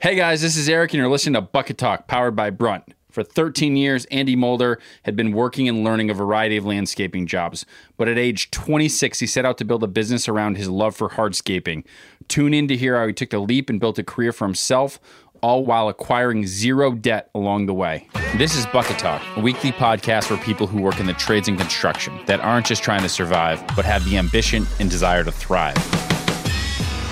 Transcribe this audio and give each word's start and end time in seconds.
Hey 0.00 0.14
guys, 0.14 0.40
this 0.42 0.56
is 0.56 0.68
Eric, 0.68 0.92
and 0.92 0.98
you're 0.98 1.10
listening 1.10 1.34
to 1.34 1.40
Bucket 1.40 1.76
Talk, 1.76 2.06
powered 2.06 2.36
by 2.36 2.50
Brunt. 2.50 2.84
For 3.10 3.24
13 3.24 3.74
years, 3.74 4.04
Andy 4.12 4.36
Mulder 4.36 4.78
had 5.02 5.16
been 5.16 5.32
working 5.32 5.68
and 5.68 5.82
learning 5.82 6.08
a 6.08 6.14
variety 6.14 6.56
of 6.56 6.64
landscaping 6.64 7.26
jobs. 7.26 7.66
But 7.96 8.06
at 8.06 8.16
age 8.16 8.52
26, 8.52 9.18
he 9.18 9.26
set 9.26 9.44
out 9.44 9.58
to 9.58 9.64
build 9.64 9.82
a 9.82 9.88
business 9.88 10.28
around 10.28 10.56
his 10.56 10.68
love 10.68 10.94
for 10.94 11.08
hardscaping. 11.08 11.84
Tune 12.28 12.54
in 12.54 12.68
to 12.68 12.76
hear 12.76 12.96
how 12.96 13.08
he 13.08 13.12
took 13.12 13.30
the 13.30 13.40
leap 13.40 13.68
and 13.68 13.80
built 13.80 13.98
a 13.98 14.04
career 14.04 14.30
for 14.30 14.44
himself, 14.44 15.00
all 15.42 15.64
while 15.64 15.88
acquiring 15.88 16.46
zero 16.46 16.92
debt 16.92 17.28
along 17.34 17.66
the 17.66 17.74
way. 17.74 18.06
This 18.36 18.54
is 18.54 18.66
Bucket 18.66 19.00
Talk, 19.00 19.20
a 19.36 19.40
weekly 19.40 19.72
podcast 19.72 20.26
for 20.26 20.36
people 20.36 20.68
who 20.68 20.80
work 20.80 21.00
in 21.00 21.06
the 21.06 21.14
trades 21.14 21.48
and 21.48 21.58
construction 21.58 22.20
that 22.26 22.38
aren't 22.38 22.66
just 22.66 22.84
trying 22.84 23.02
to 23.02 23.08
survive, 23.08 23.64
but 23.74 23.84
have 23.84 24.04
the 24.04 24.16
ambition 24.16 24.64
and 24.78 24.88
desire 24.88 25.24
to 25.24 25.32
thrive. 25.32 26.07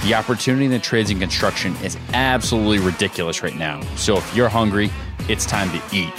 The 0.07 0.14
opportunity 0.14 0.66
in 0.66 0.70
the 0.70 0.79
trades 0.79 1.11
and 1.11 1.18
construction 1.18 1.75
is 1.82 1.98
absolutely 2.12 2.79
ridiculous 2.79 3.43
right 3.43 3.57
now. 3.57 3.80
So 3.96 4.16
if 4.16 4.36
you're 4.36 4.48
hungry, 4.48 4.89
it's 5.29 5.44
time 5.44 5.68
to 5.71 5.82
eat. 5.93 6.13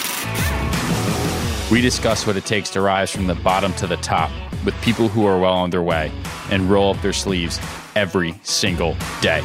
We 1.71 1.79
discuss 1.79 2.27
what 2.27 2.35
it 2.35 2.45
takes 2.45 2.69
to 2.71 2.81
rise 2.81 3.11
from 3.11 3.27
the 3.27 3.35
bottom 3.35 3.71
to 3.75 3.87
the 3.87 3.95
top 3.95 4.29
with 4.65 4.75
people 4.81 5.07
who 5.07 5.25
are 5.25 5.39
well 5.39 5.53
on 5.53 5.69
their 5.69 5.83
way 5.83 6.11
and 6.51 6.69
roll 6.69 6.95
up 6.95 7.01
their 7.01 7.13
sleeves 7.13 7.61
every 7.95 8.37
single 8.43 8.97
day. 9.21 9.41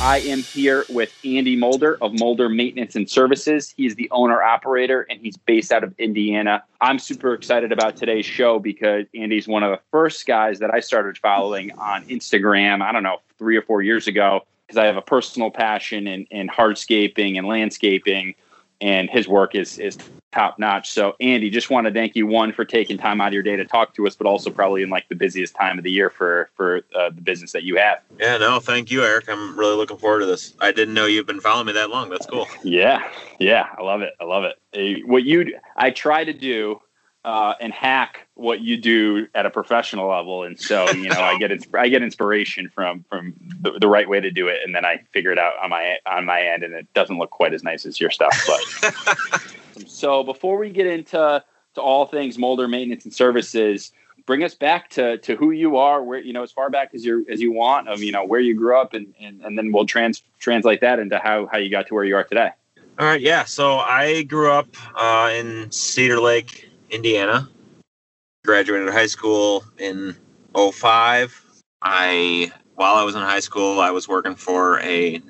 I 0.00 0.20
am 0.20 0.42
here 0.42 0.86
with 0.88 1.10
Andy 1.24 1.56
Mulder 1.56 1.98
of 2.00 2.18
Mulder 2.18 2.48
Maintenance 2.48 2.96
and 2.96 3.08
Services. 3.08 3.74
He's 3.76 3.96
the 3.96 4.08
owner 4.10 4.42
operator 4.42 5.06
and 5.10 5.20
he's 5.20 5.36
based 5.36 5.72
out 5.72 5.84
of 5.84 5.94
Indiana. 5.98 6.64
I'm 6.80 6.98
super 6.98 7.34
excited 7.34 7.70
about 7.70 7.96
today's 7.96 8.24
show 8.24 8.58
because 8.58 9.04
Andy's 9.14 9.46
one 9.46 9.62
of 9.62 9.70
the 9.70 9.80
first 9.90 10.26
guys 10.26 10.58
that 10.60 10.72
I 10.72 10.80
started 10.80 11.18
following 11.18 11.72
on 11.72 12.06
Instagram, 12.06 12.80
I 12.80 12.92
don't 12.92 13.02
know, 13.02 13.18
three 13.38 13.58
or 13.58 13.62
four 13.62 13.82
years 13.82 14.06
ago, 14.06 14.46
because 14.66 14.78
I 14.78 14.86
have 14.86 14.96
a 14.96 15.02
personal 15.02 15.50
passion 15.50 16.06
in, 16.06 16.24
in 16.30 16.48
hardscaping 16.48 17.36
and 17.36 17.46
landscaping 17.46 18.34
and 18.80 19.10
his 19.10 19.28
work 19.28 19.54
is 19.54 19.78
is 19.78 19.98
top 20.32 20.58
notch. 20.58 20.90
So, 20.90 21.16
Andy, 21.20 21.50
just 21.50 21.70
want 21.70 21.86
to 21.86 21.92
thank 21.92 22.16
you 22.16 22.26
one 22.26 22.52
for 22.52 22.64
taking 22.64 22.98
time 22.98 23.20
out 23.20 23.28
of 23.28 23.34
your 23.34 23.42
day 23.42 23.56
to 23.56 23.64
talk 23.64 23.94
to 23.94 24.06
us, 24.06 24.14
but 24.14 24.26
also 24.26 24.50
probably 24.50 24.82
in 24.82 24.90
like 24.90 25.08
the 25.08 25.14
busiest 25.14 25.54
time 25.54 25.78
of 25.78 25.84
the 25.84 25.90
year 25.90 26.10
for 26.10 26.50
for 26.54 26.82
uh, 26.94 27.10
the 27.10 27.20
business 27.20 27.52
that 27.52 27.62
you 27.62 27.76
have. 27.76 28.00
Yeah, 28.18 28.38
no, 28.38 28.60
thank 28.60 28.90
you, 28.90 29.02
Eric. 29.02 29.28
I'm 29.28 29.58
really 29.58 29.76
looking 29.76 29.98
forward 29.98 30.20
to 30.20 30.26
this. 30.26 30.54
I 30.60 30.72
didn't 30.72 30.94
know 30.94 31.06
you've 31.06 31.26
been 31.26 31.40
following 31.40 31.66
me 31.66 31.72
that 31.72 31.90
long. 31.90 32.10
That's 32.10 32.26
cool. 32.26 32.46
Yeah, 32.62 33.02
yeah, 33.38 33.68
I 33.76 33.82
love 33.82 34.02
it. 34.02 34.14
I 34.20 34.24
love 34.24 34.44
it. 34.44 35.06
What 35.06 35.24
you 35.24 35.58
I 35.76 35.90
try 35.90 36.24
to 36.24 36.32
do 36.32 36.80
uh, 37.24 37.54
and 37.60 37.72
hack 37.72 38.26
what 38.34 38.60
you 38.60 38.76
do 38.76 39.26
at 39.34 39.44
a 39.44 39.50
professional 39.50 40.08
level. 40.08 40.44
And 40.44 40.58
so, 40.58 40.90
you 40.90 41.08
know, 41.08 41.20
I 41.20 41.38
get 41.38 41.50
insp- 41.50 41.78
I 41.78 41.88
get 41.88 42.02
inspiration 42.02 42.68
from 42.68 43.04
from 43.08 43.34
the, 43.60 43.72
the, 43.78 43.88
right 43.88 44.08
way 44.08 44.20
to 44.20 44.30
do 44.30 44.48
it, 44.48 44.60
and 44.64 44.74
then 44.74 44.84
I 44.84 45.02
figure 45.12 45.30
it 45.30 45.38
out 45.38 45.54
on 45.62 45.70
my 45.70 45.98
on 46.06 46.24
my 46.24 46.40
end, 46.40 46.62
and 46.62 46.74
it 46.74 46.92
doesn't 46.94 47.18
look 47.18 47.30
quite 47.30 47.52
as 47.52 47.62
nice 47.62 47.84
as 47.84 48.00
your 48.00 48.10
stuff. 48.10 48.34
But 48.46 49.56
so, 49.86 50.22
before 50.22 50.58
we 50.58 50.70
get 50.70 50.86
into 50.86 51.42
to 51.74 51.80
all 51.80 52.06
things 52.06 52.38
Mulder 52.38 52.68
maintenance 52.68 53.04
and 53.04 53.14
services, 53.14 53.92
bring 54.26 54.42
us 54.44 54.54
back 54.54 54.90
to 54.90 55.18
to 55.18 55.36
who 55.36 55.50
you 55.50 55.76
are, 55.76 56.02
where 56.02 56.20
you 56.20 56.32
know 56.32 56.42
as 56.42 56.52
far 56.52 56.70
back 56.70 56.90
as 56.94 57.04
you 57.04 57.26
as 57.28 57.40
you 57.40 57.52
want, 57.52 57.88
of 57.88 58.02
you 58.02 58.12
know 58.12 58.24
where 58.24 58.40
you 58.40 58.54
grew 58.54 58.78
up, 58.78 58.94
and 58.94 59.14
and, 59.20 59.40
and 59.42 59.58
then 59.58 59.72
we'll 59.72 59.86
trans 59.86 60.22
translate 60.38 60.80
that 60.80 60.98
into 60.98 61.18
how 61.18 61.46
how 61.46 61.58
you 61.58 61.70
got 61.70 61.86
to 61.88 61.94
where 61.94 62.04
you 62.04 62.16
are 62.16 62.24
today. 62.24 62.50
All 62.98 63.06
right, 63.06 63.20
yeah. 63.20 63.44
So 63.44 63.78
I 63.78 64.22
grew 64.24 64.50
up 64.50 64.68
uh, 64.94 65.30
in 65.34 65.70
Cedar 65.70 66.20
Lake, 66.20 66.70
Indiana. 66.90 67.48
Graduated 68.44 68.88
high 68.88 69.06
school 69.06 69.64
in 69.78 70.16
05. 70.54 71.44
I 71.82 72.52
while 72.74 72.94
I 72.94 73.04
was 73.04 73.14
in 73.14 73.22
high 73.22 73.40
school, 73.40 73.80
I 73.80 73.90
was 73.90 74.08
working 74.08 74.34
for 74.34 74.80
a 74.80 75.20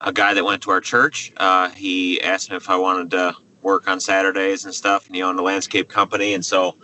a 0.00 0.12
guy 0.12 0.34
that 0.34 0.44
went 0.44 0.62
to 0.62 0.70
our 0.70 0.80
church. 0.80 1.32
Uh, 1.36 1.70
he 1.70 2.20
asked 2.20 2.50
me 2.50 2.56
if 2.56 2.68
I 2.68 2.76
wanted 2.76 3.10
to 3.12 3.36
work 3.62 3.88
on 3.88 4.00
Saturdays 4.00 4.64
and 4.64 4.74
stuff, 4.74 5.06
and 5.06 5.14
he 5.14 5.22
owned 5.22 5.38
a 5.38 5.42
landscape 5.42 5.88
company. 5.88 6.34
And 6.34 6.44
so 6.44 6.76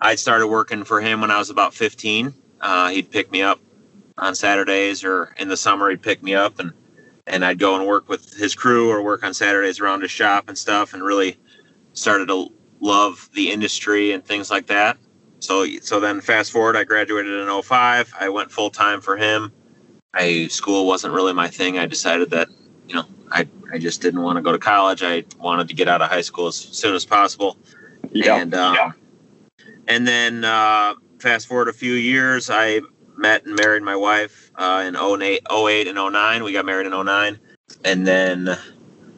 I 0.00 0.14
started 0.14 0.46
working 0.48 0.84
for 0.84 1.00
him 1.00 1.20
when 1.20 1.30
I 1.30 1.38
was 1.38 1.50
about 1.50 1.74
15. 1.74 2.32
Uh, 2.60 2.88
he'd 2.90 3.10
pick 3.10 3.30
me 3.30 3.42
up 3.42 3.60
on 4.18 4.34
Saturdays, 4.34 5.04
or 5.04 5.34
in 5.38 5.48
the 5.48 5.56
summer 5.56 5.90
he'd 5.90 6.02
pick 6.02 6.22
me 6.22 6.34
up, 6.34 6.58
and 6.58 6.72
and 7.26 7.44
I'd 7.44 7.58
go 7.58 7.76
and 7.76 7.86
work 7.86 8.08
with 8.08 8.34
his 8.34 8.54
crew 8.54 8.90
or 8.90 9.00
work 9.00 9.22
on 9.24 9.32
Saturdays 9.32 9.78
around 9.80 10.02
his 10.02 10.10
shop 10.10 10.48
and 10.48 10.58
stuff, 10.58 10.92
and 10.94 11.02
really 11.02 11.38
started 11.92 12.28
to 12.28 12.52
love 12.80 13.28
the 13.34 13.50
industry 13.50 14.12
and 14.12 14.24
things 14.24 14.50
like 14.50 14.66
that. 14.66 14.98
So 15.40 15.66
so 15.80 16.00
then 16.00 16.20
fast 16.20 16.52
forward, 16.52 16.76
I 16.76 16.84
graduated 16.84 17.32
in 17.32 17.62
05. 17.62 18.14
I 18.18 18.28
went 18.28 18.50
full 18.50 18.70
time 18.70 19.00
for 19.00 19.16
him. 19.16 19.52
I 20.14 20.48
school 20.48 20.86
wasn't 20.86 21.14
really 21.14 21.32
my 21.32 21.48
thing. 21.48 21.78
I 21.78 21.86
decided 21.86 22.30
that 22.30 22.48
you 22.88 22.94
know 22.94 23.04
I 23.30 23.48
I 23.72 23.78
just 23.78 24.02
didn't 24.02 24.22
want 24.22 24.36
to 24.36 24.42
go 24.42 24.52
to 24.52 24.58
college. 24.58 25.02
I 25.02 25.24
wanted 25.38 25.68
to 25.68 25.74
get 25.74 25.88
out 25.88 26.02
of 26.02 26.10
high 26.10 26.20
school 26.20 26.48
as 26.48 26.56
soon 26.56 26.94
as 26.94 27.04
possible. 27.04 27.56
Yeah. 28.10 28.36
And 28.36 28.54
um, 28.54 28.74
yeah. 28.74 28.92
and 29.88 30.06
then 30.06 30.44
uh, 30.44 30.94
fast 31.18 31.46
forward 31.46 31.68
a 31.68 31.72
few 31.72 31.94
years, 31.94 32.50
I 32.50 32.80
met 33.16 33.46
and 33.46 33.56
married 33.56 33.82
my 33.82 33.96
wife 33.96 34.50
uh, 34.56 34.84
in 34.86 34.96
08, 34.96 35.46
08 35.50 35.88
and 35.88 35.96
09. 35.96 36.44
We 36.44 36.52
got 36.52 36.66
married 36.66 36.86
in 36.86 36.92
09. 36.92 37.38
And 37.84 38.06
then 38.06 38.58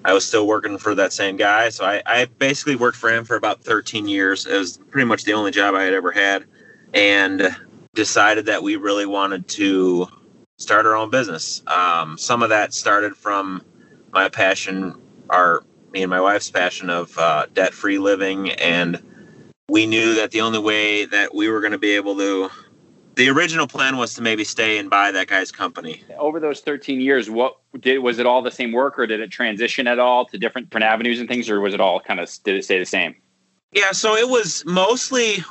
I 0.04 0.12
was 0.12 0.26
still 0.26 0.46
working 0.46 0.78
for 0.78 0.94
that 0.94 1.12
same 1.12 1.36
guy. 1.36 1.70
So 1.70 1.84
I, 1.84 2.02
I 2.06 2.26
basically 2.26 2.76
worked 2.76 2.96
for 2.96 3.10
him 3.10 3.25
for 3.25 3.36
about 3.36 3.62
13 3.62 4.06
years. 4.06 4.46
It 4.46 4.56
was 4.56 4.76
pretty 4.76 5.06
much 5.06 5.25
the 5.25 5.32
only 5.32 5.50
job 5.50 5.75
I 5.75 5.82
had 5.82 5.94
ever 5.94 6.12
had. 6.12 6.44
And 6.92 7.56
decided 7.94 8.46
that 8.46 8.62
we 8.62 8.76
really 8.76 9.06
wanted 9.06 9.48
to 9.48 10.08
start 10.64 10.86
our 10.86 10.97
own 10.97 11.10
business. 11.10 11.62
Um, 11.66 12.16
some 12.16 12.42
of 12.42 12.48
that 12.48 12.72
started 12.72 13.14
from 13.14 13.62
my 14.12 14.30
passion, 14.30 14.94
our 15.28 15.62
me 15.92 16.02
and 16.02 16.10
my 16.10 16.20
wife's 16.20 16.50
passion 16.50 16.88
of 16.88 17.16
uh, 17.19 17.47
debt 17.52 17.75
free 17.75 17.98
living. 17.98 18.50
And 18.52 19.00
we 19.69 19.86
knew 19.86 20.14
that 20.14 20.30
the 20.30 20.41
only 20.41 20.58
way 20.58 21.04
that 21.04 21.34
we 21.34 21.48
were 21.48 21.60
going 21.60 21.72
to 21.72 21.78
be 21.78 21.92
able 21.92 22.16
to 22.16 22.50
the 23.16 23.28
original 23.28 23.66
plan 23.66 23.97
was 23.97 24.14
to 24.14 24.22
maybe 24.22 24.42
stay 24.42 24.78
and 24.78 24.91
buy 24.91 25.12
that 25.12 25.28
guy's 25.28 25.52
company. 25.52 26.02
Over 26.19 26.41
those 26.41 26.60
13 26.60 27.00
years, 27.00 27.31
what 27.31 27.58
did 27.78 27.98
was 27.98 28.19
it 28.19 28.26
all 28.26 28.42
the 28.42 28.50
same 28.50 28.72
work 28.72 28.98
or 28.98 29.06
did 29.06 29.20
it 29.20 29.31
transition 29.31 29.86
at 29.86 29.98
all 29.98 30.25
to 30.26 30.38
different, 30.38 30.70
different 30.70 30.84
avenues 30.84 31.20
and 31.20 31.28
things 31.28 31.48
or 31.48 31.60
was 31.60 31.75
it 31.75 31.81
all 31.81 32.00
kind 32.00 32.19
of 32.19 32.28
did 32.42 32.56
it 32.56 32.64
stay 32.64 32.78
the 32.78 32.86
same? 32.86 33.14
Yeah, 33.72 33.92
so 33.92 34.16
it 34.16 34.28
was 34.28 34.64
mostly 34.66 35.44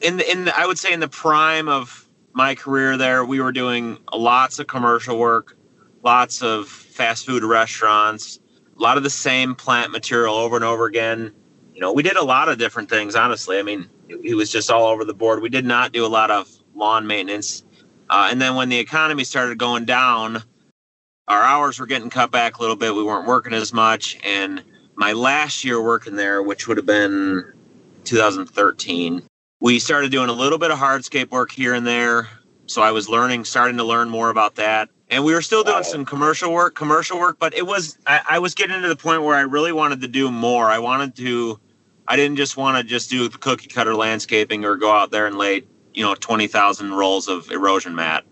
in 0.00 0.16
the, 0.16 0.30
in 0.30 0.46
the, 0.46 0.58
I 0.58 0.66
would 0.66 0.78
say 0.78 0.92
in 0.92 1.00
the 1.00 1.08
prime 1.08 1.68
of 1.68 2.03
my 2.34 2.54
career 2.54 2.96
there, 2.96 3.24
we 3.24 3.40
were 3.40 3.52
doing 3.52 3.96
lots 4.12 4.58
of 4.58 4.66
commercial 4.66 5.18
work, 5.18 5.56
lots 6.02 6.42
of 6.42 6.68
fast 6.68 7.24
food 7.24 7.44
restaurants, 7.44 8.40
a 8.76 8.82
lot 8.82 8.96
of 8.96 9.04
the 9.04 9.10
same 9.10 9.54
plant 9.54 9.92
material 9.92 10.34
over 10.34 10.56
and 10.56 10.64
over 10.64 10.86
again. 10.86 11.32
You 11.74 11.80
know, 11.80 11.92
we 11.92 12.02
did 12.02 12.16
a 12.16 12.24
lot 12.24 12.48
of 12.48 12.58
different 12.58 12.90
things, 12.90 13.14
honestly. 13.14 13.58
I 13.58 13.62
mean, 13.62 13.88
it 14.08 14.34
was 14.34 14.50
just 14.50 14.70
all 14.70 14.84
over 14.86 15.04
the 15.04 15.14
board. 15.14 15.42
We 15.42 15.48
did 15.48 15.64
not 15.64 15.92
do 15.92 16.04
a 16.04 16.08
lot 16.08 16.30
of 16.30 16.50
lawn 16.74 17.06
maintenance. 17.06 17.64
Uh, 18.10 18.28
and 18.30 18.40
then 18.40 18.56
when 18.56 18.68
the 18.68 18.78
economy 18.78 19.24
started 19.24 19.58
going 19.58 19.84
down, 19.84 20.42
our 21.28 21.42
hours 21.42 21.78
were 21.78 21.86
getting 21.86 22.10
cut 22.10 22.30
back 22.30 22.58
a 22.58 22.60
little 22.60 22.76
bit. 22.76 22.94
We 22.94 23.02
weren't 23.02 23.26
working 23.26 23.54
as 23.54 23.72
much. 23.72 24.18
And 24.24 24.62
my 24.96 25.12
last 25.12 25.64
year 25.64 25.82
working 25.82 26.16
there, 26.16 26.42
which 26.42 26.68
would 26.68 26.76
have 26.76 26.86
been 26.86 27.44
2013, 28.04 29.22
we 29.64 29.78
started 29.78 30.12
doing 30.12 30.28
a 30.28 30.32
little 30.32 30.58
bit 30.58 30.70
of 30.70 30.78
hardscape 30.78 31.30
work 31.30 31.50
here 31.50 31.72
and 31.72 31.86
there. 31.86 32.28
So 32.66 32.82
I 32.82 32.90
was 32.90 33.08
learning, 33.08 33.46
starting 33.46 33.78
to 33.78 33.84
learn 33.84 34.10
more 34.10 34.28
about 34.28 34.56
that. 34.56 34.90
And 35.08 35.24
we 35.24 35.32
were 35.32 35.40
still 35.40 35.64
doing 35.64 35.84
some 35.84 36.04
commercial 36.04 36.52
work, 36.52 36.74
commercial 36.74 37.18
work, 37.18 37.38
but 37.38 37.54
it 37.54 37.66
was, 37.66 37.96
I, 38.06 38.20
I 38.28 38.38
was 38.40 38.52
getting 38.52 38.82
to 38.82 38.88
the 38.88 38.94
point 38.94 39.22
where 39.22 39.34
I 39.34 39.40
really 39.40 39.72
wanted 39.72 40.02
to 40.02 40.08
do 40.08 40.30
more. 40.30 40.70
I 40.70 40.78
wanted 40.78 41.16
to, 41.16 41.58
I 42.06 42.14
didn't 42.14 42.36
just 42.36 42.58
want 42.58 42.76
to 42.76 42.84
just 42.84 43.08
do 43.08 43.26
the 43.26 43.38
cookie 43.38 43.68
cutter 43.68 43.94
landscaping 43.94 44.66
or 44.66 44.76
go 44.76 44.92
out 44.92 45.10
there 45.10 45.26
and 45.26 45.38
lay 45.38 45.62
you 45.94 46.04
know 46.04 46.14
twenty 46.14 46.46
thousand 46.46 46.92
rolls 46.92 47.28
of 47.28 47.50
erosion 47.50 47.94
mat. 47.94 48.24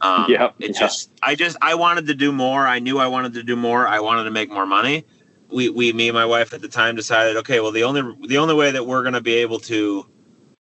Um, 0.00 0.26
yeah, 0.28 0.52
it 0.58 0.70
yeah. 0.70 0.80
just 0.80 1.10
I 1.22 1.34
just 1.34 1.58
I 1.60 1.74
wanted 1.74 2.06
to 2.06 2.14
do 2.14 2.32
more. 2.32 2.66
I 2.66 2.78
knew 2.78 2.98
I 2.98 3.08
wanted 3.08 3.34
to 3.34 3.42
do 3.42 3.56
more. 3.56 3.86
I 3.86 4.00
wanted 4.00 4.24
to 4.24 4.30
make 4.30 4.48
more 4.48 4.64
money. 4.64 5.04
We 5.52 5.68
we 5.68 5.92
me 5.92 6.08
and 6.08 6.14
my 6.14 6.24
wife 6.24 6.54
at 6.54 6.62
the 6.62 6.68
time 6.68 6.96
decided, 6.96 7.36
okay, 7.38 7.60
well 7.60 7.72
the 7.72 7.82
only 7.84 8.02
the 8.26 8.38
only 8.38 8.54
way 8.54 8.70
that 8.70 8.86
we're 8.86 9.02
going 9.02 9.14
to 9.14 9.20
be 9.20 9.34
able 9.34 9.58
to 9.60 10.06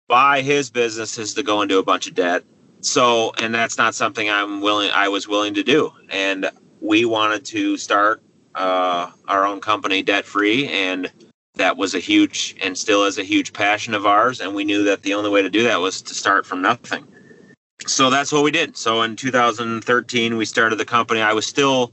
buy 0.09 0.43
his 0.43 0.71
businesses 0.71 1.35
to 1.35 1.43
go 1.43 1.63
into 1.63 1.79
a 1.79 1.83
bunch 1.83 2.07
of 2.07 2.15
debt. 2.15 2.45
So, 2.81 3.33
and 3.39 3.55
that's 3.55 3.77
not 3.77 3.95
something 3.95 4.29
I'm 4.31 4.61
willing. 4.61 4.91
I 4.93 5.09
was 5.09 5.29
willing 5.29 5.55
to 5.55 5.63
do, 5.63 5.93
and 6.11 6.51
we 6.81 7.05
wanted 7.05 7.45
to 7.47 7.77
start 7.77 8.23
uh, 8.55 9.11
our 9.27 9.47
own 9.47 9.61
company 9.61 10.03
debt 10.03 10.25
free 10.25 10.69
and 10.69 11.11
that 11.59 11.77
was 11.77 11.95
a 11.95 11.99
huge 11.99 12.57
and 12.63 12.77
still 12.79 13.05
is 13.05 13.19
a 13.19 13.25
huge 13.25 13.53
passion 13.53 13.95
of 13.95 14.07
ours. 14.07 14.41
And 14.41 14.55
we 14.55 14.65
knew 14.65 14.85
that 14.85 15.03
the 15.03 15.15
only 15.15 15.31
way 15.31 15.43
to 15.43 15.51
do 15.51 15.63
that 15.65 15.81
was 15.81 16.01
to 16.03 16.15
start 16.15 16.47
from 16.47 16.63
nothing. 16.63 17.07
So 17.87 18.11
that's 18.11 18.33
what 18.33 18.43
we 18.43 18.51
did. 18.51 18.77
So 18.77 19.03
in 19.03 19.17
2013, 19.17 20.37
we 20.37 20.45
started 20.45 20.77
the 20.77 20.85
company. 20.85 21.21
I 21.21 21.33
was 21.33 21.47
still, 21.47 21.93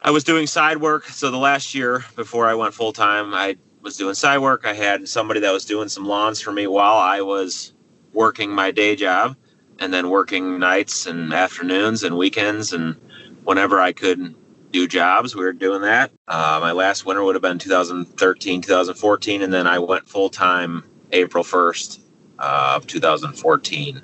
I 0.00 0.10
was 0.10 0.24
doing 0.24 0.46
side 0.46 0.78
work. 0.78 1.04
So 1.06 1.30
the 1.30 1.36
last 1.36 1.74
year 1.74 2.04
before 2.14 2.46
I 2.46 2.54
went 2.54 2.74
full 2.74 2.92
time, 2.92 3.34
I 3.34 3.56
was 3.86 3.96
doing 3.96 4.14
side 4.14 4.38
work. 4.38 4.66
I 4.66 4.74
had 4.74 5.08
somebody 5.08 5.38
that 5.40 5.52
was 5.52 5.64
doing 5.64 5.88
some 5.88 6.06
lawns 6.06 6.40
for 6.40 6.50
me 6.50 6.66
while 6.66 6.96
I 6.96 7.20
was 7.20 7.72
working 8.12 8.50
my 8.50 8.72
day 8.72 8.96
job. 8.96 9.36
and 9.78 9.92
then 9.92 10.08
working 10.08 10.58
nights 10.58 11.06
and 11.06 11.34
afternoons 11.34 12.02
and 12.02 12.16
weekends 12.16 12.72
and 12.72 12.96
whenever 13.44 13.78
I 13.78 13.92
could 13.92 14.34
do 14.72 14.88
jobs, 14.88 15.36
we 15.36 15.44
were 15.44 15.52
doing 15.52 15.82
that. 15.82 16.10
Uh, 16.26 16.58
my 16.62 16.72
last 16.72 17.04
winter 17.04 17.22
would 17.22 17.34
have 17.34 17.42
been 17.42 17.58
2013, 17.58 18.62
2014, 18.62 19.42
and 19.42 19.52
then 19.52 19.66
I 19.66 19.78
went 19.78 20.08
full 20.08 20.30
time 20.30 20.82
April 21.12 21.44
1st 21.44 22.00
uh, 22.38 22.72
of 22.76 22.86
2014. 22.86 24.00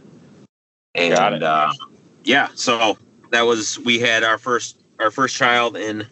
And 0.94 1.42
uh, 1.42 1.72
yeah, 2.24 2.48
so 2.54 2.98
that 3.30 3.42
was 3.42 3.78
we 3.78 3.98
had 3.98 4.24
our 4.24 4.36
first 4.38 4.84
our 5.00 5.10
first 5.10 5.34
child 5.36 5.76
in 5.76 6.06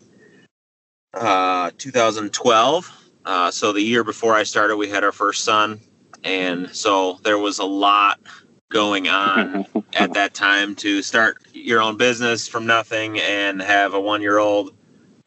uh, 1.13 1.71
2012. 1.77 2.97
Uh, 3.25 3.51
so 3.51 3.73
the 3.73 3.83
year 3.83 4.05
before 4.05 4.35
I 4.35 4.43
started, 4.43 4.77
we 4.77 4.89
had 4.89 5.05
our 5.05 5.13
first 5.13 5.45
son, 5.45 5.81
and 6.25 6.75
so 6.75 7.19
there 7.23 7.39
was 7.39 7.59
a 7.59 7.65
lot 7.65 8.21
going 8.71 9.09
on 9.09 9.67
at 9.95 10.15
that 10.15 10.33
time 10.33 10.75
to 10.77 11.03
start 11.03 11.39
your 11.53 11.83
own 11.83 11.97
business 11.97 12.49
from 12.49 12.67
nothing 12.67 13.19
and 13.19 13.61
have 13.61 13.95
a 13.95 14.01
one 14.01 14.23
year 14.23 14.39
old 14.39 14.73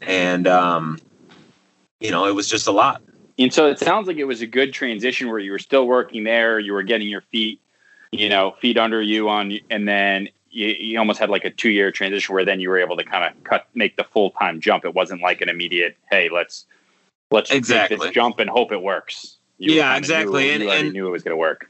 and 0.02 0.48
um, 0.48 0.98
you 2.00 2.10
know 2.10 2.26
it 2.26 2.34
was 2.34 2.50
just 2.50 2.68
a 2.68 2.72
lot. 2.72 3.02
And 3.38 3.52
so 3.52 3.68
it 3.68 3.80
sounds 3.80 4.08
like 4.08 4.18
it 4.18 4.26
was 4.26 4.42
a 4.42 4.48
good 4.48 4.74
transition 4.74 5.28
where 5.30 5.40
you 5.40 5.52
were 5.52 5.60
still 5.60 5.86
working 5.86 6.24
there 6.24 6.60
you 6.60 6.74
were 6.74 6.84
getting 6.84 7.08
your 7.08 7.22
feet 7.22 7.60
you 8.12 8.30
know 8.30 8.56
feet 8.62 8.78
under 8.78 9.02
you 9.02 9.30
on 9.30 9.58
and 9.70 9.88
then 9.88 10.30
you, 10.50 10.68
you 10.68 11.00
almost 11.00 11.20
had 11.20 11.30
like 11.30 11.46
a 11.46 11.50
two 11.50 11.70
year 11.70 11.92
transition 11.92 12.34
where 12.34 12.46
then 12.46 12.60
you 12.60 12.70
were 12.70 12.80
able 12.80 12.96
to 12.98 13.04
kind 13.04 13.24
of 13.24 13.44
cut 13.44 13.68
make 13.74 13.98
the 13.98 14.04
full 14.06 14.32
time 14.32 14.62
jump. 14.62 14.86
It 14.86 14.94
wasn't 14.94 15.22
like 15.22 15.42
an 15.42 15.50
immediate 15.50 15.98
hey 16.10 16.30
let's 16.32 16.66
let's 17.34 17.52
exactly 17.52 18.12
jump 18.12 18.40
and 18.40 18.50
hope 18.50 18.72
it 18.72 18.82
works 18.82 19.38
you 19.58 19.74
yeah 19.74 19.98
exactly 19.98 20.46
knew, 20.46 20.52
and, 20.52 20.64
you 20.64 20.72
and 20.72 20.94
knew 20.94 21.08
it 21.08 21.12
was 21.12 21.24
going 21.24 21.34
to 21.34 21.38
work 21.38 21.70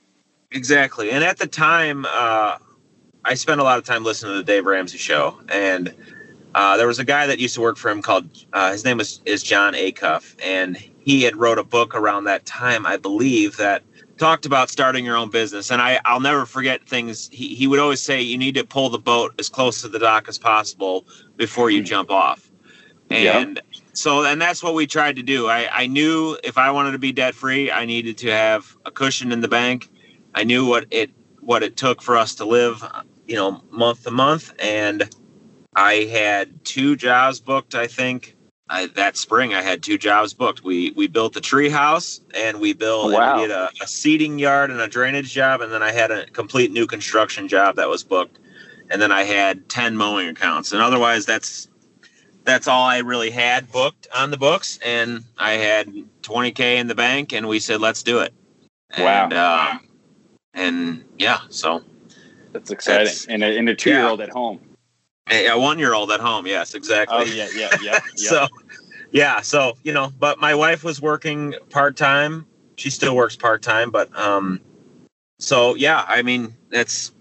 Exactly. 0.54 1.10
And 1.10 1.24
at 1.24 1.38
the 1.38 1.48
time, 1.48 2.06
uh, 2.06 2.58
I 3.26 3.34
spent 3.34 3.60
a 3.60 3.64
lot 3.64 3.80
of 3.80 3.86
time 3.86 4.04
listening 4.04 4.34
to 4.34 4.38
the 4.38 4.44
Dave 4.44 4.66
Ramsey 4.66 4.98
show, 4.98 5.40
and 5.50 5.94
uh, 6.54 6.78
there 6.78 6.88
was 6.88 7.00
a 7.00 7.04
guy 7.04 7.26
that 7.26 7.40
used 7.40 7.56
to 7.56 7.62
work 7.62 7.78
for 7.78 7.90
him 7.90 8.02
called 8.02 8.30
uh, 8.54 8.72
his 8.72 8.86
name 8.86 8.98
was 8.98 9.22
is 9.26 9.42
Jon 9.42 9.74
Acuff, 9.74 10.36
and 10.44 10.78
he 10.78 11.24
had 11.24 11.36
wrote 11.36 11.58
a 11.58 11.64
book 11.64 11.96
around 11.96 12.26
that 12.26 12.46
time, 12.46 12.86
I 12.86 12.98
believe, 12.98 13.58
that 13.58 13.84
talked 14.18 14.46
about 14.46 14.70
starting 14.70 15.04
your 15.04 15.18
own 15.18 15.32
business. 15.32 15.72
And 15.72 15.82
I 15.82 16.00
I'll 16.06 16.20
never 16.20 16.46
forget 16.46 16.88
things. 16.88 17.30
He 17.32 17.56
he 17.56 17.66
would 17.66 17.80
always 17.80 18.02
say 18.02 18.22
you 18.22 18.38
need 18.38 18.56
to 18.56 18.64
pull 18.64 18.90
the 18.90 19.00
boat 19.00 19.34
as 19.40 19.50
close 19.50 19.82
to 19.82 19.88
the 19.88 20.00
dock 20.00 20.28
as 20.28 20.38
possible 20.38 21.06
before 21.36 21.72
you 21.72 21.82
jump 21.82 22.12
off, 22.12 22.52
and. 23.10 23.56
Yeah. 23.56 23.73
So, 23.94 24.26
and 24.26 24.42
that's 24.42 24.64
what 24.64 24.74
we 24.74 24.88
tried 24.88 25.18
to 25.18 25.24
do. 25.24 25.48
I, 25.48 25.70
I 25.72 25.88
knew 25.88 26.38
if 26.44 26.58
I 26.58 26.72
wanted 26.72 26.94
to 26.94 27.00
be 27.00 27.12
debt 27.12 27.36
free, 27.36 27.72
I 27.72 27.86
needed 27.86 28.18
to 28.20 28.32
have 28.32 28.76
a 28.86 28.92
cushion 28.92 29.32
in 29.32 29.42
the 29.42 29.48
bank 29.48 29.90
I 30.36 30.44
knew 30.44 30.66
what 30.66 30.86
it 30.92 31.12
what 31.40 31.64
it 31.64 31.76
took 31.76 32.02
for 32.02 32.18
us 32.18 32.36
to 32.36 32.46
live, 32.46 32.84
you 33.28 33.36
know, 33.36 33.62
month 33.70 34.04
to 34.04 34.12
month, 34.12 34.54
and 34.60 35.10
I 35.76 36.06
had 36.12 36.64
two 36.66 36.96
jobs 36.96 37.40
booked. 37.40 37.76
I 37.76 37.88
think 37.88 38.36
I, 38.70 38.88
that 38.88 39.18
spring 39.18 39.54
I 39.54 39.62
had 39.62 39.84
two 39.84 39.98
jobs 39.98 40.34
booked. 40.34 40.64
We 40.64 40.92
we 40.92 41.08
built 41.08 41.36
a 41.36 41.42
tree 41.42 41.70
house 41.70 42.22
and 42.34 42.60
we 42.60 42.74
built 42.74 43.14
wow. 43.14 43.36
we 43.36 43.42
did 43.42 43.52
a, 43.52 43.70
a 43.82 43.88
seeding 43.88 44.40
yard 44.40 44.72
and 44.72 44.80
a 44.80 44.88
drainage 44.88 45.32
job, 45.32 45.62
and 45.62 45.72
then 45.72 45.84
I 45.84 45.92
had 45.92 46.12
a 46.12 46.26
complete 46.28 46.72
new 46.72 46.88
construction 46.88 47.48
job 47.48 47.76
that 47.76 47.90
was 47.90 48.04
booked, 48.04 48.40
and 48.90 49.02
then 49.02 49.12
I 49.12 49.24
had 49.24 49.70
ten 49.70 49.96
mowing 49.96 50.30
accounts, 50.30 50.72
and 50.72 50.82
otherwise 50.82 51.26
that's 51.26 51.68
that's 52.46 52.68
all 52.68 52.84
I 52.84 53.00
really 53.00 53.32
had 53.32 53.72
booked 53.72 54.08
on 54.16 54.32
the 54.32 54.38
books, 54.38 54.80
and 54.84 55.24
I 55.38 55.54
had 55.54 55.88
20k 56.22 56.78
in 56.78 56.88
the 56.88 56.96
bank, 56.96 57.34
and 57.34 57.48
we 57.48 57.60
said 57.60 57.82
let's 57.82 58.04
do 58.04 58.20
it. 58.20 58.34
Wow. 58.98 59.26
And, 59.26 59.34
uh, 59.34 59.78
and 60.54 61.06
yeah, 61.18 61.40
so 61.50 61.84
that's 62.52 62.72
exciting. 62.72 63.06
That's, 63.06 63.26
and 63.26 63.44
a, 63.44 63.58
and 63.58 63.70
a 63.70 63.76
two 63.76 63.90
year 63.90 64.06
old 64.06 64.22
at 64.22 64.30
home. 64.30 64.60
A, 65.30 65.48
a 65.48 65.58
one 65.58 65.80
year 65.80 65.94
old 65.94 66.12
at 66.12 66.20
home. 66.20 66.46
Yes, 66.46 66.76
exactly. 66.76 67.18
Oh 67.18 67.24
yeah, 67.24 67.48
yeah, 67.56 67.70
yeah. 67.82 68.00
yeah. 68.18 68.30
so 68.30 68.48
yeah, 69.12 69.42
so 69.42 69.78
you 69.84 69.94
know, 69.94 70.12
but 70.20 70.40
my 70.40 70.54
wife 70.54 70.84
was 70.84 71.02
working 71.02 71.56
part 71.70 71.96
time. 71.96 72.46
She 72.76 72.90
still 72.90 73.16
works 73.16 73.36
part 73.36 73.62
time, 73.62 73.92
but 73.92 74.16
um, 74.18 74.60
so 75.40 75.76
yeah, 75.76 76.04
I 76.08 76.22
mean, 76.24 76.56
that's 76.70 77.12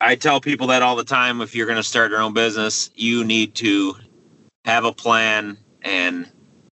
I 0.00 0.16
tell 0.16 0.40
people 0.40 0.66
that 0.68 0.82
all 0.82 0.96
the 0.96 1.04
time. 1.04 1.40
If 1.40 1.54
you're 1.54 1.66
going 1.66 1.76
to 1.76 1.82
start 1.82 2.10
your 2.10 2.20
own 2.20 2.34
business, 2.34 2.90
you 2.94 3.24
need 3.24 3.54
to 3.56 3.96
have 4.66 4.84
a 4.84 4.92
plan 4.92 5.56
and 5.82 6.30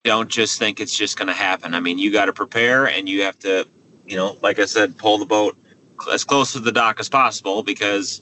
don't 0.05 0.29
just 0.29 0.59
think 0.59 0.81
it's 0.81 0.97
just 0.97 1.17
going 1.17 1.29
to 1.29 1.35
happen. 1.35 1.75
I 1.75 1.81
mean, 1.81 1.99
you 1.99 2.13
got 2.13 2.27
to 2.27 2.33
prepare 2.33 2.89
and 2.89 3.09
you 3.09 3.23
have 3.23 3.39
to, 3.41 3.67
you 4.07 4.17
know, 4.17 4.37
like 4.43 4.59
I 4.59 4.67
said, 4.67 4.99
pull 4.99 5.19
the 5.19 5.25
boat 5.25 5.57
as 6.13 6.25
close 6.25 6.53
to 6.53 6.61
the 6.61 6.73
dock 6.73 7.01
as 7.01 7.09
possible 7.09 7.63
because 7.63 8.21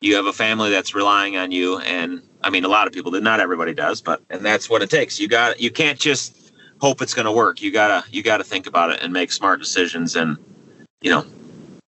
you 0.00 0.14
have 0.16 0.26
a 0.26 0.32
family 0.32 0.70
that's 0.70 0.94
relying 0.94 1.36
on 1.38 1.50
you 1.50 1.78
and 1.78 2.20
i 2.42 2.50
mean 2.50 2.62
a 2.66 2.68
lot 2.68 2.86
of 2.86 2.92
people 2.92 3.10
do 3.10 3.18
not 3.22 3.40
everybody 3.40 3.72
does 3.72 4.02
but 4.02 4.20
and 4.28 4.44
that's 4.44 4.68
what 4.68 4.82
it 4.82 4.90
takes. 4.90 5.18
You 5.18 5.28
got 5.28 5.58
you 5.58 5.70
can't 5.70 5.98
just 5.98 6.52
hope 6.82 7.00
it's 7.00 7.14
going 7.14 7.24
to 7.24 7.32
work. 7.32 7.62
You 7.62 7.72
gotta 7.72 8.04
you 8.10 8.22
gotta 8.22 8.44
think 8.44 8.66
about 8.66 8.90
it 8.90 9.00
and 9.00 9.12
make 9.12 9.32
smart 9.32 9.60
decisions 9.60 10.16
and 10.16 10.36
you 11.00 11.10
know 11.10 11.24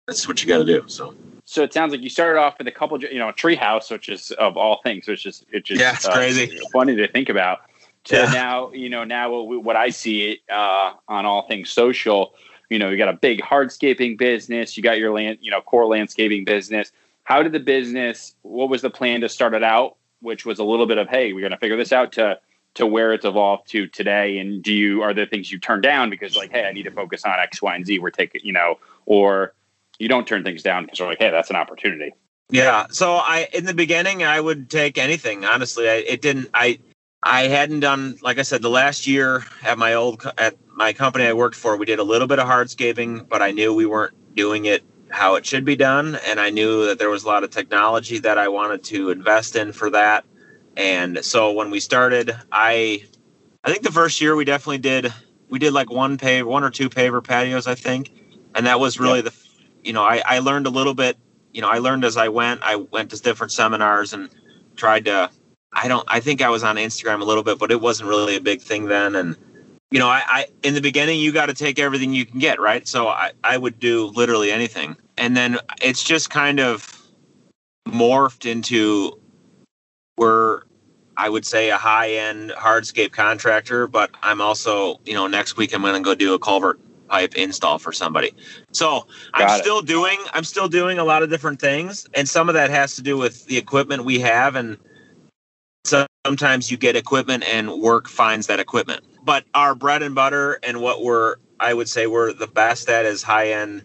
that's 0.07 0.29
what 0.29 0.43
you 0.43 0.49
got 0.49 0.59
to 0.59 0.65
do 0.65 0.85
so 0.87 1.15
so 1.53 1.63
it 1.63 1.73
sounds 1.73 1.93
like 1.93 2.01
you 2.01 2.09
started 2.09 2.39
off 2.39 2.57
with 2.59 2.67
a 2.67 2.73
couple 2.73 3.01
you 3.03 3.19
know 3.19 3.29
a 3.29 3.33
tree 3.33 3.57
house 3.57 3.91
which 3.91 4.09
is 4.09 4.31
of 4.33 4.57
all 4.57 4.81
things 4.83 5.07
which 5.07 5.27
is 5.27 5.45
it's 5.53 5.69
just 5.69 5.81
yeah, 5.81 5.93
it's 5.93 6.07
uh, 6.07 6.13
crazy 6.13 6.59
funny 6.73 6.97
to 6.97 7.07
think 7.09 7.29
about 7.29 7.61
to 8.05 8.17
yeah. 8.17 8.33
now 8.33 8.73
you 8.73 8.89
know 8.89 9.05
now 9.05 9.31
what, 9.31 9.63
what 9.63 9.77
i 9.77 9.91
see 9.91 10.41
uh, 10.51 10.93
on 11.09 11.25
all 11.27 11.47
things 11.47 11.71
social 11.71 12.35
you 12.73 12.79
know, 12.79 12.89
you 12.89 12.97
got 12.97 13.11
a 13.11 13.13
big 13.13 13.43
hardscaping 13.43 14.17
business, 14.17 14.79
you 14.79 14.83
got 14.83 14.97
your 14.97 15.13
land, 15.13 15.37
you 15.43 15.51
know, 15.51 15.61
core 15.61 15.85
landscaping 15.85 16.47
business. 16.47 16.91
How 17.25 17.43
did 17.43 17.53
the 17.53 17.61
business, 17.61 18.35
what 18.41 18.71
was 18.71 18.81
the 18.81 18.89
plan 18.89 19.21
to 19.21 19.29
start 19.29 19.53
it 19.53 19.63
out, 19.63 19.97
which 20.21 20.47
was 20.47 20.59
a 20.59 20.65
little 20.65 20.87
bit 20.87 20.97
of, 20.97 21.07
hey, 21.07 21.35
we're 21.35 21.41
going 21.41 21.53
to 21.53 21.59
figure 21.59 21.77
this 21.77 21.93
out 21.93 22.13
to, 22.13 22.41
to 22.77 22.87
where 22.87 23.13
it's 23.13 23.27
evolved 23.27 23.69
to 23.73 23.89
today? 23.89 24.39
And 24.39 24.63
do 24.63 24.73
you, 24.73 25.03
are 25.03 25.13
there 25.13 25.27
things 25.27 25.53
you 25.53 25.59
turn 25.59 25.83
down 25.83 26.09
because 26.09 26.35
like, 26.35 26.51
hey, 26.51 26.65
I 26.65 26.73
need 26.73 26.85
to 26.85 26.91
focus 26.91 27.27
on 27.27 27.39
X, 27.39 27.61
Y, 27.61 27.77
and 27.77 27.85
Z, 27.85 27.99
we're 27.99 28.11
taking, 28.11 28.41
you 28.43 28.55
know, 28.55 28.79
or 29.05 29.53
you 29.99 30.09
don't 30.09 30.27
turn 30.27 30.45
things 30.45 30.63
down 30.63 30.85
because 30.85 30.99
you're 30.99 31.09
like, 31.09 31.19
hey, 31.19 31.31
that's 31.31 31.51
an 31.51 31.57
opportunity. 31.57 32.13
Yeah. 32.51 32.87
So 32.91 33.15
I, 33.15 33.49
in 33.53 33.65
the 33.65 33.75
beginning, 33.75 34.25
I 34.25 34.41
would 34.41 34.69
take 34.69 34.99
anything. 34.99 35.45
Honestly, 35.45 35.89
I, 35.89 35.95
it 35.95 36.21
didn't. 36.21 36.51
I 36.53 36.79
I 37.23 37.43
hadn't 37.43 37.81
done, 37.81 38.19
like 38.21 38.39
I 38.39 38.43
said, 38.43 38.63
the 38.63 38.71
last 38.71 39.07
year 39.07 39.45
at 39.63 39.79
my 39.79 39.95
old 39.95 40.27
at 40.39 40.57
my 40.75 40.93
company 40.93 41.25
I 41.25 41.33
worked 41.33 41.55
for, 41.55 41.77
we 41.77 41.87
did 41.87 41.99
a 41.99 42.05
little 42.05 42.27
bit 42.27 42.39
of 42.39 42.49
hardscaping, 42.49 43.29
but 43.29 43.43
I 43.43 43.53
knew 43.53 43.73
we 43.73 43.87
weren't 43.87 44.15
doing 44.35 44.65
it 44.65 44.83
how 45.09 45.35
it 45.35 45.45
should 45.47 45.65
be 45.65 45.77
done, 45.77 46.19
and 46.27 46.41
I 46.41 46.51
knew 46.51 46.87
that 46.87 46.99
there 46.99 47.11
was 47.11 47.25
a 47.25 47.27
lot 47.27 47.45
of 47.45 47.51
technology 47.51 48.19
that 48.19 48.39
I 48.39 48.49
wanted 48.49 48.83
to 48.85 49.11
invest 49.11 49.57
in 49.57 49.73
for 49.73 49.91
that. 49.91 50.25
And 50.77 51.23
so 51.25 51.53
when 51.53 51.71
we 51.71 51.81
started, 51.81 52.35
I 52.51 53.05
I 53.63 53.71
think 53.71 53.83
the 53.83 53.93
first 53.93 54.21
year 54.21 54.35
we 54.35 54.45
definitely 54.45 54.79
did 54.79 55.13
we 55.49 55.59
did 55.59 55.73
like 55.73 55.91
one 55.91 56.19
pave 56.19 56.47
one 56.47 56.65
or 56.65 56.71
two 56.71 56.91
paver 56.91 57.23
patios, 57.23 57.67
I 57.67 57.77
think, 57.77 58.11
and 58.55 58.67
that 58.67 58.81
was 58.81 58.99
really 58.99 59.21
the 59.21 59.31
you 59.83 59.93
know 59.93 60.03
I 60.03 60.23
I 60.25 60.39
learned 60.41 60.67
a 60.67 60.71
little 60.71 60.95
bit. 60.95 61.17
You 61.53 61.61
know, 61.61 61.69
I 61.69 61.79
learned 61.79 62.05
as 62.05 62.17
I 62.17 62.29
went. 62.29 62.63
I 62.63 62.77
went 62.77 63.11
to 63.11 63.21
different 63.21 63.53
seminars 63.53 64.13
and 64.13 64.31
tried 64.77 65.05
to 65.05 65.31
I 65.73 65.89
don't. 65.89 66.05
I 66.09 66.21
think 66.21 66.43
I 66.43 66.49
was 66.49 66.63
on 66.65 66.77
Instagram 66.77 67.21
a 67.21 67.25
little 67.25 67.43
bit, 67.43 67.59
but 67.59 67.71
it 67.71 67.81
wasn't 67.81 68.09
really 68.09 68.37
a 68.37 68.41
big 68.41 68.61
thing 68.61 68.87
then. 68.87 69.15
And 69.15 69.37
you 69.91 69.99
know, 69.99 70.09
I, 70.09 70.23
I 70.27 70.47
in 70.63 70.75
the 70.75 70.81
beginning 70.81 71.19
you 71.19 71.33
got 71.33 71.47
to 71.47 71.55
take 71.55 71.79
everything 71.79 72.13
you 72.13 72.27
can 72.27 72.39
get, 72.39 72.61
right? 72.61 72.87
So 72.87 73.09
I 73.09 73.33
I 73.43 73.57
would 73.57 73.81
do 73.81 74.07
literally 74.07 74.53
anything, 74.53 74.97
and 75.17 75.37
then 75.37 75.59
it's 75.81 76.03
just 76.03 76.31
kind 76.31 76.61
of 76.61 76.89
morphed 77.89 78.51
into 78.51 79.19
we're 80.19 80.63
I 81.17 81.29
would 81.29 81.47
say 81.47 81.71
a 81.71 81.77
high 81.77 82.13
end 82.13 82.51
hardscape 82.51 83.13
contractor, 83.13 83.87
but 83.87 84.11
I'm 84.23 84.41
also 84.41 85.01
you 85.07 85.15
know 85.15 85.27
next 85.27 85.57
week 85.57 85.75
I'm 85.75 85.83
going 85.83 85.95
to 85.95 86.01
go 86.01 86.15
do 86.15 86.35
a 86.35 86.39
culvert 86.39 86.79
pipe 87.13 87.35
install 87.35 87.79
for 87.79 87.93
somebody. 87.93 88.33
So 88.73 89.07
Got 89.33 89.43
I'm 89.43 89.59
it. 89.59 89.63
still 89.63 89.83
doing 89.83 90.19
I'm 90.33 90.45
still 90.45 90.69
doing 90.69 90.99
a 90.99 91.05
lot 91.05 91.23
of 91.23 91.29
different 91.29 91.61
things, 91.61 92.07
and 92.15 92.27
some 92.27 92.49
of 92.49 92.55
that 92.55 92.71
has 92.71 92.97
to 92.97 93.03
do 93.03 93.19
with 93.19 93.45
the 93.47 93.59
equipment 93.59 94.05
we 94.05 94.19
have 94.21 94.57
and 94.57 94.79
sometimes 96.25 96.71
you 96.71 96.77
get 96.79 96.97
equipment 96.97 97.45
and 97.45 97.71
work 97.83 98.09
finds 98.09 98.47
that 98.47 98.61
equipment. 98.61 99.05
But 99.23 99.45
our 99.55 99.75
bread 99.75 100.03
and 100.03 100.15
butter 100.15 100.59
and 100.63 100.81
what 100.81 101.03
we're, 101.03 101.37
I 101.61 101.75
would 101.75 101.89
say, 101.89 102.07
we're 102.07 102.33
the 102.33 102.47
best 102.47 102.89
at 102.89 103.05
is 103.05 103.23
high 103.23 103.51
end 103.51 103.83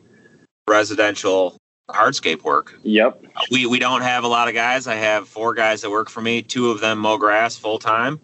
residential 0.70 1.58
hardscape 1.90 2.44
work. 2.44 2.80
Yep. 2.84 3.26
We 3.52 3.66
we 3.66 3.80
don't 3.80 4.02
have 4.02 4.24
a 4.24 4.28
lot 4.28 4.48
of 4.48 4.54
guys. 4.54 4.88
I 4.88 4.96
have 4.96 5.28
four 5.28 5.54
guys 5.54 5.82
that 5.82 5.90
work 5.90 6.10
for 6.10 6.22
me. 6.22 6.42
Two 6.42 6.72
of 6.72 6.80
them 6.80 7.00
mow 7.00 7.18
grass 7.18 7.58
full 7.58 7.80
time, 7.80 8.22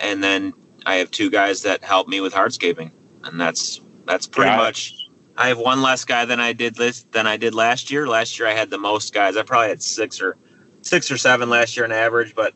and 0.00 0.24
then 0.24 0.54
I 0.86 0.96
have 0.96 1.10
two 1.10 1.28
guys 1.30 1.62
that 1.62 1.84
help 1.84 2.08
me 2.08 2.20
with 2.20 2.32
hardscaping, 2.32 2.90
and 3.24 3.40
that's 3.40 3.80
that's 4.06 4.26
pretty 4.26 4.50
Got 4.50 4.58
much. 4.58 4.92
It. 4.92 5.00
I 5.38 5.48
have 5.48 5.58
one 5.58 5.82
less 5.82 6.04
guy 6.04 6.24
than 6.24 6.40
I 6.40 6.52
did 6.52 6.74
this 6.76 7.04
than 7.12 7.26
I 7.26 7.36
did 7.36 7.54
last 7.54 7.90
year. 7.90 8.06
Last 8.06 8.38
year 8.38 8.48
I 8.48 8.52
had 8.52 8.70
the 8.70 8.78
most 8.78 9.12
guys. 9.12 9.36
I 9.36 9.42
probably 9.42 9.68
had 9.68 9.82
six 9.82 10.20
or 10.20 10.36
six 10.82 11.10
or 11.10 11.18
seven 11.18 11.50
last 11.50 11.76
year 11.76 11.84
on 11.84 11.92
average, 11.92 12.34
but 12.34 12.54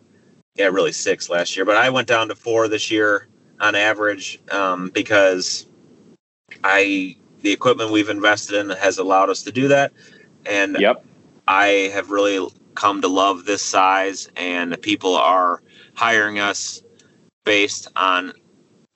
yeah, 0.54 0.66
really 0.66 0.92
six 0.92 1.28
last 1.28 1.56
year, 1.56 1.64
but 1.64 1.76
I 1.76 1.90
went 1.90 2.08
down 2.08 2.28
to 2.28 2.34
four 2.34 2.68
this 2.68 2.90
year 2.90 3.28
on 3.60 3.74
average 3.74 4.40
um, 4.50 4.90
because 4.90 5.66
I 6.64 7.16
the 7.42 7.52
equipment 7.52 7.90
we've 7.90 8.08
invested 8.08 8.56
in 8.56 8.70
has 8.70 8.98
allowed 8.98 9.30
us 9.30 9.42
to 9.44 9.52
do 9.52 9.68
that, 9.68 9.92
and 10.46 10.76
yep. 10.78 11.04
I 11.48 11.90
have 11.94 12.10
really 12.10 12.46
come 12.74 13.00
to 13.02 13.08
love 13.08 13.44
this 13.44 13.62
size, 13.62 14.28
and 14.36 14.80
people 14.82 15.16
are 15.16 15.62
hiring 15.94 16.38
us 16.38 16.82
based 17.44 17.88
on 17.96 18.32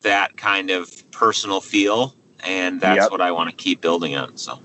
that 0.02 0.36
kind 0.36 0.70
of 0.70 1.10
personal 1.10 1.60
feel, 1.60 2.14
and 2.44 2.80
that's 2.80 3.02
yep. 3.02 3.10
what 3.10 3.20
I 3.20 3.32
want 3.32 3.50
to 3.50 3.56
keep 3.56 3.80
building 3.80 4.16
on. 4.16 4.36
So 4.36 4.60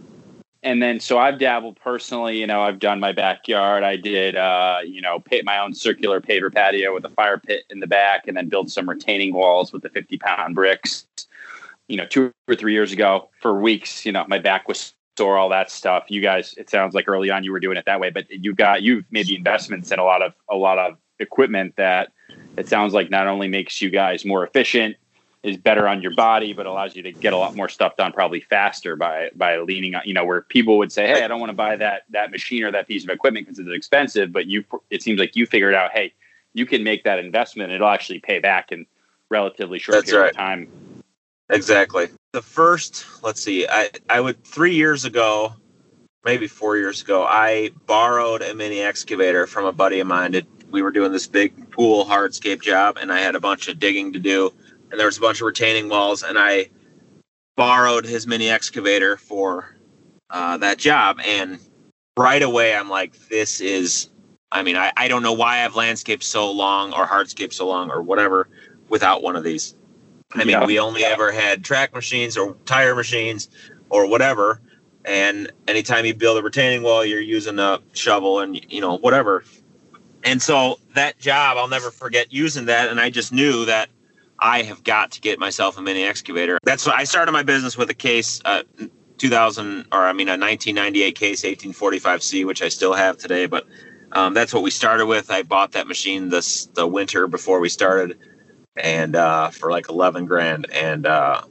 and 0.64 0.82
then 0.82 1.00
so 1.00 1.18
I've 1.18 1.40
dabbled 1.40 1.80
personally. 1.82 2.40
You 2.40 2.48
know, 2.48 2.62
I've 2.62 2.80
done 2.80 3.00
my 3.00 3.12
backyard. 3.12 3.84
I 3.84 3.96
did, 3.96 4.36
uh, 4.36 4.80
you 4.86 5.02
know, 5.02 5.20
pit 5.20 5.46
my 5.46 5.58
own 5.60 5.74
circular 5.74 6.20
paver 6.20 6.54
patio 6.54 6.94
with 6.94 7.06
a 7.06 7.10
fire 7.10 7.38
pit 7.38 7.64
in 7.70 7.80
the 7.80 7.88
back, 7.88 8.28
and 8.28 8.36
then 8.36 8.50
build 8.50 8.72
some 8.72 8.90
retaining 8.90 9.34
walls 9.34 9.72
with 9.72 9.84
the 9.84 9.90
fifty 9.90 10.18
pound 10.18 10.56
bricks. 10.56 11.08
You 11.88 11.98
know, 11.98 12.06
two 12.06 12.32
or 12.48 12.56
three 12.56 12.74
years 12.74 12.92
ago, 12.92 13.30
for 13.42 13.60
weeks, 13.60 14.06
you 14.06 14.12
know, 14.12 14.26
my 14.28 14.38
back 14.38 14.68
was 14.68 14.94
sore, 15.18 15.38
all 15.38 15.50
that 15.50 15.72
stuff. 15.72 16.06
You 16.08 16.22
guys, 16.22 16.54
it 16.56 16.70
sounds 16.70 16.94
like 16.94 17.08
early 17.08 17.30
on 17.30 17.44
you 17.44 17.52
were 17.52 17.60
doing 17.60 17.78
it 17.78 17.86
that 17.86 18.00
way, 18.00 18.10
but 18.10 18.30
you 18.30 18.54
got 18.54 18.84
you've 18.84 19.06
made 19.12 19.28
the 19.28 19.36
investments 19.36 19.92
in 19.92 20.00
a 20.00 20.04
lot 20.04 20.22
of 20.22 20.34
a 20.50 20.56
lot 20.56 20.78
of 20.78 20.98
equipment 21.20 21.76
that 21.78 22.12
it 22.58 22.68
sounds 22.68 22.94
like 22.94 23.10
not 23.10 23.28
only 23.28 23.48
makes 23.48 23.82
you 23.82 23.90
guys 23.90 24.26
more 24.26 24.46
efficient 24.46 24.96
is 25.44 25.58
better 25.58 25.88
on 25.88 26.02
your 26.02 26.14
body, 26.14 26.54
but 26.54 26.66
allows 26.66 26.96
you 26.96 27.04
to 27.04 27.12
get 27.12 27.32
a 27.32 27.38
lot 27.38 27.56
more 27.56 27.70
stuff 27.70 27.96
done 27.96 28.12
probably 28.12 28.42
faster 28.42 28.96
by 28.96 29.30
by 29.36 29.58
leaning 29.60 29.96
on. 29.96 30.02
You 30.06 30.14
know, 30.14 30.26
where 30.26 30.42
people 30.42 30.78
would 30.78 30.92
say, 30.92 31.08
"Hey, 31.08 31.24
I 31.24 31.28
don't 31.28 31.40
want 31.40 31.50
to 31.50 31.56
buy 31.56 31.76
that 31.78 32.04
that 32.10 32.32
machine 32.32 32.64
or 32.64 32.72
that 32.72 32.88
piece 32.88 33.04
of 33.04 33.10
equipment 33.10 33.46
because 33.46 33.60
it's 33.60 33.76
expensive," 33.76 34.34
but 34.34 34.48
you 34.48 34.64
it 34.90 35.02
seems 35.02 35.20
like 35.20 35.36
you 35.36 35.46
figured 35.46 35.74
out, 35.74 35.92
hey, 35.94 36.14
you 36.54 36.66
can 36.66 36.84
make 36.84 37.04
that 37.06 37.20
investment; 37.20 37.70
and 37.70 37.76
it'll 37.76 37.90
actually 37.90 38.20
pay 38.20 38.40
back 38.40 38.72
in 38.72 38.86
relatively 39.30 39.80
short 39.80 39.96
That's 39.98 40.10
period 40.10 40.24
right. 40.24 40.32
of 40.32 40.38
time. 40.38 40.68
Exactly. 41.50 42.10
The 42.34 42.42
first, 42.42 43.06
let's 43.24 43.42
see, 43.42 43.66
I 43.68 43.90
I 44.10 44.20
would 44.20 44.44
three 44.44 44.76
years 44.76 45.06
ago, 45.06 45.54
maybe 46.26 46.48
four 46.48 46.78
years 46.78 47.02
ago, 47.02 47.24
I 47.24 47.72
borrowed 47.86 48.42
a 48.42 48.54
mini 48.54 48.82
excavator 48.82 49.48
from 49.48 49.66
a 49.66 49.72
buddy 49.72 50.00
of 50.02 50.08
mine. 50.08 50.34
To, 50.34 50.44
we 50.70 50.82
were 50.82 50.92
doing 50.92 51.12
this 51.14 51.28
big 51.28 51.72
pool 51.72 52.06
hardscape 52.06 52.62
job, 52.62 52.98
and 53.02 53.12
I 53.12 53.20
had 53.20 53.36
a 53.36 53.40
bunch 53.40 53.70
of 53.70 53.80
digging 53.80 54.14
to 54.14 54.20
do 54.20 54.52
and 54.92 55.00
there 55.00 55.08
was 55.08 55.18
a 55.18 55.22
bunch 55.22 55.42
of 55.42 55.46
retaining 55.46 55.90
walls, 55.90 56.24
and 56.24 56.38
I 56.38 56.70
borrowed 57.56 58.06
his 58.06 58.26
mini 58.26 58.50
excavator 58.50 59.18
for 59.18 59.76
uh, 60.30 60.58
that 60.58 60.78
job. 60.78 61.20
And 61.26 61.60
right 62.18 62.42
away, 62.42 62.76
I'm 62.76 62.90
like, 62.90 63.18
this 63.30 63.62
is. 63.62 64.10
I 64.52 64.64
mean, 64.64 64.78
I, 64.78 64.92
I 64.98 65.08
don't 65.08 65.22
know 65.22 65.34
why 65.34 65.64
I've 65.64 65.76
landscaped 65.76 66.24
so 66.24 66.52
long 66.52 66.92
or 66.94 67.06
hardscaped 67.06 67.54
so 67.54 67.68
long 67.68 67.92
or 67.92 68.02
whatever 68.02 68.50
without 68.90 69.22
one 69.22 69.36
of 69.36 69.44
these. 69.44 69.76
I 70.34 70.40
mean, 70.40 70.50
yeah. 70.50 70.66
we 70.66 70.80
only 70.80 71.04
ever 71.04 71.32
had 71.32 71.64
track 71.64 71.94
machines 71.94 72.36
or 72.36 72.56
tire 72.66 72.96
machines 72.96 73.50
or 73.90 74.08
whatever. 74.08 74.62
And 75.06 75.52
anytime 75.68 76.06
you 76.06 76.14
build 76.14 76.38
a 76.38 76.44
retaining 76.44 76.84
wall, 76.84 77.06
you're 77.06 77.22
using 77.22 77.58
a 77.60 77.80
shovel 77.94 78.40
and, 78.40 78.60
you 78.72 78.82
know, 78.82 78.98
whatever. 78.98 79.44
And 80.24 80.42
so 80.42 80.80
that 80.96 81.18
job, 81.20 81.58
I'll 81.58 81.68
never 81.68 81.90
forget 81.90 82.34
using 82.34 82.66
that. 82.66 82.90
And 82.90 83.00
I 83.00 83.10
just 83.10 83.32
knew 83.32 83.66
that 83.66 83.90
I 84.42 84.64
have 84.64 84.84
got 84.84 85.12
to 85.12 85.22
get 85.22 85.40
myself 85.40 85.78
a 85.78 85.82
mini 85.82 86.04
excavator. 86.04 86.60
That's 86.64 86.86
what 86.86 86.96
I 86.96 87.04
started 87.04 87.32
my 87.32 87.44
business 87.44 87.78
with 87.78 87.90
a 87.90 87.94
case, 87.94 88.42
uh, 88.46 88.64
2000 89.18 89.88
or 89.92 90.00
I 90.06 90.14
mean 90.14 90.28
a 90.30 90.38
1998 90.38 91.16
case 91.16 91.44
1845C, 91.44 92.46
which 92.46 92.62
I 92.62 92.70
still 92.70 92.94
have 92.94 93.18
today. 93.18 93.46
But 93.46 93.68
um, 94.12 94.34
that's 94.34 94.54
what 94.54 94.64
we 94.64 94.72
started 94.72 95.06
with. 95.06 95.30
I 95.30 95.44
bought 95.44 95.74
that 95.74 95.88
machine 95.88 96.30
this 96.30 96.68
the 96.68 96.88
winter 96.88 97.28
before 97.28 97.60
we 97.60 97.70
started, 97.70 98.18
and 98.76 99.16
uh, 99.16 99.50
for 99.50 99.72
like 99.72 99.90
11 99.90 100.26
grand, 100.26 100.68
and 100.72 101.06
uh, 101.06 101.42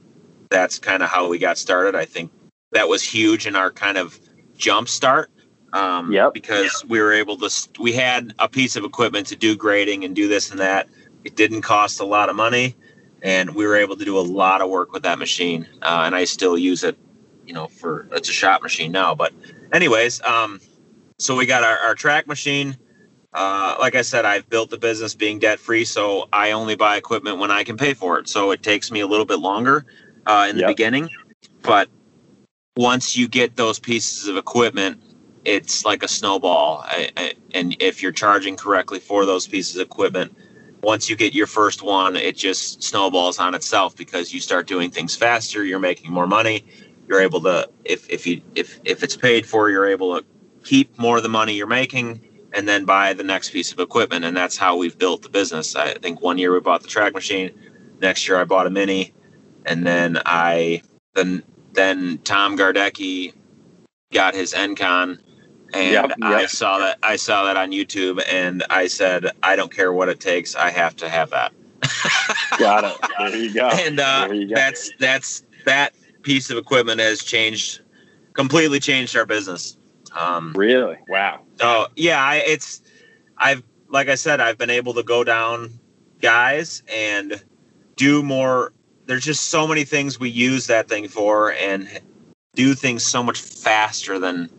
that's 0.50 0.78
kind 0.78 1.02
of 1.02 1.08
how 1.08 1.28
we 1.28 1.38
got 1.38 1.58
started. 1.58 1.94
I 1.94 2.04
think 2.04 2.32
that 2.72 2.88
was 2.88 3.02
huge 3.02 3.46
in 3.46 3.56
our 3.56 3.70
kind 3.70 3.98
of 3.98 4.18
jump 4.56 4.88
start. 4.88 5.30
Um, 5.72 6.10
yep. 6.10 6.32
Because 6.32 6.82
yep. 6.82 6.90
we 6.90 7.00
were 7.00 7.12
able 7.12 7.36
to, 7.36 7.68
we 7.78 7.92
had 7.92 8.34
a 8.38 8.48
piece 8.48 8.74
of 8.76 8.84
equipment 8.84 9.26
to 9.28 9.36
do 9.36 9.54
grading 9.54 10.02
and 10.02 10.16
do 10.16 10.26
this 10.26 10.50
and 10.50 10.60
that 10.60 10.88
it 11.28 11.36
didn't 11.36 11.60
cost 11.60 12.00
a 12.00 12.04
lot 12.06 12.30
of 12.30 12.36
money, 12.36 12.74
and 13.20 13.54
we 13.54 13.66
were 13.66 13.76
able 13.76 13.96
to 13.96 14.04
do 14.04 14.18
a 14.18 14.26
lot 14.40 14.62
of 14.62 14.70
work 14.70 14.92
with 14.92 15.02
that 15.02 15.18
machine. 15.18 15.68
Uh, 15.82 16.04
and 16.06 16.14
I 16.14 16.24
still 16.24 16.56
use 16.56 16.84
it, 16.84 16.96
you 17.46 17.52
know, 17.52 17.66
for 17.66 18.08
it's 18.12 18.30
a 18.30 18.32
shop 18.32 18.62
machine 18.62 18.92
now. 18.92 19.14
But, 19.14 19.34
anyways, 19.74 20.22
um, 20.22 20.58
so 21.18 21.36
we 21.36 21.44
got 21.44 21.64
our, 21.64 21.76
our 21.80 21.94
track 21.94 22.26
machine. 22.26 22.78
Uh, 23.34 23.76
like 23.78 23.94
I 23.94 24.00
said, 24.00 24.24
I've 24.24 24.48
built 24.48 24.70
the 24.70 24.78
business 24.78 25.14
being 25.14 25.38
debt 25.38 25.60
free, 25.60 25.84
so 25.84 26.28
I 26.32 26.52
only 26.52 26.76
buy 26.76 26.96
equipment 26.96 27.38
when 27.38 27.50
I 27.50 27.62
can 27.62 27.76
pay 27.76 27.92
for 27.92 28.18
it. 28.18 28.26
So 28.26 28.52
it 28.52 28.62
takes 28.62 28.90
me 28.90 29.00
a 29.00 29.06
little 29.06 29.26
bit 29.26 29.38
longer 29.38 29.84
uh, 30.24 30.46
in 30.48 30.56
the 30.56 30.62
yep. 30.62 30.70
beginning, 30.70 31.10
but 31.60 31.90
once 32.78 33.18
you 33.18 33.28
get 33.28 33.56
those 33.56 33.78
pieces 33.78 34.28
of 34.28 34.38
equipment, 34.38 35.02
it's 35.44 35.84
like 35.84 36.02
a 36.02 36.08
snowball. 36.08 36.84
I, 36.86 37.10
I, 37.16 37.34
and 37.52 37.76
if 37.80 38.02
you're 38.02 38.12
charging 38.12 38.56
correctly 38.56 38.98
for 38.98 39.26
those 39.26 39.46
pieces 39.46 39.76
of 39.76 39.82
equipment, 39.82 40.34
once 40.82 41.10
you 41.10 41.16
get 41.16 41.34
your 41.34 41.46
first 41.46 41.82
one, 41.82 42.16
it 42.16 42.36
just 42.36 42.82
snowballs 42.82 43.38
on 43.38 43.54
itself 43.54 43.96
because 43.96 44.32
you 44.32 44.40
start 44.40 44.66
doing 44.66 44.90
things 44.90 45.16
faster. 45.16 45.64
You're 45.64 45.78
making 45.78 46.12
more 46.12 46.26
money. 46.26 46.64
You're 47.08 47.20
able 47.20 47.40
to, 47.42 47.68
if 47.84 48.08
if 48.10 48.26
you 48.26 48.42
if 48.54 48.78
if 48.84 49.02
it's 49.02 49.16
paid 49.16 49.46
for, 49.46 49.70
you're 49.70 49.88
able 49.88 50.18
to 50.18 50.26
keep 50.64 50.98
more 50.98 51.16
of 51.16 51.22
the 51.22 51.28
money 51.28 51.54
you're 51.54 51.66
making 51.66 52.20
and 52.52 52.68
then 52.68 52.84
buy 52.84 53.12
the 53.12 53.22
next 53.22 53.50
piece 53.50 53.72
of 53.72 53.80
equipment. 53.80 54.24
And 54.24 54.36
that's 54.36 54.56
how 54.56 54.76
we've 54.76 54.96
built 54.96 55.22
the 55.22 55.28
business. 55.28 55.74
I 55.76 55.94
think 55.94 56.20
one 56.20 56.38
year 56.38 56.52
we 56.52 56.60
bought 56.60 56.82
the 56.82 56.88
track 56.88 57.14
machine. 57.14 57.50
Next 58.00 58.28
year 58.28 58.38
I 58.38 58.44
bought 58.44 58.66
a 58.66 58.70
mini, 58.70 59.12
and 59.66 59.86
then 59.86 60.20
I 60.24 60.82
then 61.14 61.42
then 61.72 62.18
Tom 62.24 62.56
Gardecki 62.56 63.32
got 64.12 64.34
his 64.34 64.54
Engcon 64.54 65.18
and 65.74 65.92
yep, 65.92 66.08
yep. 66.10 66.16
I 66.20 66.46
saw 66.46 66.78
that 66.78 66.98
I 67.02 67.16
saw 67.16 67.44
that 67.44 67.56
on 67.56 67.70
YouTube, 67.70 68.22
and 68.30 68.64
I 68.70 68.86
said, 68.86 69.30
I 69.42 69.56
don't 69.56 69.72
care 69.72 69.92
what 69.92 70.08
it 70.08 70.20
takes, 70.20 70.54
I 70.54 70.70
have 70.70 70.96
to 70.96 71.08
have 71.08 71.30
that. 71.30 71.52
Got 72.58 72.84
it. 72.84 72.96
There 73.18 73.36
you 73.36 73.54
go. 73.54 73.68
And 73.68 74.00
uh, 74.00 74.28
go. 74.28 74.46
that's 74.54 74.90
that's 74.98 75.44
that 75.64 75.94
piece 76.22 76.50
of 76.50 76.58
equipment 76.58 77.00
has 77.00 77.22
changed, 77.22 77.80
completely 78.32 78.80
changed 78.80 79.16
our 79.16 79.26
business. 79.26 79.76
Um, 80.16 80.52
really? 80.54 80.96
Wow. 81.08 81.42
Oh 81.60 81.88
yeah, 81.96 82.22
I, 82.22 82.36
it's 82.36 82.82
I've 83.36 83.62
like 83.88 84.08
I 84.08 84.14
said, 84.14 84.40
I've 84.40 84.58
been 84.58 84.70
able 84.70 84.94
to 84.94 85.02
go 85.02 85.24
down 85.24 85.78
guys 86.20 86.82
and 86.92 87.42
do 87.96 88.22
more. 88.22 88.72
There's 89.06 89.24
just 89.24 89.46
so 89.46 89.66
many 89.66 89.84
things 89.84 90.20
we 90.20 90.28
use 90.28 90.66
that 90.66 90.88
thing 90.88 91.08
for, 91.08 91.52
and 91.52 91.88
do 92.54 92.74
things 92.74 93.04
so 93.04 93.22
much 93.22 93.40
faster 93.40 94.18
than 94.18 94.50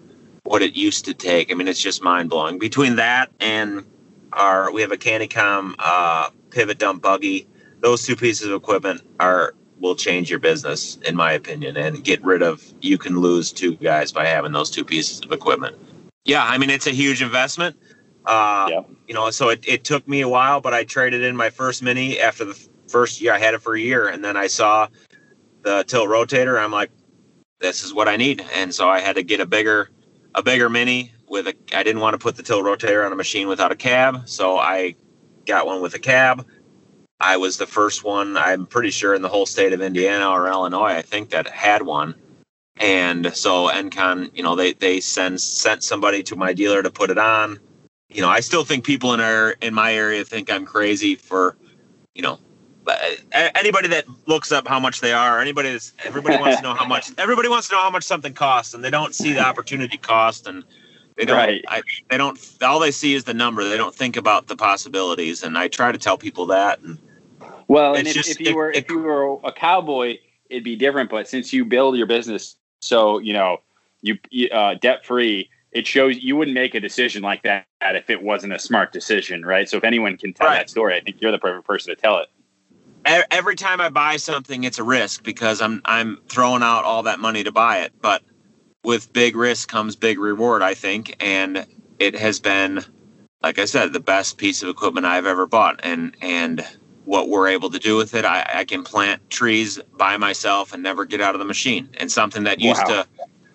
what 0.49 0.63
it 0.63 0.75
used 0.75 1.05
to 1.05 1.13
take. 1.13 1.51
I 1.51 1.53
mean, 1.53 1.67
it's 1.67 1.79
just 1.79 2.01
mind 2.01 2.31
blowing. 2.31 2.57
Between 2.57 2.95
that 2.95 3.29
and 3.39 3.85
our, 4.33 4.71
we 4.71 4.81
have 4.81 4.91
a 4.91 4.97
Canycom 4.97 5.75
uh, 5.77 6.31
pivot 6.49 6.79
dump 6.79 7.03
buggy. 7.03 7.47
Those 7.81 8.03
two 8.03 8.15
pieces 8.15 8.47
of 8.47 8.53
equipment 8.53 9.01
are 9.19 9.53
will 9.79 9.95
change 9.95 10.27
your 10.27 10.39
business, 10.39 10.97
in 11.05 11.15
my 11.15 11.33
opinion, 11.33 11.77
and 11.77 12.03
get 12.03 12.23
rid 12.23 12.41
of. 12.41 12.63
You 12.81 12.97
can 12.97 13.19
lose 13.19 13.51
two 13.51 13.75
guys 13.75 14.11
by 14.11 14.25
having 14.25 14.51
those 14.51 14.71
two 14.71 14.83
pieces 14.83 15.21
of 15.21 15.31
equipment. 15.31 15.77
Yeah, 16.25 16.43
I 16.43 16.57
mean, 16.57 16.71
it's 16.71 16.87
a 16.87 16.95
huge 16.95 17.21
investment. 17.21 17.77
Uh, 18.25 18.69
yeah. 18.71 18.81
You 19.07 19.13
know, 19.13 19.29
so 19.29 19.49
it, 19.49 19.63
it 19.67 19.83
took 19.83 20.07
me 20.07 20.21
a 20.21 20.27
while, 20.27 20.61
but 20.61 20.73
I 20.73 20.83
traded 20.83 21.21
in 21.21 21.37
my 21.37 21.51
first 21.51 21.83
mini 21.83 22.19
after 22.19 22.43
the 22.43 22.59
first 22.87 23.21
year. 23.21 23.33
I 23.33 23.37
had 23.37 23.53
it 23.53 23.61
for 23.61 23.75
a 23.75 23.79
year, 23.79 24.07
and 24.07 24.25
then 24.25 24.35
I 24.35 24.47
saw 24.47 24.87
the 25.61 25.83
tilt 25.83 26.09
rotator. 26.09 26.59
I'm 26.59 26.71
like, 26.71 26.89
this 27.59 27.83
is 27.83 27.93
what 27.93 28.07
I 28.07 28.17
need, 28.17 28.43
and 28.55 28.73
so 28.73 28.89
I 28.89 28.99
had 28.99 29.15
to 29.15 29.21
get 29.21 29.39
a 29.41 29.45
bigger 29.45 29.91
a 30.39 30.43
bigger 30.43 30.69
mini 30.69 31.13
with 31.27 31.47
a. 31.47 31.55
I 31.73 31.83
didn't 31.83 32.01
want 32.01 32.13
to 32.15 32.17
put 32.17 32.35
the 32.35 32.43
tilt 32.43 32.63
rotator 32.63 33.05
on 33.05 33.11
a 33.11 33.15
machine 33.15 33.47
without 33.47 33.71
a 33.71 33.75
cab, 33.75 34.27
so 34.27 34.57
I 34.57 34.95
got 35.45 35.67
one 35.67 35.81
with 35.81 35.93
a 35.93 35.99
cab. 35.99 36.47
I 37.19 37.37
was 37.37 37.57
the 37.57 37.67
first 37.67 38.03
one. 38.03 38.37
I'm 38.37 38.65
pretty 38.65 38.89
sure 38.89 39.13
in 39.13 39.21
the 39.21 39.27
whole 39.27 39.45
state 39.45 39.73
of 39.73 39.81
Indiana 39.81 40.29
or 40.29 40.47
Illinois, 40.47 40.93
I 40.93 41.01
think 41.01 41.29
that 41.29 41.47
had 41.47 41.81
one. 41.81 42.15
And 42.77 43.35
so 43.35 43.67
Engcon, 43.67 44.31
you 44.33 44.41
know, 44.41 44.55
they 44.55 44.73
they 44.73 45.01
send 45.01 45.39
sent 45.41 45.83
somebody 45.83 46.23
to 46.23 46.35
my 46.35 46.53
dealer 46.53 46.81
to 46.81 46.89
put 46.89 47.09
it 47.09 47.17
on. 47.17 47.59
You 48.07 48.21
know, 48.21 48.29
I 48.29 48.39
still 48.39 48.63
think 48.63 48.85
people 48.85 49.13
in 49.13 49.19
our 49.19 49.51
in 49.61 49.73
my 49.73 49.93
area 49.93 50.23
think 50.23 50.49
I'm 50.49 50.65
crazy 50.65 51.15
for, 51.15 51.57
you 52.15 52.21
know, 52.21 52.39
anybody 53.31 53.87
that 53.89 54.05
looks 54.25 54.51
up 54.51 54.67
how 54.67 54.79
much 54.79 55.01
they 55.01 55.13
are, 55.13 55.39
anybody 55.39 55.71
that's 55.71 55.93
everybody 56.03 56.37
wants 56.37 56.57
to 56.57 56.63
know 56.63 56.73
how 56.73 56.85
much 56.85 57.11
everybody 57.17 57.47
wants 57.47 57.67
to 57.67 57.75
know 57.75 57.81
how 57.81 57.89
much 57.89 58.03
something 58.03 58.33
costs, 58.33 58.73
and 58.73 58.83
they 58.83 58.89
don't 58.89 59.13
see 59.13 59.33
the 59.33 59.39
opportunity 59.39 59.97
cost, 59.97 60.47
and 60.47 60.63
they 61.17 61.25
don't. 61.25 61.37
Right. 61.37 61.63
I, 61.67 61.81
they 62.09 62.17
don't. 62.17 62.39
All 62.61 62.79
they 62.79 62.91
see 62.91 63.13
is 63.13 63.23
the 63.25 63.33
number. 63.33 63.63
They 63.63 63.77
don't 63.77 63.95
think 63.95 64.17
about 64.17 64.47
the 64.47 64.55
possibilities, 64.55 65.43
and 65.43 65.57
I 65.57 65.67
try 65.67 65.91
to 65.91 65.97
tell 65.97 66.17
people 66.17 66.47
that. 66.47 66.79
And 66.79 66.97
well, 67.67 67.95
and 67.95 68.07
if, 68.07 68.13
just, 68.13 68.29
if, 68.29 68.39
you 68.39 68.51
it, 68.51 68.55
were 68.55 68.71
it, 68.71 68.77
if 68.77 68.89
you 68.89 68.99
were 68.99 69.39
a 69.43 69.51
cowboy, 69.51 70.17
it'd 70.49 70.63
be 70.63 70.75
different. 70.75 71.09
But 71.09 71.27
since 71.27 71.53
you 71.53 71.65
build 71.65 71.97
your 71.97 72.07
business 72.07 72.55
so 72.81 73.19
you 73.19 73.33
know 73.33 73.61
you 74.01 74.17
uh, 74.51 74.75
debt 74.75 75.05
free, 75.05 75.49
it 75.71 75.85
shows 75.85 76.17
you 76.17 76.35
wouldn't 76.35 76.55
make 76.55 76.73
a 76.73 76.79
decision 76.79 77.21
like 77.21 77.43
that 77.43 77.65
if 77.81 78.09
it 78.09 78.23
wasn't 78.23 78.53
a 78.53 78.59
smart 78.59 78.93
decision, 78.93 79.45
right? 79.45 79.69
So 79.69 79.77
if 79.77 79.83
anyone 79.83 80.17
can 80.17 80.33
tell 80.33 80.47
right. 80.47 80.55
that 80.55 80.69
story, 80.69 80.95
I 80.95 81.01
think 81.01 81.21
you're 81.21 81.31
the 81.31 81.37
perfect 81.37 81.67
person 81.67 81.93
to 81.93 82.01
tell 82.01 82.17
it 82.19 82.27
every 83.31 83.55
time 83.55 83.81
I 83.81 83.89
buy 83.89 84.17
something, 84.17 84.63
it's 84.63 84.79
a 84.79 84.83
risk 84.83 85.23
because 85.23 85.61
I'm 85.61 85.81
I'm 85.85 86.19
throwing 86.27 86.63
out 86.63 86.83
all 86.83 87.03
that 87.03 87.19
money 87.19 87.43
to 87.43 87.51
buy 87.51 87.79
it. 87.79 87.93
But 88.01 88.23
with 88.83 89.11
big 89.13 89.35
risk 89.35 89.69
comes 89.69 89.95
big 89.95 90.19
reward, 90.19 90.61
I 90.61 90.73
think, 90.73 91.15
and 91.19 91.65
it 91.97 92.15
has 92.15 92.39
been, 92.39 92.83
like 93.41 93.59
I 93.59 93.65
said, 93.65 93.93
the 93.93 93.99
best 93.99 94.37
piece 94.37 94.63
of 94.63 94.69
equipment 94.69 95.05
I've 95.05 95.25
ever 95.25 95.45
bought, 95.45 95.79
and 95.83 96.15
and 96.21 96.65
what 97.05 97.29
we're 97.29 97.47
able 97.47 97.71
to 97.71 97.79
do 97.79 97.95
with 97.95 98.13
it, 98.13 98.23
I, 98.23 98.47
I 98.53 98.65
can 98.65 98.83
plant 98.83 99.27
trees 99.31 99.79
by 99.97 100.15
myself 100.17 100.73
and 100.73 100.83
never 100.83 101.05
get 101.05 101.21
out 101.21 101.33
of 101.33 101.39
the 101.39 101.45
machine, 101.45 101.89
and 101.95 102.11
something 102.11 102.43
that 102.43 102.59
used 102.59 102.81
wow. 102.87 103.03
to. 103.03 103.07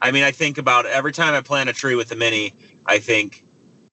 I 0.02 0.10
mean, 0.10 0.24
I 0.24 0.32
think 0.32 0.58
about 0.58 0.86
every 0.86 1.12
time 1.12 1.34
I 1.34 1.40
plant 1.40 1.70
a 1.70 1.72
tree 1.72 1.94
with 1.94 2.08
the 2.08 2.16
mini, 2.16 2.54
I 2.84 2.98
think 2.98 3.43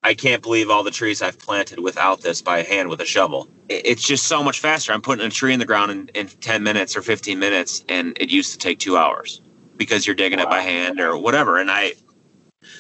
I 0.04 0.16
can't 0.16 0.42
believe 0.42 0.70
all 0.70 0.84
the 0.84 0.92
trees 0.92 1.22
I've 1.22 1.38
planted 1.38 1.80
without 1.80 2.22
this 2.22 2.42
by 2.42 2.64
hand 2.64 2.90
with 2.90 3.02
a 3.02 3.06
shovel. 3.06 3.48
It's 3.70 4.06
just 4.06 4.26
so 4.26 4.44
much 4.44 4.60
faster. 4.60 4.92
I'm 4.92 5.02
putting 5.02 5.26
a 5.26 5.30
tree 5.30 5.54
in 5.54 5.60
the 5.60 5.66
ground 5.66 5.92
in, 5.92 6.08
in 6.16 6.28
10 6.28 6.64
minutes 6.64 6.96
or 6.98 7.04
15 7.04 7.38
minutes, 7.38 7.86
and 7.88 8.18
it 8.20 8.30
used 8.30 8.52
to 8.54 8.58
take 8.58 8.80
two 8.80 8.98
hours 8.98 9.42
because 9.78 10.08
you're 10.08 10.16
digging 10.16 10.40
wow. 10.40 10.46
it 10.46 10.50
by 10.50 10.62
hand 10.62 11.00
or 11.00 11.18
whatever. 11.18 11.60
And 11.60 11.70
I, 11.70 11.94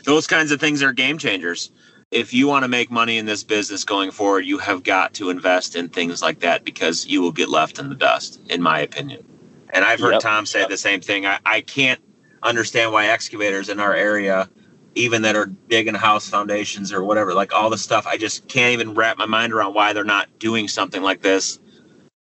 those 0.03 0.25
kinds 0.25 0.51
of 0.51 0.59
things 0.59 0.81
are 0.81 0.93
game 0.93 1.19
changers. 1.19 1.71
If 2.09 2.33
you 2.33 2.47
want 2.47 2.63
to 2.63 2.67
make 2.67 2.89
money 2.89 3.19
in 3.19 3.25
this 3.25 3.43
business 3.43 3.85
going 3.85 4.11
forward, 4.11 4.45
you 4.45 4.57
have 4.57 4.83
got 4.83 5.13
to 5.13 5.29
invest 5.29 5.75
in 5.75 5.89
things 5.89 6.21
like 6.21 6.39
that 6.39 6.65
because 6.65 7.05
you 7.05 7.21
will 7.21 7.31
get 7.31 7.49
left 7.49 7.77
in 7.77 7.89
the 7.89 7.95
dust, 7.95 8.41
in 8.49 8.61
my 8.61 8.79
opinion. 8.79 9.23
And 9.69 9.85
I've 9.85 9.99
heard 9.99 10.13
yep. 10.13 10.21
Tom 10.21 10.45
say 10.45 10.65
the 10.67 10.75
same 10.75 11.01
thing. 11.01 11.25
I, 11.25 11.39
I 11.45 11.61
can't 11.61 12.01
understand 12.43 12.91
why 12.91 13.05
excavators 13.05 13.69
in 13.69 13.79
our 13.79 13.93
area, 13.93 14.49
even 14.95 15.21
that 15.21 15.35
are 15.35 15.47
digging 15.69 15.93
house 15.95 16.29
foundations 16.29 16.91
or 16.91 17.03
whatever, 17.03 17.33
like 17.33 17.53
all 17.53 17.69
the 17.69 17.77
stuff, 17.77 18.05
I 18.07 18.17
just 18.17 18.47
can't 18.47 18.73
even 18.73 18.93
wrap 18.93 19.17
my 19.17 19.25
mind 19.25 19.53
around 19.53 19.73
why 19.73 19.93
they're 19.93 20.03
not 20.03 20.27
doing 20.39 20.67
something 20.67 21.01
like 21.01 21.21
this. 21.21 21.59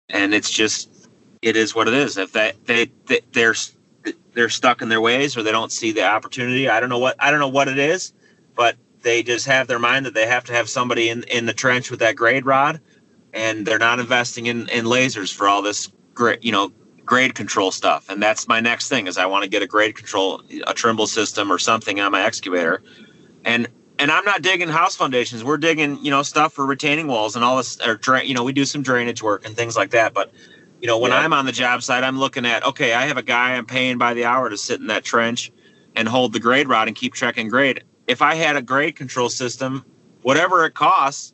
And 0.08 0.34
it's 0.34 0.50
just, 0.50 1.08
it 1.42 1.56
is 1.56 1.74
what 1.74 1.88
it 1.88 1.94
is. 1.94 2.16
If 2.16 2.32
they, 2.32 2.52
they 2.66 2.90
they're 3.32 3.54
they're 4.34 4.48
stuck 4.48 4.82
in 4.82 4.88
their 4.88 5.00
ways 5.00 5.36
or 5.36 5.42
they 5.42 5.52
don't 5.52 5.72
see 5.72 5.92
the 5.92 6.04
opportunity. 6.04 6.68
I 6.68 6.80
don't 6.80 6.88
know 6.88 6.98
what 6.98 7.16
I 7.18 7.30
don't 7.30 7.40
know 7.40 7.48
what 7.48 7.68
it 7.68 7.78
is, 7.78 8.12
but 8.54 8.76
they 9.02 9.22
just 9.22 9.46
have 9.46 9.66
their 9.66 9.78
mind 9.78 10.06
that 10.06 10.14
they 10.14 10.26
have 10.26 10.44
to 10.44 10.52
have 10.52 10.68
somebody 10.68 11.08
in 11.08 11.22
in 11.24 11.46
the 11.46 11.52
trench 11.52 11.90
with 11.90 12.00
that 12.00 12.16
grade 12.16 12.44
rod, 12.44 12.80
and 13.32 13.66
they're 13.66 13.78
not 13.78 14.00
investing 14.00 14.46
in 14.46 14.68
in 14.68 14.84
lasers 14.84 15.32
for 15.32 15.48
all 15.48 15.62
this 15.62 15.90
great 16.14 16.44
you 16.44 16.52
know 16.52 16.72
grade 17.04 17.34
control 17.34 17.70
stuff. 17.70 18.08
And 18.08 18.22
that's 18.22 18.48
my 18.48 18.60
next 18.60 18.88
thing 18.88 19.06
is 19.06 19.18
I 19.18 19.26
want 19.26 19.44
to 19.44 19.50
get 19.50 19.62
a 19.62 19.66
grade 19.66 19.96
control 19.96 20.42
a 20.66 20.74
Trimble 20.74 21.06
system 21.06 21.52
or 21.52 21.58
something 21.58 22.00
on 22.00 22.12
my 22.12 22.22
excavator, 22.22 22.82
and 23.44 23.68
and 23.98 24.10
I'm 24.10 24.24
not 24.24 24.42
digging 24.42 24.68
house 24.68 24.96
foundations. 24.96 25.44
We're 25.44 25.58
digging, 25.58 26.04
you 26.04 26.10
know, 26.10 26.22
stuff 26.22 26.52
for 26.52 26.66
retaining 26.66 27.06
walls 27.06 27.36
and 27.36 27.44
all 27.44 27.56
this, 27.58 27.80
or 27.80 27.96
drain. 27.96 28.26
You 28.26 28.34
know, 28.34 28.42
we 28.42 28.52
do 28.52 28.64
some 28.64 28.82
drainage 28.82 29.22
work 29.22 29.46
and 29.46 29.56
things 29.56 29.76
like 29.76 29.90
that. 29.90 30.14
But 30.14 30.32
you 30.80 30.88
know, 30.88 30.98
when 30.98 31.12
yeah. 31.12 31.18
I'm 31.18 31.32
on 31.32 31.46
the 31.46 31.52
job 31.52 31.82
site, 31.82 32.02
I'm 32.02 32.18
looking 32.18 32.46
at 32.46 32.64
okay, 32.64 32.94
I 32.94 33.06
have 33.06 33.16
a 33.16 33.22
guy 33.22 33.54
I'm 33.54 33.66
paying 33.66 33.98
by 33.98 34.14
the 34.14 34.24
hour 34.24 34.48
to 34.48 34.56
sit 34.56 34.80
in 34.80 34.88
that 34.88 35.04
trench 35.04 35.52
and 35.96 36.08
hold 36.08 36.32
the 36.32 36.40
grade 36.40 36.68
rod 36.68 36.88
and 36.88 36.96
keep 36.96 37.14
checking 37.14 37.48
grade. 37.48 37.84
If 38.06 38.20
I 38.20 38.34
had 38.34 38.56
a 38.56 38.62
grade 38.62 38.96
control 38.96 39.28
system, 39.28 39.84
whatever 40.22 40.64
it 40.64 40.74
costs, 40.74 41.32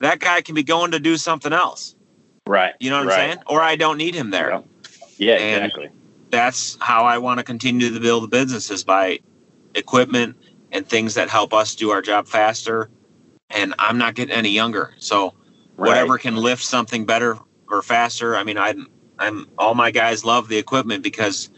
that 0.00 0.18
guy 0.18 0.42
can 0.42 0.54
be 0.54 0.62
going 0.62 0.90
to 0.90 0.98
do 0.98 1.16
something 1.16 1.52
else. 1.52 1.94
Right. 2.46 2.74
You 2.80 2.90
know 2.90 2.98
what 2.98 3.06
right. 3.06 3.20
I'm 3.20 3.30
saying? 3.30 3.44
Or 3.46 3.62
I 3.62 3.76
don't 3.76 3.96
need 3.96 4.14
him 4.14 4.30
there. 4.30 4.50
Yeah, 4.50 4.60
yeah 5.20 5.34
exactly. 5.34 5.90
That's 6.30 6.78
how 6.80 7.04
I 7.04 7.18
want 7.18 7.38
to 7.38 7.44
continue 7.44 7.92
to 7.92 8.00
build 8.00 8.24
the 8.24 8.28
businesses 8.28 8.84
by 8.84 9.20
equipment 9.74 10.36
and 10.72 10.88
things 10.88 11.14
that 11.14 11.28
help 11.28 11.52
us 11.52 11.74
do 11.74 11.90
our 11.90 12.02
job 12.02 12.26
faster. 12.26 12.88
And 13.50 13.74
I'm 13.78 13.98
not 13.98 14.14
getting 14.14 14.34
any 14.34 14.50
younger. 14.50 14.94
So 14.98 15.34
right. 15.76 15.88
whatever 15.88 16.18
can 16.18 16.36
lift 16.36 16.62
something 16.62 17.04
better 17.04 17.36
or 17.68 17.82
faster. 17.82 18.36
I 18.36 18.44
mean, 18.44 18.58
I'm 18.58 18.88
I'm 19.18 19.48
all 19.58 19.74
my 19.74 19.90
guys 19.90 20.24
love 20.24 20.48
the 20.48 20.56
equipment 20.56 21.02
because 21.02 21.50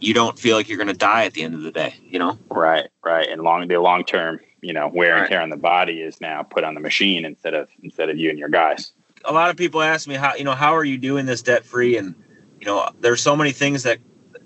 you 0.00 0.14
don't 0.14 0.38
feel 0.38 0.56
like 0.56 0.68
you're 0.68 0.78
going 0.78 0.88
to 0.88 0.94
die 0.94 1.24
at 1.24 1.34
the 1.34 1.42
end 1.42 1.54
of 1.54 1.62
the 1.62 1.72
day. 1.72 1.94
You 2.04 2.18
know. 2.18 2.38
Right, 2.50 2.88
right, 3.04 3.28
and 3.28 3.42
long 3.42 3.66
the 3.68 3.76
long 3.78 4.04
term, 4.04 4.40
you 4.60 4.72
know, 4.72 4.88
wear 4.88 5.16
and 5.18 5.28
tear 5.28 5.40
on 5.40 5.50
the 5.50 5.56
body 5.56 6.02
is 6.02 6.20
now 6.20 6.42
put 6.42 6.64
on 6.64 6.74
the 6.74 6.80
machine 6.80 7.24
instead 7.24 7.54
of 7.54 7.68
instead 7.82 8.08
of 8.08 8.16
you 8.16 8.30
and 8.30 8.38
your 8.38 8.48
guys. 8.48 8.92
A 9.24 9.32
lot 9.32 9.50
of 9.50 9.56
people 9.56 9.82
ask 9.82 10.06
me 10.06 10.14
how 10.14 10.34
you 10.34 10.44
know 10.44 10.54
how 10.54 10.74
are 10.74 10.84
you 10.84 10.98
doing 10.98 11.26
this 11.26 11.42
debt 11.42 11.64
free, 11.64 11.96
and 11.96 12.14
you 12.60 12.66
know, 12.66 12.88
there's 13.00 13.22
so 13.22 13.36
many 13.36 13.52
things 13.52 13.82
that 13.84 13.98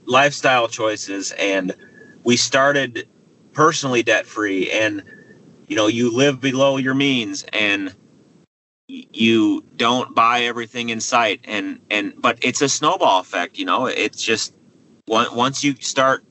lifestyle 0.05 0.69
choices, 0.69 1.33
and 1.33 1.75
we 2.25 2.37
started 2.37 3.09
personally 3.53 4.03
debt 4.03 4.27
free, 4.27 4.71
and 4.71 5.03
you 5.69 5.77
know, 5.77 5.87
you 5.87 6.15
live 6.15 6.41
below 6.41 6.77
your 6.77 6.95
means, 6.95 7.45
and 7.53 7.95
you 8.91 9.65
don't 9.77 10.15
buy 10.15 10.43
everything 10.43 10.89
in 10.89 11.01
sight 11.01 11.41
and 11.45 11.79
and 11.91 12.13
but 12.21 12.39
it's 12.43 12.61
a 12.61 12.69
snowball 12.69 13.21
effect 13.21 13.59
you 13.59 13.65
know? 13.65 13.87
It's 13.87 14.23
just 14.23 14.53
once 15.07 15.63
you 15.63 15.75
start 15.77 16.25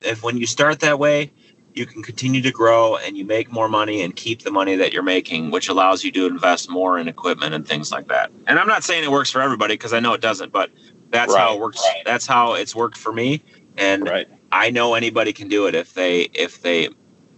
if 0.00 0.22
when 0.22 0.36
you 0.36 0.46
start 0.46 0.80
that 0.80 0.98
way 0.98 1.32
you 1.74 1.86
can 1.86 2.02
continue 2.02 2.42
to 2.42 2.50
grow 2.50 2.96
and 2.96 3.16
you 3.16 3.24
make 3.24 3.52
more 3.52 3.68
money 3.68 4.02
and 4.02 4.14
keep 4.16 4.42
the 4.42 4.50
money 4.50 4.76
that 4.76 4.92
you're 4.92 5.02
making 5.02 5.50
which 5.50 5.68
allows 5.68 6.04
you 6.04 6.12
to 6.12 6.26
invest 6.26 6.70
more 6.70 6.98
in 6.98 7.08
equipment 7.08 7.54
and 7.54 7.66
things 7.66 7.90
like 7.90 8.06
that. 8.08 8.30
And 8.46 8.58
i'm 8.58 8.68
not 8.68 8.84
saying 8.84 9.04
it 9.04 9.10
works 9.10 9.30
for 9.30 9.40
everybody 9.40 9.74
because 9.74 9.92
i 9.92 10.00
know 10.00 10.12
it 10.12 10.20
doesn't 10.20 10.52
but 10.52 10.70
that's 11.10 11.32
right, 11.32 11.40
how 11.40 11.54
it 11.54 11.60
works 11.60 11.82
right. 11.84 12.02
that's 12.04 12.26
how 12.26 12.54
it's 12.54 12.74
worked 12.74 12.96
for 12.96 13.12
me 13.12 13.42
and 13.76 14.08
right. 14.08 14.28
i 14.52 14.70
know 14.70 14.94
anybody 14.94 15.32
can 15.32 15.48
do 15.48 15.66
it 15.66 15.74
if 15.74 15.94
they 15.94 16.22
if 16.34 16.62
they 16.62 16.88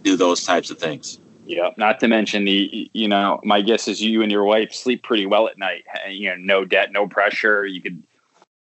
do 0.01 0.15
those 0.15 0.43
types 0.43 0.69
of 0.69 0.77
things 0.77 1.19
yeah. 1.45 1.71
Not 1.77 1.99
to 1.99 2.07
mention 2.07 2.45
the, 2.45 2.89
you 2.93 3.07
know, 3.07 3.39
my 3.43 3.61
guess 3.61 3.87
is 3.87 4.01
you 4.01 4.21
and 4.21 4.31
your 4.31 4.43
wife 4.43 4.73
sleep 4.73 5.03
pretty 5.03 5.25
well 5.25 5.47
at 5.47 5.57
night. 5.57 5.83
You 6.09 6.29
know, 6.29 6.35
no 6.37 6.65
debt, 6.65 6.91
no 6.91 7.07
pressure. 7.07 7.65
You 7.65 7.81
could, 7.81 8.03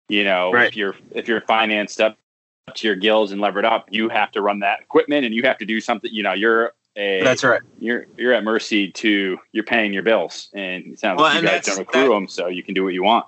you 0.08 0.24
know, 0.24 0.54
if 0.54 0.76
you're 0.76 0.94
if 1.12 1.28
you're 1.28 1.40
financed 1.42 2.00
up 2.00 2.16
to 2.74 2.86
your 2.86 2.96
gills 2.96 3.32
and 3.32 3.40
levered 3.40 3.64
up, 3.64 3.88
you 3.90 4.08
have 4.08 4.30
to 4.32 4.42
run 4.42 4.60
that 4.60 4.80
equipment 4.80 5.24
and 5.26 5.34
you 5.34 5.42
have 5.42 5.58
to 5.58 5.64
do 5.64 5.80
something. 5.80 6.10
You 6.12 6.22
know, 6.22 6.32
you're 6.32 6.72
a 6.96 7.22
that's 7.22 7.44
right. 7.44 7.62
You're 7.78 8.06
you're 8.16 8.32
at 8.32 8.44
mercy 8.44 8.90
to 8.92 9.38
you're 9.52 9.64
paying 9.64 9.92
your 9.92 10.02
bills, 10.02 10.48
and 10.52 10.86
it 10.86 10.98
sounds 10.98 11.18
well, 11.18 11.32
like 11.32 11.42
you 11.42 11.48
guys 11.48 11.64
don't 11.64 11.80
accrue 11.80 12.02
that, 12.02 12.08
them, 12.08 12.28
so 12.28 12.46
you 12.48 12.62
can 12.62 12.74
do 12.74 12.84
what 12.84 12.94
you 12.94 13.02
want. 13.02 13.26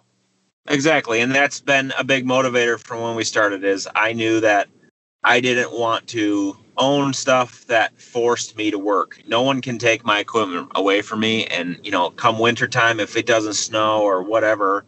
Exactly, 0.68 1.20
and 1.20 1.34
that's 1.34 1.60
been 1.60 1.92
a 1.98 2.04
big 2.04 2.24
motivator 2.24 2.78
from 2.78 3.00
when 3.02 3.16
we 3.16 3.24
started. 3.24 3.64
Is 3.64 3.88
I 3.94 4.12
knew 4.12 4.40
that 4.40 4.68
I 5.24 5.40
didn't 5.40 5.72
want 5.72 6.06
to 6.08 6.56
own 6.76 7.12
stuff 7.12 7.66
that 7.66 8.00
forced 8.00 8.56
me 8.56 8.70
to 8.70 8.78
work. 8.78 9.20
No 9.28 9.42
one 9.42 9.60
can 9.60 9.78
take 9.78 10.04
my 10.04 10.20
equipment 10.20 10.70
away 10.74 11.02
from 11.02 11.20
me. 11.20 11.46
And, 11.46 11.78
you 11.84 11.90
know, 11.90 12.10
come 12.10 12.38
wintertime, 12.38 13.00
if 13.00 13.16
it 13.16 13.26
doesn't 13.26 13.54
snow 13.54 14.02
or 14.02 14.22
whatever, 14.22 14.84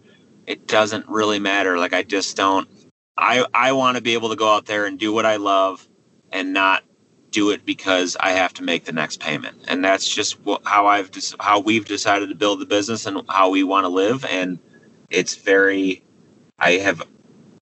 it 0.47 0.67
doesn't 0.67 1.09
really 1.09 1.39
matter. 1.39 1.79
Like, 1.79 1.93
I 1.93 2.03
just 2.03 2.37
don't. 2.37 2.69
I, 3.17 3.47
I 3.55 3.73
want 3.73 3.97
to 3.97 4.03
be 4.03 4.15
able 4.15 4.31
to 4.31 4.37
go 4.37 4.53
out 4.55 4.67
there 4.67 4.87
and 4.87 4.99
do 4.99 5.13
what 5.13 5.27
I 5.27 5.37
love 5.37 5.87
and 6.33 6.53
not 6.53 6.83
do 7.31 7.51
it 7.51 7.65
because 7.67 8.17
I 8.19 8.31
have 8.33 8.55
to 8.55 8.63
make 8.63 8.85
the 8.87 8.93
next 8.93 9.21
payment. 9.21 9.57
And 9.69 9.85
that's 9.85 10.09
just 10.09 10.39
how 10.65 10.87
I've 10.87 11.11
how 11.39 11.61
we've 11.61 11.85
decided 11.85 12.31
to 12.31 12.35
build 12.35 12.61
the 12.61 12.67
business 12.67 13.07
and 13.07 13.23
how 13.29 13.51
we 13.51 13.63
want 13.63 13.85
to 13.85 13.89
live. 13.89 14.25
And 14.25 14.59
it's 15.11 15.37
very, 15.37 16.03
I 16.59 16.73
have 16.73 17.03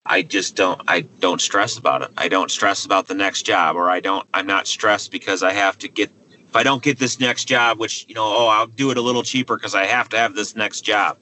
I 0.06 0.22
just 0.22 0.56
don't 0.56 0.80
I 0.88 1.02
don't 1.20 1.40
stress 1.40 1.76
about 1.76 2.02
it. 2.02 2.10
I 2.16 2.28
don't 2.28 2.50
stress 2.50 2.84
about 2.84 3.06
the 3.06 3.14
next 3.14 3.42
job 3.42 3.76
or 3.76 3.90
I 3.90 4.00
don't 4.00 4.26
I'm 4.34 4.46
not 4.46 4.66
stressed 4.66 5.12
because 5.12 5.42
I 5.42 5.52
have 5.52 5.78
to 5.78 5.88
get 5.88 6.10
if 6.48 6.56
I 6.56 6.64
don't 6.64 6.82
get 6.82 6.98
this 6.98 7.20
next 7.20 7.44
job, 7.44 7.78
which 7.78 8.06
you 8.08 8.14
know, 8.14 8.24
oh, 8.24 8.48
I'll 8.48 8.66
do 8.66 8.90
it 8.90 8.96
a 8.96 9.00
little 9.00 9.22
cheaper 9.22 9.56
because 9.56 9.74
I 9.74 9.84
have 9.84 10.08
to 10.08 10.18
have 10.18 10.34
this 10.34 10.56
next 10.56 10.80
job. 10.80 11.18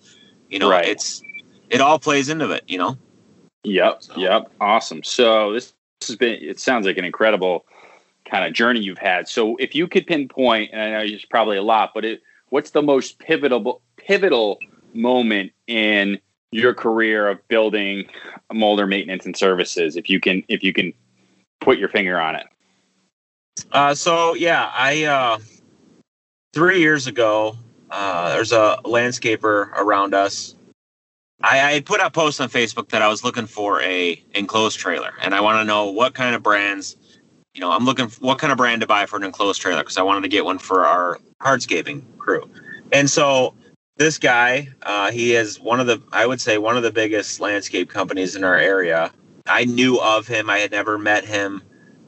You 0.48 0.58
know, 0.58 0.70
right. 0.70 0.86
it's 0.86 1.22
it 1.68 1.80
all 1.80 1.98
plays 1.98 2.28
into 2.30 2.50
it, 2.52 2.64
you 2.66 2.78
know. 2.78 2.96
Yep. 3.64 4.02
So. 4.02 4.16
Yep. 4.16 4.52
Awesome. 4.60 5.02
So 5.04 5.52
this, 5.52 5.74
this 6.00 6.08
has 6.08 6.16
been 6.16 6.38
it 6.40 6.58
sounds 6.58 6.86
like 6.86 6.96
an 6.96 7.04
incredible 7.04 7.66
kind 8.30 8.44
of 8.44 8.54
journey 8.54 8.80
you've 8.80 8.96
had. 8.96 9.28
So 9.28 9.56
if 9.56 9.74
you 9.74 9.86
could 9.86 10.06
pinpoint, 10.06 10.70
and 10.72 10.80
I 10.80 10.90
know 10.90 11.00
it's 11.00 11.24
probably 11.24 11.58
a 11.58 11.62
lot, 11.62 11.90
but 11.94 12.04
it, 12.04 12.22
what's 12.48 12.70
the 12.70 12.82
most 12.82 13.18
pivotal 13.18 13.82
pivotal 13.96 14.58
moment 14.94 15.52
in 15.66 16.18
your 16.50 16.74
career 16.74 17.28
of 17.28 17.46
building 17.48 18.06
Mulder 18.52 18.86
maintenance 18.86 19.26
and 19.26 19.36
services 19.36 19.96
if 19.96 20.08
you 20.08 20.20
can 20.20 20.42
if 20.48 20.62
you 20.62 20.72
can 20.72 20.94
put 21.60 21.78
your 21.78 21.88
finger 21.88 22.18
on 22.18 22.36
it? 22.36 22.46
Uh, 23.72 23.94
so 23.94 24.34
yeah 24.34 24.70
i 24.72 25.04
uh, 25.04 25.38
three 26.54 26.80
years 26.80 27.06
ago 27.06 27.56
uh, 27.90 28.30
there's 28.30 28.52
a 28.52 28.78
landscaper 28.84 29.70
around 29.72 30.14
us. 30.14 30.54
I, 31.42 31.74
I 31.74 31.80
put 31.80 32.00
out 32.00 32.12
posts 32.14 32.40
on 32.40 32.48
facebook 32.48 32.88
that 32.88 33.02
i 33.02 33.08
was 33.08 33.22
looking 33.22 33.46
for 33.46 33.82
a 33.82 34.22
enclosed 34.34 34.78
trailer 34.78 35.12
and 35.20 35.34
i 35.34 35.40
want 35.40 35.60
to 35.60 35.64
know 35.64 35.90
what 35.90 36.14
kind 36.14 36.34
of 36.34 36.42
brands 36.42 36.96
you 37.54 37.60
know 37.60 37.70
i'm 37.70 37.84
looking 37.84 38.08
for 38.08 38.20
what 38.20 38.38
kind 38.38 38.50
of 38.50 38.56
brand 38.56 38.80
to 38.80 38.86
buy 38.86 39.06
for 39.06 39.16
an 39.16 39.24
enclosed 39.24 39.60
trailer 39.60 39.82
because 39.82 39.98
i 39.98 40.02
wanted 40.02 40.22
to 40.22 40.28
get 40.28 40.44
one 40.44 40.58
for 40.58 40.86
our 40.86 41.18
hardscaping 41.42 42.02
crew. 42.18 42.48
And 42.92 43.08
so 43.10 43.54
this 43.98 44.16
guy, 44.16 44.68
uh, 44.82 45.10
he 45.10 45.34
is 45.34 45.60
one 45.60 45.80
of 45.80 45.86
the, 45.86 46.00
I 46.12 46.24
would 46.24 46.40
say, 46.40 46.56
one 46.56 46.76
of 46.76 46.84
the 46.84 46.92
biggest 46.92 47.40
landscape 47.40 47.90
companies 47.90 48.36
in 48.36 48.44
our 48.44 48.56
area. 48.56 49.12
I 49.46 49.64
knew 49.64 50.00
of 50.00 50.26
him. 50.26 50.48
I 50.48 50.58
had 50.58 50.70
never 50.70 50.98
met 50.98 51.24
him. 51.24 51.62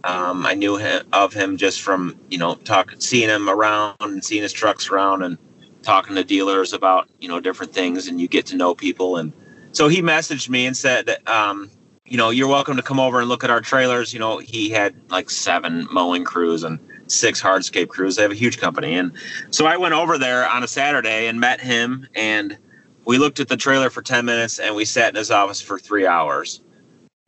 Um, 0.05 0.47
I 0.47 0.55
knew 0.55 0.77
him, 0.77 1.05
of 1.13 1.35
him 1.35 1.57
just 1.57 1.83
from, 1.83 2.19
you 2.31 2.39
know, 2.39 2.55
talking, 2.55 3.01
seeing 3.01 3.29
him 3.29 3.51
around 3.51 3.97
and 4.01 4.25
seeing 4.25 4.43
his 4.43 4.53
trucks 4.53 4.89
around 4.89 5.23
and 5.23 5.37
talking 5.83 6.15
to 6.15 6.25
dealers 6.25 6.73
about, 6.73 7.11
you 7.19 7.29
know, 7.29 7.41
different 7.41 7.75
things 7.75 8.07
and 8.07 8.21
you 8.21 8.29
get 8.29 8.47
to 8.47 8.57
know 8.57 8.75
people. 8.75 9.17
And 9.17 9.33
so 9.73 9.89
he 9.89 10.01
messaged 10.01 10.49
me 10.49 10.67
and 10.67 10.77
said, 10.77 11.17
um, 11.27 11.71
you 12.07 12.17
know, 12.17 12.31
you're 12.31 12.49
welcome 12.49 12.77
to 12.77 12.83
come 12.83 13.01
over 13.01 13.21
and 13.21 13.29
look 13.29 13.45
at 13.45 13.51
our 13.51 13.61
trailers. 13.61 14.15
You 14.15 14.21
know, 14.21 14.39
he 14.39 14.71
had 14.71 14.95
like 15.11 15.29
seven 15.29 15.89
mowing 15.91 16.25
crews 16.25 16.63
and 16.63 16.79
six 17.11 17.41
hardscape 17.43 17.89
crews. 17.89 18.17
They 18.17 18.23
have 18.23 18.31
a 18.31 18.37
huge 18.37 18.59
company. 18.59 18.97
And 18.97 19.13
so 19.51 19.67
I 19.67 19.77
went 19.77 19.95
over 19.95 20.19
there 20.19 20.49
on 20.49 20.63
a 20.63 20.69
Saturday 20.69 21.27
and 21.27 21.41
met 21.41 21.61
him 21.61 22.07
and 22.15 22.57
we 23.05 23.19
looked 23.19 23.41
at 23.41 23.49
the 23.49 23.57
trailer 23.57 23.91
for 23.91 24.03
10 24.03 24.25
minutes 24.25 24.59
and 24.59 24.75
we 24.75 24.85
sat 24.85 25.11
in 25.11 25.17
his 25.17 25.31
office 25.31 25.61
for 25.61 25.79
three 25.79 26.07
hours. 26.07 26.61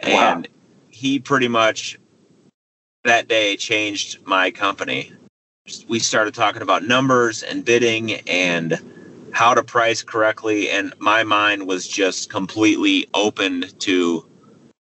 Wow. 0.03 0.35
And 0.35 0.49
he 0.88 1.18
pretty 1.18 1.49
much 1.49 1.99
that 3.05 3.29
day 3.29 3.57
changed 3.57 4.25
my 4.27 4.51
company. 4.51 5.12
We 5.88 5.99
started 5.99 6.35
talking 6.35 6.62
about 6.62 6.85
numbers 6.85 7.42
and 7.42 7.64
bidding 7.64 8.12
and 8.29 8.79
how 9.33 9.55
to 9.55 9.62
price 9.62 10.03
correctly. 10.03 10.71
And 10.71 10.92
my 10.99 11.25
mind 11.25 11.66
was 11.66 11.88
just 11.88 12.31
completely 12.31 13.07
opened 13.14 13.79
to 13.81 14.27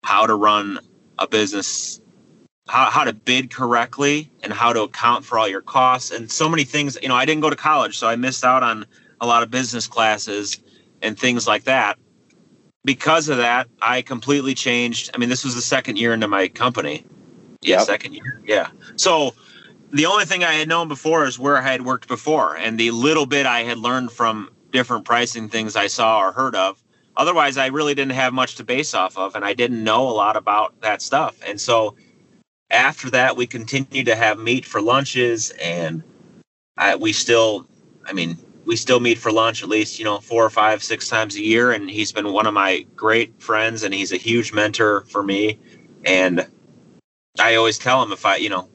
how 0.04 0.26
to 0.26 0.34
run 0.34 0.78
a 1.18 1.26
business 1.26 2.01
how, 2.68 2.90
how 2.90 3.04
to 3.04 3.12
bid 3.12 3.50
correctly 3.50 4.30
and 4.42 4.52
how 4.52 4.72
to 4.72 4.82
account 4.82 5.24
for 5.24 5.38
all 5.38 5.48
your 5.48 5.60
costs 5.60 6.10
and 6.10 6.30
so 6.30 6.48
many 6.48 6.64
things. 6.64 6.96
You 7.02 7.08
know 7.08 7.14
i 7.14 7.24
didn't 7.24 7.42
go 7.42 7.50
to 7.50 7.56
college 7.56 7.98
so 7.98 8.06
i 8.06 8.16
missed 8.16 8.44
out 8.44 8.62
on 8.62 8.86
a 9.20 9.26
lot 9.26 9.42
of 9.42 9.50
business 9.50 9.86
classes 9.86 10.60
and 11.00 11.18
things 11.18 11.46
like 11.46 11.64
that. 11.64 11.98
Because 12.84 13.28
of 13.28 13.38
that 13.38 13.68
i 13.80 14.02
completely 14.02 14.54
changed. 14.54 15.10
I 15.14 15.18
mean 15.18 15.28
this 15.28 15.44
was 15.44 15.54
the 15.54 15.62
second 15.62 15.98
year 15.98 16.12
into 16.12 16.28
my 16.28 16.48
company. 16.48 17.04
Yeah 17.62 17.78
yep. 17.78 17.86
second 17.86 18.14
year. 18.14 18.40
Yeah. 18.46 18.70
So 18.96 19.34
the 19.90 20.06
only 20.06 20.24
thing 20.24 20.44
i 20.44 20.52
had 20.52 20.68
known 20.68 20.88
before 20.88 21.26
is 21.26 21.38
where 21.38 21.58
i 21.58 21.62
had 21.62 21.82
worked 21.82 22.08
before 22.08 22.56
and 22.56 22.78
the 22.78 22.90
little 22.92 23.26
bit 23.26 23.46
i 23.46 23.62
had 23.62 23.78
learned 23.78 24.12
from 24.12 24.48
different 24.70 25.04
pricing 25.04 25.48
things 25.48 25.76
i 25.76 25.88
saw 25.88 26.20
or 26.20 26.32
heard 26.32 26.54
of. 26.54 26.80
Otherwise 27.16 27.58
i 27.58 27.66
really 27.66 27.94
didn't 27.94 28.12
have 28.12 28.32
much 28.32 28.54
to 28.54 28.64
base 28.64 28.94
off 28.94 29.18
of 29.18 29.34
and 29.34 29.44
i 29.44 29.52
didn't 29.52 29.82
know 29.82 30.08
a 30.08 30.14
lot 30.14 30.36
about 30.36 30.80
that 30.80 31.02
stuff. 31.02 31.36
And 31.44 31.60
so 31.60 31.96
after 32.72 33.10
that, 33.10 33.36
we 33.36 33.46
continue 33.46 34.02
to 34.04 34.16
have 34.16 34.38
meet 34.38 34.64
for 34.64 34.80
lunches, 34.80 35.50
and 35.60 36.02
I, 36.76 36.96
we 36.96 37.12
still, 37.12 37.66
I 38.06 38.12
mean, 38.12 38.38
we 38.64 38.76
still 38.76 39.00
meet 39.00 39.18
for 39.18 39.30
lunch 39.30 39.62
at 39.62 39.68
least, 39.68 39.98
you 39.98 40.04
know, 40.04 40.18
four 40.18 40.44
or 40.44 40.50
five, 40.50 40.82
six 40.82 41.08
times 41.08 41.36
a 41.36 41.42
year. 41.42 41.72
And 41.72 41.90
he's 41.90 42.12
been 42.12 42.32
one 42.32 42.46
of 42.46 42.54
my 42.54 42.86
great 42.96 43.40
friends, 43.40 43.82
and 43.82 43.92
he's 43.92 44.12
a 44.12 44.16
huge 44.16 44.52
mentor 44.52 45.02
for 45.02 45.22
me. 45.22 45.58
And 46.04 46.46
I 47.38 47.56
always 47.56 47.78
tell 47.78 48.02
him 48.02 48.12
if 48.12 48.24
I, 48.24 48.36
you 48.36 48.48
know, 48.48 48.68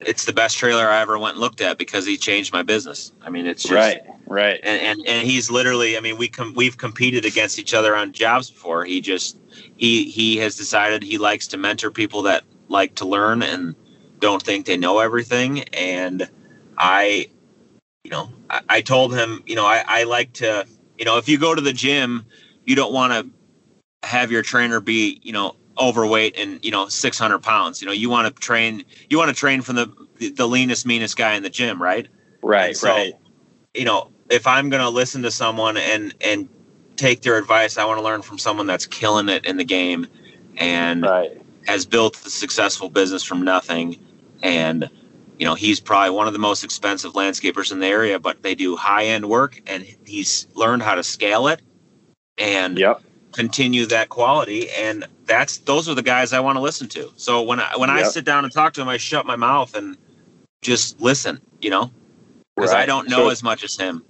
it's 0.00 0.24
the 0.24 0.32
best 0.32 0.56
trailer 0.58 0.88
I 0.88 1.00
ever 1.00 1.18
went 1.18 1.34
and 1.34 1.40
looked 1.40 1.60
at 1.60 1.78
because 1.78 2.06
he 2.06 2.16
changed 2.16 2.52
my 2.52 2.62
business. 2.62 3.12
I 3.22 3.30
mean, 3.30 3.46
it's 3.46 3.62
just, 3.62 3.72
right, 3.72 4.00
right. 4.26 4.58
And, 4.62 4.80
and 4.80 5.06
and 5.06 5.28
he's 5.28 5.50
literally, 5.50 5.96
I 5.96 6.00
mean, 6.00 6.16
we 6.16 6.28
com- 6.28 6.54
we've 6.54 6.78
competed 6.78 7.24
against 7.24 7.58
each 7.58 7.74
other 7.74 7.94
on 7.94 8.12
jobs 8.12 8.50
before. 8.50 8.84
He 8.84 9.00
just 9.00 9.38
he 9.76 10.04
he 10.04 10.38
has 10.38 10.56
decided 10.56 11.02
he 11.02 11.18
likes 11.18 11.46
to 11.48 11.58
mentor 11.58 11.90
people 11.90 12.22
that 12.22 12.44
like 12.70 12.94
to 12.96 13.04
learn 13.04 13.42
and 13.42 13.74
don't 14.20 14.42
think 14.42 14.66
they 14.66 14.76
know 14.76 15.00
everything. 15.00 15.62
And 15.74 16.28
I, 16.78 17.28
you 18.04 18.10
know, 18.10 18.30
I, 18.48 18.60
I 18.68 18.80
told 18.80 19.14
him, 19.14 19.42
you 19.46 19.56
know, 19.56 19.66
I, 19.66 19.84
I 19.86 20.04
like 20.04 20.32
to, 20.34 20.66
you 20.96 21.04
know, 21.04 21.18
if 21.18 21.28
you 21.28 21.38
go 21.38 21.54
to 21.54 21.60
the 21.60 21.72
gym, 21.72 22.24
you 22.64 22.76
don't 22.76 22.92
want 22.92 23.12
to 23.12 24.08
have 24.08 24.30
your 24.30 24.42
trainer 24.42 24.80
be, 24.80 25.20
you 25.22 25.32
know, 25.32 25.56
overweight 25.78 26.36
and 26.36 26.62
you 26.64 26.70
know 26.70 26.88
600 26.88 27.38
pounds. 27.38 27.80
You 27.80 27.86
know 27.86 27.92
you 27.92 28.10
want 28.10 28.34
to 28.34 28.40
train 28.40 28.84
you 29.08 29.16
want 29.16 29.30
to 29.30 29.34
train 29.34 29.62
from 29.62 29.76
the 29.76 30.32
the 30.36 30.46
leanest 30.46 30.84
meanest 30.86 31.16
guy 31.16 31.34
in 31.34 31.42
the 31.42 31.50
gym 31.50 31.82
right? 31.82 32.06
Right 32.42 32.76
so, 32.76 32.88
right. 32.88 33.14
you 33.74 33.84
know 33.84 34.10
if 34.28 34.46
i'm 34.46 34.68
going 34.70 34.82
to 34.82 34.88
listen 34.90 35.22
to 35.22 35.30
someone 35.30 35.76
and 35.76 36.14
and 36.20 36.48
take 36.96 37.22
their 37.22 37.36
advice 37.38 37.78
i 37.78 37.84
want 37.84 37.98
to 37.98 38.04
learn 38.04 38.22
from 38.22 38.38
someone 38.38 38.66
that's 38.66 38.86
killing 38.86 39.28
it 39.28 39.46
in 39.46 39.56
the 39.56 39.64
game. 39.64 40.06
And 40.56 41.02
right 41.02 41.39
has 41.66 41.86
built 41.86 42.16
a 42.26 42.30
successful 42.30 42.88
business 42.88 43.22
from 43.22 43.42
nothing 43.42 43.98
and 44.42 44.88
you 45.38 45.46
know 45.46 45.54
he's 45.54 45.80
probably 45.80 46.10
one 46.10 46.26
of 46.26 46.32
the 46.32 46.38
most 46.38 46.64
expensive 46.64 47.12
landscapers 47.12 47.72
in 47.72 47.80
the 47.80 47.86
area 47.86 48.18
but 48.18 48.42
they 48.42 48.54
do 48.54 48.76
high 48.76 49.06
end 49.06 49.28
work 49.28 49.60
and 49.66 49.84
he's 50.04 50.46
learned 50.54 50.82
how 50.82 50.94
to 50.94 51.02
scale 51.02 51.48
it 51.48 51.60
and 52.38 52.78
yep. 52.78 53.02
continue 53.32 53.86
that 53.86 54.08
quality 54.08 54.70
and 54.70 55.06
that's 55.26 55.58
those 55.58 55.88
are 55.88 55.94
the 55.94 56.02
guys 56.02 56.32
I 56.32 56.40
want 56.40 56.56
to 56.56 56.60
listen 56.60 56.88
to 56.88 57.12
so 57.16 57.42
when 57.42 57.60
I 57.60 57.76
when 57.76 57.88
yep. 57.88 57.98
I 57.98 58.02
sit 58.04 58.24
down 58.24 58.44
and 58.44 58.52
talk 58.52 58.74
to 58.74 58.82
him 58.82 58.88
I 58.88 58.96
shut 58.96 59.26
my 59.26 59.36
mouth 59.36 59.74
and 59.74 59.96
just 60.62 61.00
listen 61.00 61.40
you 61.60 61.70
know 61.70 61.90
because 62.56 62.72
right. 62.72 62.82
I 62.82 62.86
don't 62.86 63.08
know 63.08 63.24
so, 63.24 63.30
as 63.30 63.42
much 63.42 63.64
as 63.64 63.76
him 63.76 64.04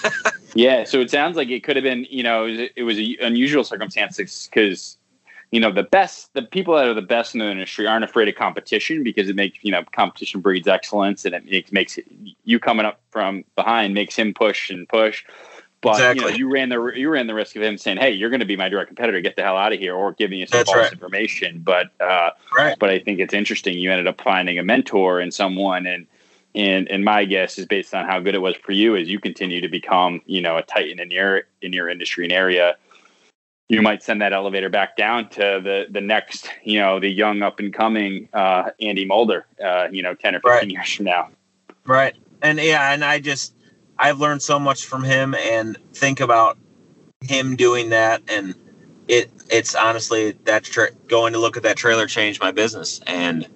yeah 0.54 0.84
so 0.84 1.00
it 1.00 1.10
sounds 1.10 1.36
like 1.36 1.48
it 1.48 1.62
could 1.62 1.76
have 1.76 1.84
been 1.84 2.06
you 2.10 2.22
know 2.22 2.44
it 2.46 2.50
was, 2.50 2.70
it 2.76 2.82
was 2.82 2.98
an 2.98 3.16
unusual 3.20 3.64
circumstance 3.64 4.16
because 4.16 4.96
you 5.52 5.60
know 5.60 5.70
the 5.70 5.84
best 5.84 6.32
the 6.34 6.42
people 6.42 6.74
that 6.74 6.88
are 6.88 6.94
the 6.94 7.02
best 7.02 7.34
in 7.34 7.38
the 7.38 7.48
industry 7.48 7.86
aren't 7.86 8.04
afraid 8.04 8.26
of 8.26 8.34
competition 8.34 9.04
because 9.04 9.28
it 9.28 9.36
makes 9.36 9.58
you 9.62 9.70
know 9.70 9.84
competition 9.92 10.40
breeds 10.40 10.66
excellence 10.66 11.24
and 11.24 11.34
it 11.34 11.44
makes 11.44 11.70
makes 11.70 11.98
you 12.42 12.58
coming 12.58 12.84
up 12.84 13.00
from 13.10 13.44
behind 13.54 13.94
makes 13.94 14.16
him 14.16 14.34
push 14.34 14.70
and 14.70 14.88
push 14.88 15.24
but 15.82 15.92
exactly. 15.92 16.24
you 16.24 16.30
know 16.30 16.36
you 16.36 16.52
ran 16.52 16.68
the 16.70 16.92
you 16.96 17.08
ran 17.08 17.26
the 17.26 17.34
risk 17.34 17.54
of 17.54 17.62
him 17.62 17.78
saying 17.78 17.98
hey 17.98 18.10
you're 18.10 18.30
going 18.30 18.40
to 18.40 18.46
be 18.46 18.56
my 18.56 18.68
direct 18.68 18.88
competitor 18.88 19.20
get 19.20 19.36
the 19.36 19.42
hell 19.42 19.56
out 19.56 19.72
of 19.72 19.78
here 19.78 19.94
or 19.94 20.12
giving 20.12 20.40
you 20.40 20.46
some 20.46 20.58
That's 20.58 20.72
false 20.72 20.84
right. 20.84 20.92
information 20.92 21.60
but 21.62 21.90
uh, 22.00 22.30
right. 22.56 22.76
but 22.80 22.90
i 22.90 22.98
think 22.98 23.20
it's 23.20 23.34
interesting 23.34 23.78
you 23.78 23.92
ended 23.92 24.08
up 24.08 24.20
finding 24.20 24.58
a 24.58 24.64
mentor 24.64 25.20
in 25.20 25.30
someone 25.30 25.86
and 25.86 26.06
and 26.54 26.90
and 26.90 27.04
my 27.04 27.24
guess 27.26 27.58
is 27.58 27.66
based 27.66 27.94
on 27.94 28.06
how 28.06 28.20
good 28.20 28.34
it 28.34 28.40
was 28.40 28.56
for 28.56 28.72
you 28.72 28.96
as 28.96 29.08
you 29.08 29.20
continue 29.20 29.60
to 29.60 29.68
become 29.68 30.22
you 30.24 30.40
know 30.40 30.56
a 30.56 30.62
titan 30.62 30.98
in 30.98 31.10
your 31.10 31.42
in 31.60 31.74
your 31.74 31.90
industry 31.90 32.24
and 32.24 32.32
area 32.32 32.76
you 33.72 33.80
might 33.80 34.02
send 34.02 34.20
that 34.20 34.34
elevator 34.34 34.68
back 34.68 34.96
down 34.96 35.28
to 35.30 35.60
the 35.62 35.86
the 35.90 36.00
next, 36.00 36.48
you 36.62 36.78
know, 36.78 37.00
the 37.00 37.08
young 37.08 37.42
up 37.42 37.58
and 37.58 37.72
coming 37.72 38.28
uh, 38.34 38.70
Andy 38.80 39.06
Mulder, 39.06 39.46
uh, 39.64 39.88
you 39.90 40.02
know, 40.02 40.14
ten 40.14 40.34
or 40.34 40.40
fifteen 40.40 40.52
right. 40.52 40.70
years 40.70 40.92
from 40.92 41.06
now. 41.06 41.30
Right, 41.86 42.14
and 42.42 42.58
yeah, 42.58 42.92
and 42.92 43.02
I 43.02 43.18
just 43.18 43.54
I've 43.98 44.20
learned 44.20 44.42
so 44.42 44.58
much 44.58 44.84
from 44.84 45.02
him, 45.02 45.34
and 45.34 45.78
think 45.94 46.20
about 46.20 46.58
him 47.22 47.56
doing 47.56 47.88
that, 47.90 48.20
and 48.28 48.54
it 49.08 49.30
it's 49.50 49.74
honestly 49.74 50.32
that 50.44 50.64
tra- 50.64 50.92
going 51.08 51.32
to 51.32 51.38
look 51.38 51.56
at 51.56 51.62
that 51.62 51.78
trailer 51.78 52.06
changed 52.06 52.42
my 52.42 52.50
business, 52.50 53.00
and 53.06 53.48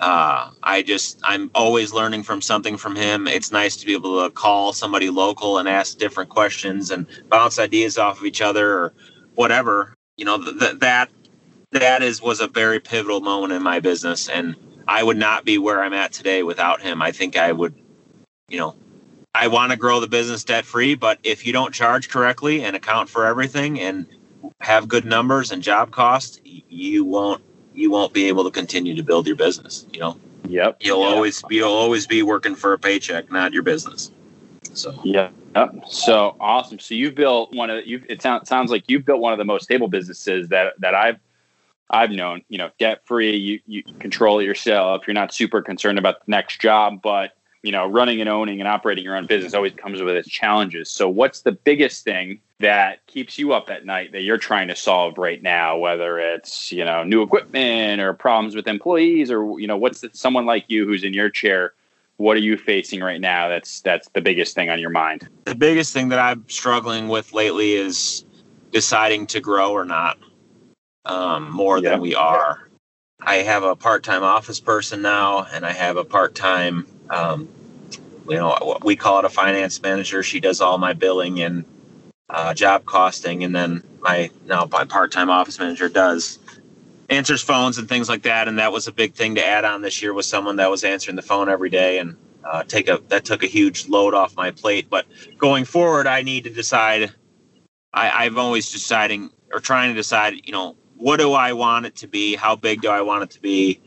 uh, 0.00 0.50
I 0.64 0.82
just 0.82 1.20
I'm 1.22 1.48
always 1.54 1.92
learning 1.92 2.24
from 2.24 2.40
something 2.40 2.76
from 2.76 2.96
him. 2.96 3.28
It's 3.28 3.52
nice 3.52 3.76
to 3.76 3.86
be 3.86 3.92
able 3.92 4.24
to 4.24 4.30
call 4.30 4.72
somebody 4.72 5.10
local 5.10 5.58
and 5.58 5.68
ask 5.68 5.96
different 5.96 6.28
questions 6.28 6.90
and 6.90 7.06
bounce 7.28 7.60
ideas 7.60 7.98
off 7.98 8.18
of 8.18 8.26
each 8.26 8.40
other 8.40 8.72
or 8.72 8.94
whatever, 9.40 9.94
you 10.18 10.26
know, 10.26 10.36
th- 10.36 10.78
that 10.80 11.08
that 11.72 12.02
is 12.02 12.20
was 12.20 12.40
a 12.40 12.46
very 12.46 12.78
pivotal 12.78 13.20
moment 13.20 13.54
in 13.54 13.62
my 13.62 13.80
business, 13.80 14.28
and 14.28 14.54
I 14.86 15.02
would 15.02 15.16
not 15.16 15.46
be 15.46 15.56
where 15.56 15.82
I'm 15.82 15.94
at 15.94 16.12
today 16.12 16.42
without 16.42 16.82
him. 16.82 17.00
I 17.00 17.10
think 17.10 17.38
I 17.38 17.50
would, 17.50 17.74
you 18.50 18.58
know, 18.58 18.76
I 19.34 19.48
want 19.48 19.72
to 19.72 19.78
grow 19.78 19.98
the 19.98 20.08
business 20.08 20.44
debt 20.44 20.66
free, 20.66 20.94
but 20.94 21.18
if 21.22 21.46
you 21.46 21.54
don't 21.54 21.72
charge 21.72 22.10
correctly 22.10 22.62
and 22.64 22.76
account 22.76 23.08
for 23.08 23.24
everything 23.24 23.80
and 23.80 24.06
have 24.60 24.88
good 24.88 25.06
numbers 25.06 25.52
and 25.52 25.62
job 25.62 25.90
costs, 25.90 26.38
you 26.44 27.06
won't 27.06 27.42
you 27.74 27.90
won't 27.90 28.12
be 28.12 28.28
able 28.28 28.44
to 28.44 28.50
continue 28.50 28.94
to 28.94 29.02
build 29.02 29.26
your 29.26 29.36
business. 29.36 29.86
You 29.90 30.00
know. 30.00 30.20
Yep. 30.48 30.76
You'll 30.80 31.02
yep. 31.02 31.14
always 31.14 31.42
you'll 31.48 31.72
always 31.72 32.06
be 32.06 32.22
working 32.22 32.56
for 32.56 32.74
a 32.74 32.78
paycheck, 32.78 33.30
not 33.30 33.54
your 33.54 33.62
business. 33.62 34.10
So. 34.74 35.00
Yeah. 35.02 35.30
Yep. 35.54 35.74
So 35.88 36.36
awesome. 36.38 36.78
So 36.78 36.94
you've 36.94 37.14
built 37.14 37.52
one 37.52 37.70
of 37.70 37.86
you. 37.86 38.02
It 38.08 38.22
sounds 38.22 38.48
sounds 38.48 38.70
like 38.70 38.84
you've 38.88 39.04
built 39.04 39.20
one 39.20 39.32
of 39.32 39.38
the 39.38 39.44
most 39.44 39.64
stable 39.64 39.88
businesses 39.88 40.48
that 40.48 40.74
that 40.78 40.94
I've 40.94 41.18
I've 41.90 42.10
known. 42.10 42.42
You 42.48 42.58
know, 42.58 42.70
debt 42.78 43.02
free. 43.04 43.36
You 43.36 43.60
you 43.66 43.82
control 43.98 44.38
it 44.38 44.44
yourself. 44.44 45.06
You're 45.06 45.14
not 45.14 45.34
super 45.34 45.60
concerned 45.60 45.98
about 45.98 46.24
the 46.24 46.30
next 46.30 46.60
job, 46.60 47.02
but 47.02 47.32
you 47.62 47.72
know, 47.72 47.86
running 47.86 48.20
and 48.20 48.28
owning 48.28 48.60
and 48.60 48.68
operating 48.68 49.04
your 49.04 49.16
own 49.16 49.26
business 49.26 49.52
always 49.52 49.74
comes 49.74 50.00
with 50.00 50.16
its 50.16 50.28
challenges. 50.28 50.90
So 50.90 51.08
what's 51.08 51.42
the 51.42 51.52
biggest 51.52 52.04
thing 52.04 52.40
that 52.60 53.04
keeps 53.06 53.38
you 53.38 53.52
up 53.52 53.68
at 53.68 53.84
night 53.84 54.12
that 54.12 54.22
you're 54.22 54.38
trying 54.38 54.68
to 54.68 54.76
solve 54.76 55.18
right 55.18 55.42
now? 55.42 55.76
Whether 55.76 56.18
it's 56.20 56.70
you 56.70 56.84
know 56.84 57.02
new 57.02 57.22
equipment 57.22 58.00
or 58.00 58.14
problems 58.14 58.54
with 58.54 58.68
employees, 58.68 59.32
or 59.32 59.58
you 59.58 59.66
know, 59.66 59.76
what's 59.76 60.00
the, 60.00 60.10
someone 60.12 60.46
like 60.46 60.66
you 60.68 60.86
who's 60.86 61.02
in 61.02 61.12
your 61.12 61.28
chair 61.28 61.72
what 62.20 62.36
are 62.36 62.40
you 62.40 62.58
facing 62.58 63.00
right 63.00 63.20
now 63.20 63.48
that's 63.48 63.80
that's 63.80 64.08
the 64.10 64.20
biggest 64.20 64.54
thing 64.54 64.68
on 64.68 64.78
your 64.78 64.90
mind? 64.90 65.26
The 65.46 65.54
biggest 65.54 65.94
thing 65.94 66.10
that 66.10 66.18
i'm 66.18 66.44
struggling 66.48 67.08
with 67.08 67.32
lately 67.32 67.72
is 67.72 68.26
deciding 68.72 69.26
to 69.28 69.40
grow 69.40 69.72
or 69.72 69.86
not 69.86 70.18
um, 71.06 71.50
more 71.50 71.80
than 71.80 71.98
we 71.98 72.14
are. 72.14 72.68
I 73.22 73.36
have 73.36 73.62
a 73.62 73.74
part-time 73.74 74.22
office 74.22 74.60
person 74.60 75.00
now 75.00 75.46
and 75.50 75.64
i 75.64 75.72
have 75.72 75.96
a 75.96 76.04
part-time 76.04 76.86
um, 77.08 77.48
you 78.28 78.36
know 78.36 78.78
we 78.82 78.96
call 78.96 79.20
it 79.20 79.24
a 79.24 79.30
finance 79.30 79.80
manager. 79.80 80.22
She 80.22 80.40
does 80.40 80.60
all 80.60 80.76
my 80.76 80.92
billing 80.92 81.40
and 81.40 81.64
uh, 82.28 82.52
job 82.52 82.84
costing 82.84 83.44
and 83.44 83.56
then 83.56 83.82
my 84.00 84.30
now 84.44 84.68
my 84.70 84.84
part-time 84.84 85.30
office 85.30 85.58
manager 85.58 85.88
does 85.88 86.38
answers 87.10 87.42
phones 87.42 87.76
and 87.76 87.88
things 87.88 88.08
like 88.08 88.22
that. 88.22 88.48
And 88.48 88.58
that 88.58 88.72
was 88.72 88.88
a 88.88 88.92
big 88.92 89.14
thing 89.14 89.34
to 89.34 89.44
add 89.44 89.64
on 89.64 89.82
this 89.82 90.00
year 90.00 90.14
was 90.14 90.26
someone 90.26 90.56
that 90.56 90.70
was 90.70 90.84
answering 90.84 91.16
the 91.16 91.22
phone 91.22 91.48
every 91.48 91.68
day 91.68 91.98
and 91.98 92.16
uh, 92.44 92.62
take 92.62 92.88
a 92.88 93.02
that 93.08 93.24
took 93.24 93.42
a 93.42 93.46
huge 93.46 93.88
load 93.88 94.14
off 94.14 94.36
my 94.36 94.50
plate. 94.50 94.88
But 94.88 95.06
going 95.36 95.64
forward, 95.64 96.06
I 96.06 96.22
need 96.22 96.44
to 96.44 96.50
decide. 96.50 97.12
I, 97.92 98.24
I've 98.24 98.38
always 98.38 98.70
deciding 98.70 99.30
or 99.52 99.58
trying 99.58 99.90
to 99.90 99.94
decide, 99.94 100.34
you 100.44 100.52
know, 100.52 100.76
what 100.96 101.16
do 101.16 101.32
I 101.32 101.52
want 101.52 101.86
it 101.86 101.96
to 101.96 102.06
be? 102.06 102.36
How 102.36 102.54
big 102.54 102.82
do 102.82 102.88
I 102.88 103.00
want 103.00 103.24
it 103.24 103.30
to 103.30 103.40
be? 103.40 103.80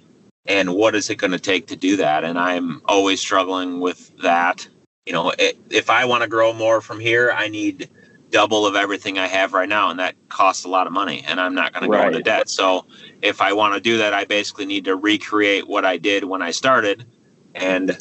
And 0.45 0.73
what 0.75 0.93
is 0.93 1.09
it 1.09 1.15
going 1.15 1.31
to 1.31 1.39
take 1.39 1.67
to 1.67 1.77
do 1.77 1.95
that? 1.97 2.25
And 2.25 2.37
I'm 2.37 2.81
always 2.85 3.21
struggling 3.21 3.79
with 3.79 4.11
that. 4.17 4.67
You 5.05 5.13
know, 5.13 5.31
it, 5.39 5.57
if 5.69 5.89
I 5.89 6.03
want 6.03 6.23
to 6.23 6.29
grow 6.29 6.51
more 6.51 6.81
from 6.81 6.99
here, 6.99 7.31
I 7.31 7.47
need 7.47 7.89
double 8.33 8.65
of 8.65 8.75
everything 8.75 9.19
I 9.19 9.27
have 9.27 9.53
right 9.53 9.69
now, 9.69 9.91
and 9.91 9.99
that 9.99 10.15
costs 10.27 10.65
a 10.65 10.67
lot 10.67 10.87
of 10.87 10.91
money, 10.91 11.23
and 11.25 11.39
I'm 11.39 11.53
not 11.53 11.71
going 11.71 11.89
to 11.89 11.97
go 11.97 12.07
into 12.07 12.21
debt. 12.21 12.49
So 12.49 12.85
if 13.21 13.41
I 13.41 13.53
want 13.53 13.75
to 13.75 13.79
do 13.79 13.99
that, 13.99 14.13
I 14.13 14.25
basically 14.25 14.65
need 14.65 14.85
to 14.85 14.95
recreate 14.95 15.67
what 15.67 15.85
I 15.85 15.97
did 15.97 16.23
when 16.25 16.41
I 16.41 16.49
started, 16.51 17.05
and 17.53 17.95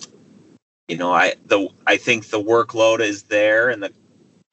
you 0.88 0.96
know, 0.96 1.12
I 1.12 1.34
the 1.46 1.68
I 1.86 1.98
think 1.98 2.28
the 2.28 2.42
workload 2.42 3.00
is 3.00 3.24
there, 3.24 3.68
and 3.68 3.82
the 3.82 3.92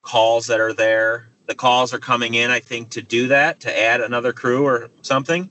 calls 0.03 0.47
that 0.47 0.59
are 0.59 0.73
there, 0.73 1.29
the 1.47 1.55
calls 1.55 1.93
are 1.93 1.99
coming 1.99 2.33
in. 2.33 2.51
I 2.51 2.59
think 2.59 2.89
to 2.91 3.01
do 3.01 3.29
that, 3.29 3.61
to 3.61 3.79
add 3.79 4.01
another 4.01 4.33
crew 4.33 4.65
or 4.65 4.91
something, 5.01 5.49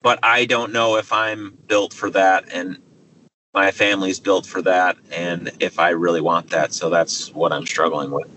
but 0.00 0.20
I 0.22 0.44
don't 0.44 0.72
know 0.72 0.96
if 0.96 1.12
I'm 1.12 1.58
built 1.66 1.92
for 1.92 2.08
that, 2.10 2.44
and 2.52 2.78
my 3.52 3.72
family's 3.72 4.20
built 4.20 4.46
for 4.46 4.62
that, 4.62 4.96
and 5.10 5.50
if 5.58 5.80
I 5.80 5.88
really 5.88 6.20
want 6.20 6.50
that. 6.50 6.72
So 6.72 6.88
that's 6.88 7.34
what 7.34 7.52
I'm 7.52 7.66
struggling 7.66 8.12
with 8.12 8.28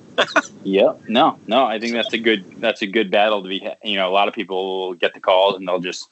yeah, 0.63 0.93
no, 1.07 1.37
no. 1.47 1.65
I 1.65 1.79
think 1.79 1.93
that's 1.93 2.13
a 2.13 2.17
good 2.17 2.61
that's 2.61 2.81
a 2.81 2.87
good 2.87 3.11
battle 3.11 3.43
to 3.43 3.49
be. 3.49 3.67
You 3.83 3.97
know, 3.97 4.09
a 4.09 4.11
lot 4.11 4.27
of 4.27 4.33
people 4.33 4.93
get 4.95 5.13
the 5.13 5.19
calls 5.19 5.55
and 5.55 5.67
they'll 5.67 5.79
just 5.79 6.09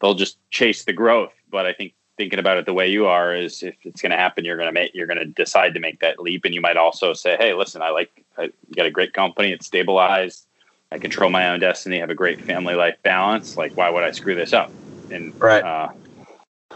they'll 0.00 0.14
just 0.14 0.38
chase 0.50 0.84
the 0.84 0.92
growth. 0.92 1.32
But 1.50 1.66
I 1.66 1.72
think 1.72 1.94
thinking 2.16 2.38
about 2.38 2.56
it 2.56 2.66
the 2.66 2.72
way 2.72 2.88
you 2.88 3.06
are 3.06 3.34
is 3.34 3.62
if 3.62 3.74
it's 3.82 4.00
going 4.00 4.10
to 4.10 4.16
happen, 4.16 4.44
you're 4.44 4.56
going 4.56 4.68
to 4.68 4.72
make 4.72 4.94
you're 4.94 5.06
going 5.06 5.18
to 5.18 5.26
decide 5.26 5.74
to 5.74 5.80
make 5.80 6.00
that 6.00 6.18
leap, 6.18 6.44
and 6.44 6.54
you 6.54 6.60
might 6.60 6.76
also 6.76 7.12
say, 7.12 7.36
hey, 7.38 7.54
listen, 7.54 7.82
I 7.82 7.90
like 7.90 8.24
I 8.38 8.50
got 8.74 8.86
a 8.86 8.90
great 8.90 9.12
company, 9.12 9.52
it's 9.52 9.66
stabilized, 9.66 10.46
I 10.92 10.98
control 10.98 11.30
my 11.30 11.48
own 11.48 11.60
destiny, 11.60 11.98
have 11.98 12.10
a 12.10 12.14
great 12.14 12.40
family 12.40 12.74
life 12.74 12.96
balance. 13.02 13.56
Like, 13.56 13.76
why 13.76 13.90
would 13.90 14.04
I 14.04 14.12
screw 14.12 14.34
this 14.34 14.52
up? 14.52 14.70
And 15.10 15.38
right. 15.40 15.62
Uh, 15.62 15.88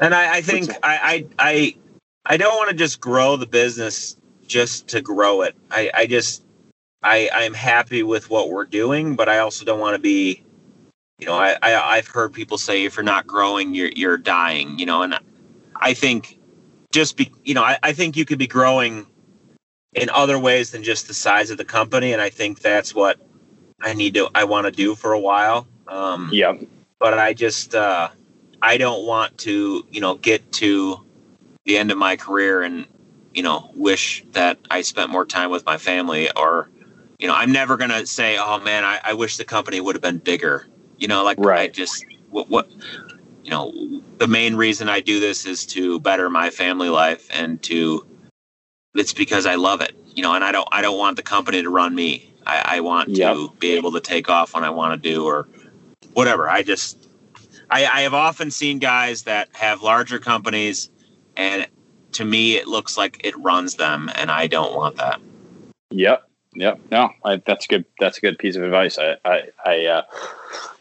and 0.00 0.14
I, 0.14 0.36
I 0.36 0.40
think 0.40 0.70
I, 0.70 0.76
I 0.82 1.26
I 1.38 1.76
I 2.26 2.36
don't 2.36 2.56
want 2.56 2.70
to 2.70 2.76
just 2.76 3.00
grow 3.00 3.36
the 3.36 3.46
business 3.46 4.16
just 4.46 4.88
to 4.88 5.00
grow 5.00 5.42
it. 5.42 5.54
I, 5.70 5.90
I 5.94 6.06
just 6.06 6.42
I 7.02 7.30
I'm 7.32 7.54
happy 7.54 8.02
with 8.02 8.30
what 8.30 8.50
we're 8.50 8.64
doing, 8.66 9.16
but 9.16 9.28
I 9.28 9.38
also 9.38 9.64
don't 9.64 9.80
want 9.80 9.94
to 9.94 10.00
be, 10.00 10.42
you 11.18 11.26
know, 11.26 11.34
I, 11.34 11.56
I 11.62 11.96
I've 11.96 12.08
heard 12.08 12.32
people 12.32 12.58
say 12.58 12.84
if 12.84 12.96
you're 12.96 13.04
not 13.04 13.26
growing, 13.26 13.74
you're 13.74 13.90
you're 13.94 14.18
dying, 14.18 14.78
you 14.78 14.86
know, 14.86 15.02
and 15.02 15.18
I 15.76 15.94
think 15.94 16.38
just 16.92 17.16
be, 17.16 17.32
you 17.44 17.54
know, 17.54 17.62
I, 17.62 17.78
I 17.82 17.92
think 17.92 18.16
you 18.16 18.24
could 18.24 18.38
be 18.38 18.46
growing 18.46 19.06
in 19.94 20.10
other 20.10 20.38
ways 20.38 20.70
than 20.70 20.82
just 20.82 21.08
the 21.08 21.14
size 21.14 21.50
of 21.50 21.58
the 21.58 21.64
company, 21.64 22.12
and 22.12 22.20
I 22.20 22.30
think 22.30 22.60
that's 22.60 22.94
what 22.94 23.18
I 23.80 23.94
need 23.94 24.14
to 24.14 24.28
I 24.34 24.44
want 24.44 24.66
to 24.66 24.70
do 24.70 24.94
for 24.94 25.12
a 25.12 25.20
while. 25.20 25.66
Um, 25.88 26.28
yeah, 26.32 26.54
but 26.98 27.18
I 27.18 27.32
just 27.32 27.74
uh, 27.74 28.10
I 28.60 28.76
don't 28.76 29.06
want 29.06 29.38
to, 29.38 29.86
you 29.90 30.00
know, 30.00 30.16
get 30.16 30.52
to 30.52 31.00
the 31.64 31.78
end 31.78 31.90
of 31.90 31.98
my 31.98 32.16
career 32.16 32.62
and 32.62 32.86
you 33.34 33.42
know 33.42 33.70
wish 33.74 34.24
that 34.32 34.58
I 34.70 34.82
spent 34.82 35.10
more 35.10 35.24
time 35.24 35.50
with 35.50 35.64
my 35.64 35.78
family 35.78 36.30
or 36.36 36.68
you 37.20 37.26
know, 37.26 37.34
I'm 37.34 37.52
never 37.52 37.76
gonna 37.76 38.06
say, 38.06 38.38
"Oh 38.38 38.58
man, 38.60 38.84
I, 38.84 39.00
I 39.04 39.12
wish 39.12 39.36
the 39.36 39.44
company 39.44 39.80
would 39.80 39.94
have 39.94 40.02
been 40.02 40.18
bigger." 40.18 40.66
You 40.98 41.08
know, 41.08 41.22
like 41.22 41.38
right. 41.38 41.60
I 41.60 41.68
just 41.68 42.04
what, 42.30 42.48
what 42.48 42.70
you 43.44 43.50
know, 43.50 43.72
the 44.18 44.26
main 44.26 44.56
reason 44.56 44.88
I 44.88 45.00
do 45.00 45.20
this 45.20 45.44
is 45.44 45.66
to 45.66 46.00
better 46.00 46.30
my 46.30 46.50
family 46.50 46.88
life 46.88 47.28
and 47.30 47.62
to 47.64 48.06
it's 48.94 49.12
because 49.12 49.46
I 49.46 49.56
love 49.56 49.80
it. 49.82 49.94
You 50.14 50.22
know, 50.22 50.34
and 50.34 50.42
I 50.42 50.50
don't 50.50 50.68
I 50.72 50.80
don't 50.80 50.98
want 50.98 51.16
the 51.16 51.22
company 51.22 51.62
to 51.62 51.68
run 51.68 51.94
me. 51.94 52.32
I, 52.46 52.76
I 52.76 52.80
want 52.80 53.10
yep. 53.10 53.34
to 53.34 53.50
be 53.58 53.72
able 53.72 53.92
to 53.92 54.00
take 54.00 54.30
off 54.30 54.54
when 54.54 54.64
I 54.64 54.70
want 54.70 55.00
to 55.00 55.10
do 55.10 55.26
or 55.26 55.46
whatever. 56.14 56.48
I 56.48 56.62
just 56.62 57.06
I, 57.70 57.84
I 57.84 58.00
have 58.00 58.14
often 58.14 58.50
seen 58.50 58.78
guys 58.78 59.24
that 59.24 59.48
have 59.52 59.82
larger 59.82 60.18
companies 60.18 60.90
and 61.36 61.66
to 62.12 62.24
me 62.24 62.56
it 62.56 62.66
looks 62.66 62.96
like 62.96 63.20
it 63.24 63.36
runs 63.38 63.74
them 63.74 64.10
and 64.14 64.30
I 64.30 64.46
don't 64.46 64.74
want 64.74 64.96
that. 64.96 65.20
Yep. 65.90 66.29
Yep. 66.54 66.80
No, 66.90 67.10
I, 67.24 67.36
that's 67.36 67.66
good. 67.66 67.84
That's 68.00 68.18
a 68.18 68.20
good 68.20 68.38
piece 68.38 68.56
of 68.56 68.62
advice. 68.62 68.98
I, 68.98 69.16
I, 69.24 69.42
I 69.64 69.86
uh, 69.86 70.02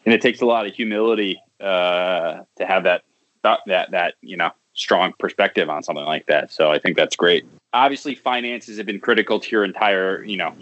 and 0.06 0.14
it 0.14 0.22
takes 0.22 0.42
a 0.42 0.46
lot 0.46 0.66
of 0.66 0.74
humility 0.74 1.42
uh, 1.60 2.40
to 2.58 2.66
have 2.66 2.84
that, 2.84 3.04
that, 3.44 3.60
that, 3.68 3.92
that, 3.92 4.16
you 4.22 4.38
know, 4.38 4.50
strong 4.74 5.14
perspective 5.20 5.70
on 5.70 5.84
something 5.84 6.06
like 6.06 6.26
that. 6.28 6.52
So 6.52 6.72
I 6.72 6.80
think 6.80 6.96
that's 6.96 7.16
great. 7.16 7.46
Obviously, 7.74 8.16
finances 8.16 8.78
have 8.78 8.88
been 8.88 9.00
critical 9.00 9.40
to 9.40 9.52
your 9.52 9.64
entire, 9.64 10.24
you 10.24 10.38
know, 10.38 10.56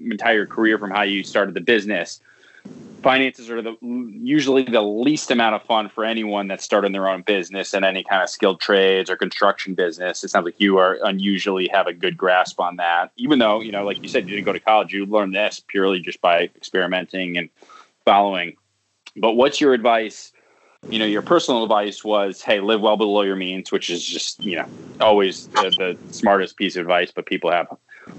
entire 0.00 0.46
career 0.46 0.78
from 0.78 0.90
how 0.90 1.02
you 1.02 1.22
started 1.22 1.54
the 1.54 1.60
business 1.60 2.20
finances 3.02 3.50
are 3.50 3.60
the 3.60 3.76
usually 3.82 4.62
the 4.62 4.80
least 4.80 5.30
amount 5.30 5.54
of 5.54 5.62
fun 5.62 5.88
for 5.88 6.04
anyone 6.04 6.48
that's 6.48 6.64
starting 6.64 6.92
their 6.92 7.08
own 7.08 7.22
business 7.22 7.74
and 7.74 7.84
any 7.84 8.02
kind 8.04 8.22
of 8.22 8.28
skilled 8.28 8.60
trades 8.60 9.10
or 9.10 9.16
construction 9.16 9.74
business. 9.74 10.22
It 10.24 10.28
sounds 10.28 10.44
like 10.44 10.58
you 10.58 10.78
are 10.78 10.98
unusually 11.04 11.68
have 11.72 11.86
a 11.86 11.92
good 11.92 12.16
grasp 12.16 12.60
on 12.60 12.76
that. 12.76 13.12
Even 13.16 13.38
though, 13.38 13.60
you 13.60 13.72
know, 13.72 13.84
like 13.84 14.02
you 14.02 14.08
said, 14.08 14.28
you 14.28 14.34
didn't 14.34 14.46
go 14.46 14.52
to 14.52 14.60
college, 14.60 14.92
you 14.92 15.04
learned 15.06 15.34
this 15.34 15.62
purely 15.66 16.00
just 16.00 16.20
by 16.20 16.44
experimenting 16.56 17.36
and 17.36 17.48
following. 18.04 18.56
But 19.16 19.32
what's 19.32 19.60
your 19.60 19.74
advice? 19.74 20.32
You 20.88 20.98
know, 20.98 21.04
your 21.04 21.22
personal 21.22 21.62
advice 21.62 22.02
was, 22.02 22.42
hey, 22.42 22.60
live 22.60 22.80
well 22.80 22.96
below 22.96 23.22
your 23.22 23.36
means, 23.36 23.70
which 23.70 23.90
is 23.90 24.04
just, 24.04 24.42
you 24.42 24.56
know, 24.56 24.66
always 25.00 25.46
the, 25.48 25.96
the 26.02 26.12
smartest 26.12 26.56
piece 26.56 26.76
of 26.76 26.82
advice, 26.82 27.12
but 27.14 27.26
people 27.26 27.50
have 27.50 27.68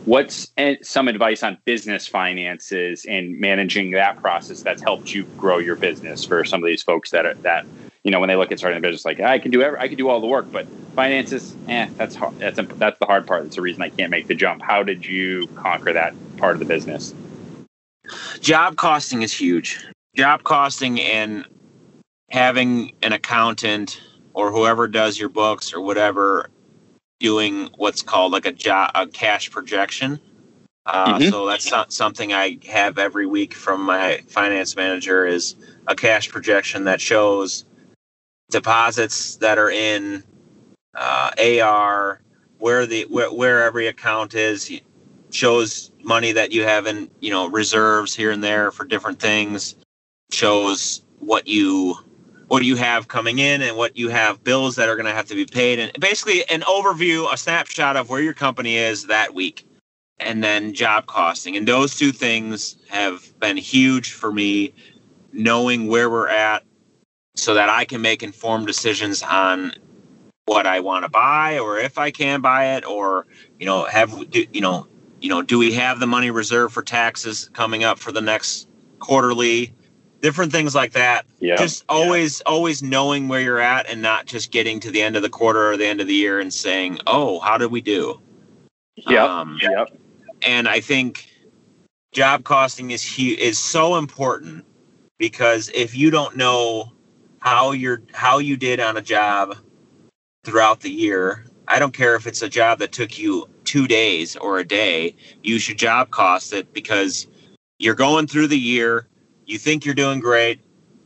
What's 0.06 0.52
some 0.82 1.08
advice 1.08 1.44
on 1.44 1.58
business 1.66 2.08
finances 2.08 3.06
and 3.06 3.40
managing 3.40 3.92
that 3.92 4.22
process 4.22 4.62
that's 4.62 4.82
helped 4.82 5.14
you 5.14 5.24
grow 5.38 5.60
your 5.60 5.76
business 5.76 6.26
for 6.26 6.44
some 6.44 6.62
of 6.62 6.68
these 6.68 6.84
folks 6.84 7.12
that 7.12 7.26
are 7.26 7.34
that 7.36 7.66
you 8.04 8.12
know 8.12 8.20
when 8.20 8.28
they 8.28 8.36
look 8.36 8.52
at 8.52 8.60
starting 8.60 8.78
a 8.78 8.82
business 8.82 9.06
like 9.06 9.20
I 9.20 9.40
can 9.40 9.52
do 9.52 9.62
every, 9.62 9.80
I 9.80 9.88
can 9.88 9.98
do 9.98 10.10
all 10.10 10.20
the 10.20 10.28
work, 10.28 10.52
but 10.52 10.68
finances, 10.94 11.56
eh, 11.68 11.88
that's 11.98 12.16
hard. 12.16 12.38
That's 12.40 12.60
that's 12.76 13.00
the 13.00 13.06
hard 13.06 13.26
part. 13.26 13.44
That's 13.44 13.56
the 13.56 13.62
reason 13.62 13.82
I 13.82 13.90
can't 13.90 14.12
make 14.12 14.28
the 14.28 14.36
jump. 14.36 14.62
How 14.62 14.84
did 14.84 15.06
you 15.06 15.48
conquer 15.56 15.94
that 15.94 16.14
part 16.38 16.56
of 16.56 16.60
the 16.60 16.66
business? 16.66 17.14
Job 18.42 18.76
costing 18.76 19.22
is 19.22 19.34
huge. 19.34 19.86
Job 20.16 20.44
costing 20.44 21.00
and 21.00 21.46
having 22.30 22.94
an 23.02 23.14
accountant 23.14 24.02
or 24.34 24.52
whoever 24.52 24.88
does 24.88 25.18
your 25.18 25.30
books 25.30 25.74
or 25.74 25.82
whatever 25.82 26.50
doing 27.24 27.70
what's 27.78 28.02
called 28.02 28.34
like 28.34 28.46
a 28.46 28.52
job 28.52 28.92
a 28.94 29.08
cash 29.08 29.50
projection. 29.50 30.20
Uh, 30.86 31.18
mm-hmm. 31.18 31.30
So 31.30 31.48
that's 31.48 31.72
not 31.72 31.94
something 31.94 32.34
I 32.34 32.60
have 32.70 32.98
every 32.98 33.26
week 33.26 33.54
from 33.54 33.82
my 33.82 34.22
finance 34.28 34.76
manager 34.76 35.26
is 35.26 35.56
a 35.88 35.96
cash 35.96 36.30
projection 36.30 36.84
that 36.84 37.00
shows 37.00 37.64
deposits 38.52 39.38
that 39.38 39.58
are 39.58 39.72
in 39.72 40.22
uh, 40.96 41.32
AR, 41.62 42.20
where 42.60 42.86
the 42.86 43.04
where, 43.10 43.32
where 43.32 43.64
every 43.64 43.88
account 43.88 44.34
is, 44.34 44.82
shows 45.32 45.92
money 46.04 46.34
that 46.34 46.52
you 46.52 46.64
have 46.64 46.86
in 46.88 47.10
you 47.22 47.32
know 47.32 47.48
reserves 47.48 48.14
here 48.14 48.32
and 48.32 48.44
there 48.44 48.70
for 48.70 48.84
different 48.84 49.22
things, 49.22 49.78
shows 50.30 51.04
what 51.20 51.48
you 51.48 51.96
what 52.48 52.64
you 52.64 52.76
have 52.76 53.08
coming 53.08 53.40
in 53.40 53.62
and 53.62 53.78
what 53.78 53.98
you 53.98 54.10
have 54.10 54.44
bills 54.44 54.76
that 54.76 54.90
are 54.90 54.96
going 54.96 55.06
to 55.06 55.14
have 55.14 55.26
to 55.26 55.36
be 55.36 55.46
paid 55.46 55.80
and 55.80 55.92
basically 56.00 56.48
an 56.50 56.62
overview 56.62 57.32
a 57.32 57.38
snapshot 57.38 57.96
of 57.96 58.10
where 58.10 58.22
your 58.22 58.34
company 58.34 58.76
is 58.76 59.08
that 59.08 59.34
week 59.34 59.66
and 60.20 60.44
then 60.44 60.74
job 60.74 61.06
costing. 61.06 61.58
And 61.58 61.68
those 61.68 61.96
two 61.96 62.12
things 62.12 62.78
have 62.90 63.38
been 63.40 63.58
huge 63.58 64.12
for 64.12 64.32
me 64.32 64.74
knowing 65.34 65.88
where 65.88 66.10
we're 66.10 66.30
at 66.30 66.64
so 67.36 67.56
that 67.56 67.68
i 67.68 67.84
can 67.84 68.02
make 68.02 68.22
informed 68.22 68.68
decisions 68.68 69.24
on 69.24 69.74
what 70.46 70.68
i 70.68 70.80
want 70.80 71.04
to 71.04 71.10
buy 71.10 71.58
or 71.58 71.80
if 71.80 71.98
i 71.98 72.12
can 72.12 72.42
buy 72.42 72.76
it 72.76 72.86
or 72.86 73.26
you 73.60 73.66
know 73.66 73.86
have 73.86 74.14
you 74.32 74.62
know 74.62 74.88
you 75.22 75.30
know 75.30 75.42
do 75.42 75.58
we 75.58 75.74
have 75.74 76.00
the 76.00 76.06
money 76.06 76.30
reserved 76.30 76.74
for 76.74 76.84
taxes 76.84 77.50
coming 77.54 77.84
up 77.84 77.98
for 77.98 78.12
the 78.12 78.22
next 78.22 78.68
quarterly 79.00 79.74
different 80.24 80.54
things 80.54 80.74
like 80.74 80.94
that. 80.94 81.26
Yeah. 81.40 81.58
Just 81.58 81.84
always, 81.90 82.40
yeah. 82.40 82.52
always 82.52 82.82
knowing 82.82 83.28
where 83.28 83.42
you're 83.42 83.60
at 83.60 83.88
and 83.90 84.02
not 84.02 84.26
just 84.26 84.52
getting 84.52 84.80
to 84.80 84.90
the 84.90 85.02
end 85.02 85.16
of 85.18 85.22
the 85.22 85.30
quarter 85.30 85.72
or 85.72 85.78
the 85.78 85.86
end 85.86 86.02
of 86.02 86.08
the 86.08 86.16
year 86.16 86.40
and 86.40 86.52
saying, 86.52 87.00
"Oh, 87.06 87.40
how 87.42 87.58
did 87.60 87.70
we 87.70 87.82
do?" 87.82 88.20
Yeah. 88.96 89.26
Um, 89.26 89.60
yep. 89.62 89.96
And 90.42 90.68
I 90.68 90.80
think 90.80 91.30
job 92.14 92.46
costing 92.46 92.92
is 92.92 93.04
hu- 93.04 93.36
is 93.38 93.60
so 93.60 93.98
important 93.98 94.66
because 95.20 95.70
if 95.76 95.96
you 95.96 96.10
don't 96.10 96.38
know 96.38 96.92
how 97.40 97.72
you're 97.72 98.02
how 98.14 98.38
you 98.38 98.56
did 98.56 98.80
on 98.80 98.96
a 98.96 99.02
job 99.02 99.58
throughout 100.46 100.80
the 100.80 100.90
year, 100.90 101.46
I 101.68 101.80
don't 101.80 101.94
care 101.94 102.16
if 102.16 102.28
it's 102.28 102.42
a 102.42 102.50
job 102.50 102.80
that 102.80 102.94
took 102.94 103.20
you 103.20 103.50
two 103.66 103.88
days 103.88 104.38
or 104.38 104.60
a 104.60 104.64
day, 104.64 105.16
you 105.44 105.60
should 105.60 105.78
job 105.78 106.12
cost 106.12 106.54
it 106.54 106.74
because 106.74 107.28
you're 107.80 107.96
going 107.96 108.28
through 108.28 108.48
the 108.48 108.58
year 108.58 109.08
you 109.46 109.58
think 109.58 109.86
you're 109.86 109.94
doing 109.94 110.20
great, 110.20 110.60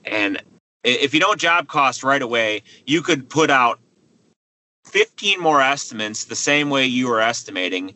and 0.06 0.42
if 0.84 1.14
you 1.14 1.20
don't 1.20 1.40
job 1.40 1.68
cost 1.68 2.04
right 2.04 2.22
away, 2.22 2.64
you 2.86 3.02
could 3.02 3.30
put 3.30 3.50
out 3.50 3.80
15 4.86 5.40
more 5.42 5.62
estimates 5.62 6.26
the 6.26 6.36
same 6.36 6.70
way 6.70 6.86
you 6.86 7.08
were 7.10 7.20
estimating, 7.20 7.94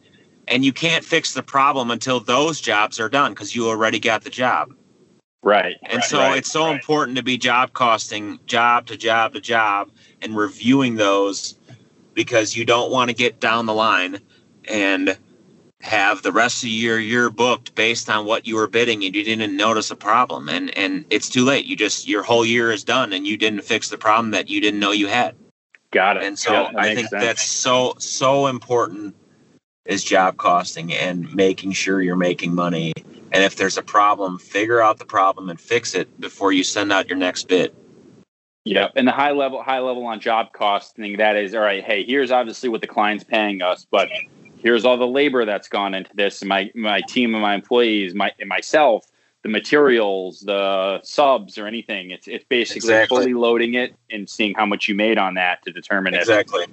and 0.47 0.65
you 0.65 0.73
can't 0.73 1.05
fix 1.05 1.33
the 1.33 1.43
problem 1.43 1.91
until 1.91 2.19
those 2.19 2.59
jobs 2.59 2.99
are 2.99 3.09
done 3.09 3.33
because 3.33 3.55
you 3.55 3.67
already 3.67 3.99
got 3.99 4.23
the 4.23 4.29
job. 4.29 4.73
Right. 5.43 5.77
And 5.83 5.97
right, 5.97 6.03
so 6.03 6.19
right, 6.19 6.37
it's 6.37 6.51
so 6.51 6.65
right. 6.65 6.75
important 6.75 7.17
to 7.17 7.23
be 7.23 7.37
job 7.37 7.73
costing 7.73 8.39
job 8.45 8.85
to 8.87 8.97
job 8.97 9.33
to 9.33 9.41
job 9.41 9.89
and 10.21 10.35
reviewing 10.35 10.95
those 10.95 11.55
because 12.13 12.55
you 12.55 12.65
don't 12.65 12.91
want 12.91 13.09
to 13.09 13.15
get 13.15 13.39
down 13.39 13.65
the 13.65 13.73
line 13.73 14.19
and 14.65 15.17
have 15.81 16.21
the 16.21 16.31
rest 16.31 16.63
of 16.63 16.69
your 16.69 16.99
year 16.99 17.29
booked 17.29 17.73
based 17.75 18.09
on 18.09 18.25
what 18.25 18.45
you 18.45 18.55
were 18.55 18.67
bidding 18.67 19.03
and 19.03 19.15
you 19.15 19.23
didn't 19.23 19.55
notice 19.57 19.89
a 19.89 19.95
problem 19.95 20.47
and 20.47 20.75
and 20.77 21.05
it's 21.09 21.27
too 21.27 21.43
late 21.43 21.65
you 21.65 21.75
just 21.75 22.07
your 22.07 22.21
whole 22.21 22.45
year 22.45 22.71
is 22.71 22.83
done 22.83 23.11
and 23.13 23.25
you 23.25 23.35
didn't 23.35 23.61
fix 23.61 23.89
the 23.89 23.97
problem 23.97 24.31
that 24.31 24.49
you 24.49 24.61
didn't 24.61 24.79
know 24.79 24.91
you 24.91 25.07
had 25.07 25.35
Got 25.91 26.17
it. 26.17 26.23
and 26.23 26.37
so 26.37 26.53
Yeah, 26.53 26.71
i 26.77 26.93
think 26.93 27.09
sense. 27.09 27.23
that's 27.23 27.43
so 27.43 27.95
so 27.97 28.45
important 28.47 29.15
is 29.85 30.03
job 30.03 30.37
costing 30.37 30.93
and 30.93 31.33
making 31.33 31.71
sure 31.71 32.01
you're 32.01 32.15
making 32.15 32.53
money 32.53 32.93
and 33.31 33.43
if 33.43 33.55
there's 33.55 33.77
a 33.77 33.83
problem 33.83 34.37
figure 34.37 34.81
out 34.81 34.99
the 34.99 35.05
problem 35.05 35.49
and 35.49 35.59
fix 35.59 35.95
it 35.95 36.19
before 36.19 36.51
you 36.53 36.63
send 36.63 36.93
out 36.93 37.09
your 37.09 37.17
next 37.17 37.47
bid 37.47 37.73
Yep. 38.63 38.91
And 38.95 39.07
the 39.07 39.11
high 39.11 39.31
level 39.31 39.63
high 39.63 39.79
level 39.79 40.05
on 40.05 40.19
job 40.19 40.53
costing 40.53 41.17
that 41.17 41.35
is 41.35 41.55
all 41.55 41.61
right, 41.61 41.83
hey, 41.83 42.03
here's 42.03 42.29
obviously 42.29 42.69
what 42.69 42.81
the 42.81 42.87
client's 42.87 43.23
paying 43.23 43.63
us, 43.63 43.87
but 43.89 44.09
here's 44.61 44.85
all 44.85 44.97
the 44.97 45.07
labor 45.07 45.45
that's 45.45 45.67
gone 45.67 45.93
into 45.93 46.11
this, 46.15 46.43
my 46.43 46.71
my 46.75 47.01
team 47.01 47.33
and 47.33 47.41
my 47.41 47.55
employees, 47.55 48.13
my 48.13 48.31
and 48.39 48.49
myself, 48.49 49.05
the 49.43 49.49
materials, 49.49 50.41
the 50.41 51.01
subs 51.03 51.57
or 51.57 51.67
anything. 51.67 52.11
It's 52.11 52.27
it's 52.27 52.45
basically 52.45 52.77
Exactly. 52.77 53.17
fully 53.17 53.33
loading 53.33 53.73
it 53.75 53.95
and 54.09 54.29
seeing 54.29 54.53
how 54.53 54.65
much 54.65 54.87
you 54.87 54.95
made 54.95 55.17
on 55.17 55.35
that 55.35 55.63
to 55.63 55.71
determine 55.71 56.13
exactly 56.13 56.65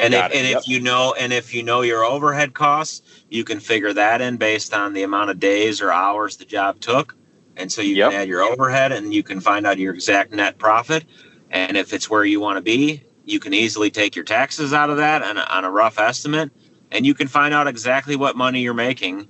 and 0.00 0.14
if, 0.14 0.24
and 0.24 0.46
yep. 0.48 0.58
if 0.58 0.68
you 0.68 0.80
know 0.80 1.14
and 1.18 1.32
if 1.32 1.54
you 1.54 1.62
know 1.62 1.82
your 1.82 2.04
overhead 2.04 2.54
costs 2.54 3.02
you 3.30 3.44
can 3.44 3.60
figure 3.60 3.92
that 3.92 4.20
in 4.20 4.36
based 4.36 4.74
on 4.74 4.92
the 4.92 5.02
amount 5.02 5.30
of 5.30 5.38
days 5.38 5.80
or 5.80 5.90
hours 5.90 6.36
the 6.36 6.44
job 6.44 6.78
took 6.80 7.14
and 7.56 7.70
so 7.72 7.80
you 7.80 7.96
Yep. 7.96 8.10
can 8.10 8.20
add 8.20 8.28
your 8.28 8.42
overhead 8.42 8.92
and 8.92 9.14
you 9.14 9.22
can 9.22 9.40
find 9.40 9.66
out 9.66 9.78
your 9.78 9.94
exact 9.94 10.32
net 10.32 10.58
profit 10.58 11.04
and 11.50 11.76
if 11.76 11.92
it's 11.92 12.10
where 12.10 12.24
you 12.24 12.40
want 12.40 12.56
to 12.56 12.62
be 12.62 13.02
you 13.24 13.40
can 13.40 13.54
easily 13.54 13.90
take 13.90 14.14
your 14.14 14.24
taxes 14.24 14.72
out 14.72 14.90
of 14.90 14.98
that 14.98 15.22
on 15.22 15.36
a, 15.36 15.42
on 15.42 15.64
a 15.64 15.70
rough 15.70 15.98
estimate 15.98 16.50
and 16.92 17.04
you 17.06 17.14
can 17.14 17.28
find 17.28 17.52
out 17.54 17.66
exactly 17.66 18.16
what 18.16 18.36
money 18.36 18.60
you're 18.60 18.74
making 18.74 19.28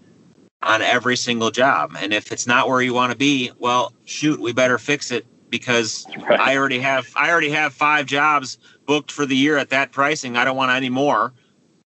on 0.63 0.83
every 0.83 1.17
single 1.17 1.51
job 1.51 1.95
and 2.01 2.13
if 2.13 2.33
it's 2.33 2.47
not 2.47 2.69
where 2.69 2.81
you 2.83 2.93
want 2.95 3.13
to 3.13 3.19
be 3.19 3.51
well 3.59 3.93
shoot 4.05 4.41
we 4.41 4.53
better 4.53 4.79
fix 4.79 5.11
it 5.11 5.27
because 5.51 6.07
Right. 6.29 6.41
I 6.41 6.57
already 6.57 6.81
have 6.81 7.07
I 7.15 7.31
already 7.31 7.51
have 7.51 7.73
five 7.73 8.07
jobs 8.07 8.59
booked 8.87 9.13
for 9.13 9.27
the 9.27 9.37
year 9.37 9.57
at 9.59 9.71
that 9.71 9.93
pricing. 9.93 10.37
I 10.37 10.45
don't 10.45 10.57
want 10.57 10.73
any 10.73 10.89
more 10.91 11.33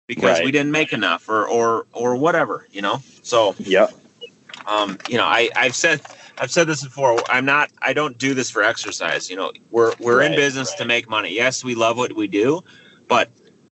because 0.06 0.38
Right. 0.38 0.44
we 0.44 0.50
didn't 0.50 0.72
make 0.72 0.92
enough 0.92 1.28
or 1.28 1.46
or 1.46 1.86
or 1.92 2.16
whatever, 2.16 2.66
you 2.70 2.80
know. 2.82 3.02
So 3.22 3.54
yeah, 3.58 3.88
um, 4.66 4.98
you 5.08 5.16
know, 5.18 5.24
I 5.24 5.50
I've 5.56 5.74
said 5.74 6.00
I've 6.38 6.50
said 6.50 6.66
this 6.66 6.82
before. 6.82 7.18
I'm 7.28 7.44
not 7.44 7.70
I 7.82 7.92
don't 7.92 8.16
do 8.18 8.34
this 8.34 8.50
for 8.50 8.62
exercise. 8.62 9.28
You 9.28 9.36
know, 9.36 9.52
we're 9.70 9.92
we're 10.00 10.22
in 10.22 10.32
Right, 10.32 10.36
business 10.36 10.74
to 10.76 10.84
make 10.84 11.08
money. 11.08 11.34
Yes, 11.34 11.62
we 11.64 11.74
love 11.74 11.96
what 11.96 12.14
we 12.14 12.26
do, 12.26 12.62
but 13.08 13.30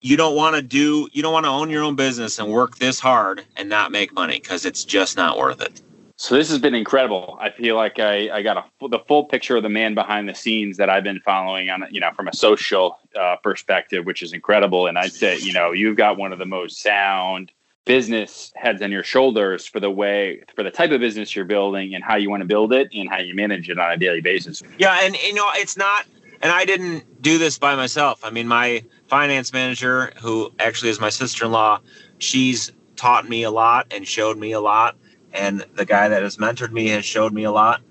you 0.01 0.17
don't 0.17 0.35
want 0.35 0.55
to 0.55 0.61
do 0.61 1.07
you 1.13 1.21
don't 1.21 1.33
want 1.33 1.45
to 1.45 1.49
own 1.49 1.69
your 1.69 1.83
own 1.83 1.95
business 1.95 2.39
and 2.39 2.51
work 2.51 2.77
this 2.77 2.99
hard 2.99 3.45
and 3.55 3.69
not 3.69 3.91
make 3.91 4.13
money 4.13 4.39
because 4.39 4.65
it's 4.65 4.83
just 4.83 5.15
not 5.15 5.37
worth 5.37 5.61
it. 5.61 5.81
So 6.17 6.35
this 6.35 6.51
has 6.51 6.59
been 6.59 6.75
incredible. 6.75 7.35
I 7.41 7.49
feel 7.49 7.75
like 7.75 7.97
I, 7.97 8.29
I 8.29 8.43
got 8.43 8.57
a, 8.57 8.87
the 8.89 8.99
full 8.99 9.25
picture 9.25 9.57
of 9.57 9.63
the 9.63 9.69
man 9.69 9.95
behind 9.95 10.29
the 10.29 10.35
scenes 10.35 10.77
that 10.77 10.87
I've 10.87 11.03
been 11.03 11.19
following 11.19 11.71
on, 11.71 11.87
you 11.89 11.99
know, 11.99 12.11
from 12.15 12.27
a 12.27 12.35
social 12.35 12.99
uh, 13.19 13.37
perspective, 13.37 14.05
which 14.05 14.21
is 14.21 14.31
incredible. 14.31 14.85
And 14.85 14.99
I'd 14.99 15.13
say, 15.13 15.39
you 15.39 15.51
know, 15.51 15.71
you've 15.71 15.97
got 15.97 16.19
one 16.19 16.31
of 16.31 16.37
the 16.37 16.45
most 16.45 16.79
sound 16.79 17.51
business 17.85 18.53
heads 18.55 18.83
on 18.83 18.91
your 18.91 19.01
shoulders 19.01 19.65
for 19.65 19.79
the 19.79 19.89
way, 19.89 20.43
for 20.55 20.61
the 20.61 20.69
type 20.69 20.91
of 20.91 20.99
business 20.99 21.35
you're 21.35 21.43
building 21.43 21.95
and 21.95 22.03
how 22.03 22.17
you 22.17 22.29
want 22.29 22.41
to 22.41 22.47
build 22.47 22.71
it 22.71 22.89
and 22.93 23.09
how 23.09 23.17
you 23.17 23.33
manage 23.33 23.67
it 23.67 23.79
on 23.79 23.91
a 23.91 23.97
daily 23.97 24.21
basis. 24.21 24.61
Yeah, 24.77 24.99
and 25.01 25.15
you 25.15 25.33
know, 25.33 25.49
it's 25.55 25.75
not 25.75 26.05
and 26.41 26.51
I 26.51 26.65
didn't 26.65 27.21
do 27.21 27.37
this 27.37 27.57
by 27.57 27.75
myself. 27.75 28.23
I 28.23 28.29
mean, 28.29 28.47
my 28.47 28.83
finance 29.07 29.53
manager, 29.53 30.13
who 30.21 30.51
actually 30.59 30.89
is 30.89 30.99
my 30.99 31.09
sister-in-law, 31.09 31.79
she's 32.17 32.71
taught 32.95 33.27
me 33.27 33.43
a 33.43 33.51
lot 33.51 33.87
and 33.91 34.07
showed 34.07 34.37
me 34.37 34.51
a 34.51 34.59
lot, 34.59 34.95
and 35.33 35.65
the 35.75 35.85
guy 35.85 36.07
that 36.09 36.23
has 36.23 36.37
mentored 36.37 36.71
me 36.71 36.87
has 36.89 37.05
showed 37.05 37.33
me 37.33 37.43
a 37.43 37.51
lot. 37.51 37.81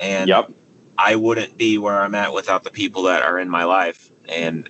And 0.00 0.28
Yep. 0.28 0.52
I 0.96 1.16
wouldn't 1.16 1.56
be 1.56 1.78
where 1.78 2.00
I'm 2.00 2.14
at 2.14 2.32
without 2.32 2.64
the 2.64 2.70
people 2.70 3.02
that 3.04 3.22
are 3.22 3.38
in 3.38 3.48
my 3.48 3.64
life, 3.64 4.10
and 4.28 4.68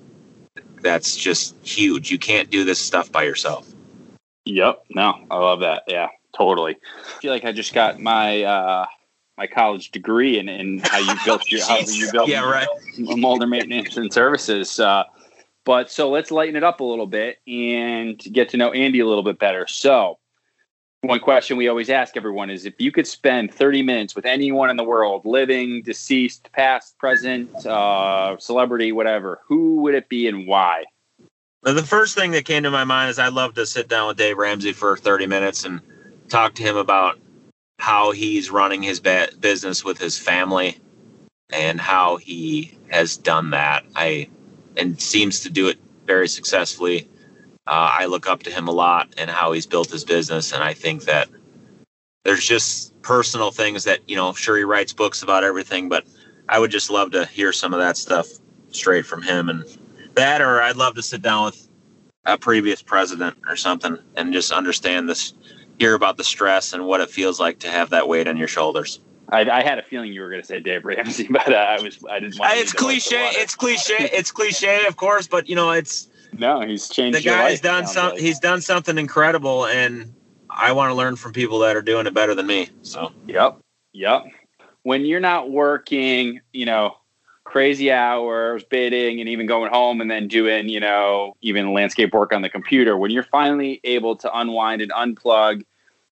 that's 0.83 1.17
just 1.17 1.57
huge. 1.67 2.11
You 2.11 2.19
can't 2.19 2.51
do 2.51 2.65
this 2.65 2.79
stuff 2.79 3.11
by 3.11 3.25
yourself. 3.25 3.67
Yep. 4.45 4.85
No, 4.91 5.27
I 5.31 5.37
love 5.37 5.61
that. 5.61 5.85
Yeah, 5.87 6.09
totally. 6.37 6.77
I 6.77 7.21
feel 7.21 7.33
like 7.33 7.45
I 7.45 7.53
just 7.53 7.75
got 7.75 7.99
my, 8.01 8.43
uh, 8.43 8.87
my 9.39 9.47
college 9.47 9.93
degree 9.93 10.39
and, 10.39 10.51
in 10.51 10.79
how 10.81 10.99
you 10.99 11.15
built 11.25 11.51
your, 11.51 11.65
how 11.65 11.79
you 11.79 12.09
built 12.13 12.29
Yeah, 12.29 12.43
right. 12.43 12.67
Mulder 12.99 13.47
Maintenance 13.47 13.97
and 13.97 14.13
Services. 14.13 14.79
Uh, 14.81 15.05
but 15.65 15.91
so 15.91 16.11
let's 16.11 16.31
lighten 16.31 16.57
it 16.57 16.65
up 16.65 16.81
a 16.81 16.85
little 16.85 17.07
bit 17.07 17.39
and 17.47 18.19
get 18.33 18.49
to 18.51 18.57
know 18.57 18.73
Andy 18.73 19.01
a 19.01 19.07
little 19.07 19.23
bit 19.23 19.39
better. 19.39 19.67
So, 19.69 20.19
one 21.03 21.21
question 21.21 21.57
we 21.57 21.69
always 21.69 21.91
ask 21.91 22.17
everyone 22.17 22.51
is 22.51 22.67
if 22.67 22.75
you 22.81 22.91
could 22.91 23.07
spend 23.07 23.55
30 23.55 23.83
minutes 23.83 24.17
with 24.17 24.27
anyone 24.27 24.69
in 24.69 24.77
the 24.77 24.83
world, 24.83 25.25
living, 25.25 25.83
deceased, 25.83 26.51
past, 26.53 26.99
present, 26.99 27.51
uh, 27.65 28.37
celebrity, 28.39 28.91
whatever, 28.91 29.41
who 29.47 29.77
would 29.83 29.95
it 29.95 30.09
be 30.09 30.27
and 30.27 30.49
why? 30.49 30.85
The 31.63 31.85
first 31.85 32.17
thing 32.17 32.33
that 32.33 32.45
came 32.45 32.65
to 32.65 32.71
my 32.71 32.83
mind 32.83 33.11
is 33.11 33.19
I'd 33.21 33.33
love 33.33 33.55
to 33.55 33.67
sit 33.67 33.89
down 33.89 34.09
with 34.09 34.17
Dave 34.17 34.39
Ramsey 34.39 34.73
for 34.73 34.97
30 34.97 35.27
minutes 35.29 35.65
and 35.65 35.81
talk 36.29 36.55
to 36.55 36.63
him 36.65 36.77
about 36.77 37.21
how 37.79 38.11
he's 38.11 38.51
running 38.51 38.83
his 38.83 39.01
ba- 39.01 39.31
business 39.41 39.85
with 39.85 39.99
his 39.99 40.19
family 40.19 40.79
and 41.51 41.81
how 41.81 42.17
he 42.17 42.77
has 42.89 43.17
done 43.17 43.51
that. 43.51 43.85
I 43.97 44.29
and 44.77 45.01
seems 45.01 45.41
to 45.41 45.51
do 45.51 45.69
it 45.69 45.79
very 46.07 46.29
successfully. 46.29 47.09
Uh, 47.67 47.91
I 48.01 48.07
look 48.07 48.29
up 48.29 48.43
to 48.45 48.51
him 48.51 48.69
a 48.69 48.73
lot 48.73 49.15
and 49.19 49.31
how 49.31 49.53
he's 49.53 49.67
built 49.67 49.91
his 49.91 50.05
business, 50.05 50.53
and 50.53 50.63
I 50.63 50.75
think 50.75 51.05
that 51.05 51.29
there's 52.25 52.45
just 52.47 53.01
personal 53.03 53.51
things 53.51 53.85
that 53.85 54.01
you 54.09 54.17
know. 54.17 54.33
Sure, 54.33 54.57
he 54.57 54.65
writes 54.65 54.93
books 54.93 55.23
about 55.23 55.45
everything, 55.45 55.89
but 55.89 56.07
I 56.49 56.59
would 56.59 56.71
just 56.71 56.91
love 56.91 57.13
to 57.13 57.27
hear 57.27 57.53
some 57.53 57.73
of 57.75 57.81
that 57.81 57.97
stuff 57.97 58.27
straight 58.71 59.07
from 59.07 59.23
him 59.23 59.49
and 59.49 59.65
that 60.15 60.41
or 60.41 60.61
I'd 60.61 60.77
love 60.77 60.95
to 60.97 61.03
sit 61.03 61.23
down 61.23 61.47
with 61.47 61.69
a 62.25 62.37
previous 62.37 62.83
president 62.83 63.39
or 63.49 63.57
something 63.57 63.99
and 64.17 64.33
just 64.33 64.53
understand 64.53 65.09
this 65.09 65.33
hear 65.79 65.95
about 65.95 66.17
the 66.17 66.25
stress 66.25 66.73
and 66.73 66.85
what 66.85 67.01
it 67.01 67.11
feels 67.11 67.39
like 67.39 67.61
to 67.61 67.69
have 67.69 67.91
that 67.91 68.09
weight 68.09 68.29
on 68.29 68.37
your 68.37 68.49
shoulders. 68.49 69.01
I, 69.31 69.49
I 69.49 69.63
had 69.63 69.79
a 69.79 69.83
feeling 69.83 70.13
you 70.13 70.23
were 70.23 70.31
going 70.31 70.41
to 70.41 70.47
say 70.47 70.61
Dave 70.61 70.85
Ramsey, 70.85 71.29
but 71.31 71.53
uh, 71.53 71.57
I 71.57 71.81
was 71.81 71.99
I 72.11 72.21
didn't 72.21 72.39
want. 72.39 72.53
To 72.53 72.59
it's 72.59 72.75
lead 72.75 72.81
the 72.81 72.85
horse 72.85 73.05
to 73.05 73.11
cliche, 73.11 73.41
it's 73.41 73.55
cliche, 73.55 74.11
it's 74.13 74.31
cliche 74.31 74.87
of 74.87 74.97
course, 74.97 75.29
but 75.29 75.49
you 75.49 75.55
know, 75.55 75.71
it's 75.71 76.09
no, 76.37 76.61
he's 76.61 76.89
changed. 76.89 77.19
the 77.19 77.23
guy's 77.23 77.61
done 77.61 77.87
some 77.87 78.11
like. 78.11 78.21
he's 78.21 78.39
done 78.39 78.61
something 78.61 78.99
incredible 78.99 79.67
and 79.67 80.13
I 80.51 80.73
want 80.73 80.91
to 80.91 80.95
learn 80.95 81.17
from 81.17 81.33
people 81.33 81.59
that 81.61 81.77
are 81.77 81.83
doing 81.83 82.07
it 82.07 82.15
better 82.15 82.35
than 82.35 82.47
me. 82.47 82.71
So 82.83 83.13
Yep. 83.27 83.59
Yep. 83.93 84.25
When 84.83 85.05
you're 85.05 85.21
not 85.21 85.51
working, 85.51 86.41
you 86.53 86.67
know, 86.67 86.97
crazy 87.49 87.91
hours, 87.91 88.63
bidding, 88.63 89.21
and 89.21 89.29
even 89.29 89.47
going 89.47 89.73
home 89.73 90.03
and 90.03 90.11
then 90.11 90.29
doing, 90.29 90.69
you 90.69 90.79
know, 90.79 91.35
even 91.41 91.73
landscape 91.73 92.13
work 92.13 92.31
on 92.33 92.43
the 92.43 92.49
computer, 92.51 92.97
when 92.97 93.11
you're 93.11 93.23
finally 93.25 93.81
able 93.85 94.15
to 94.17 94.39
unwind 94.39 94.83
and 94.83 94.93
unplug 94.93 95.65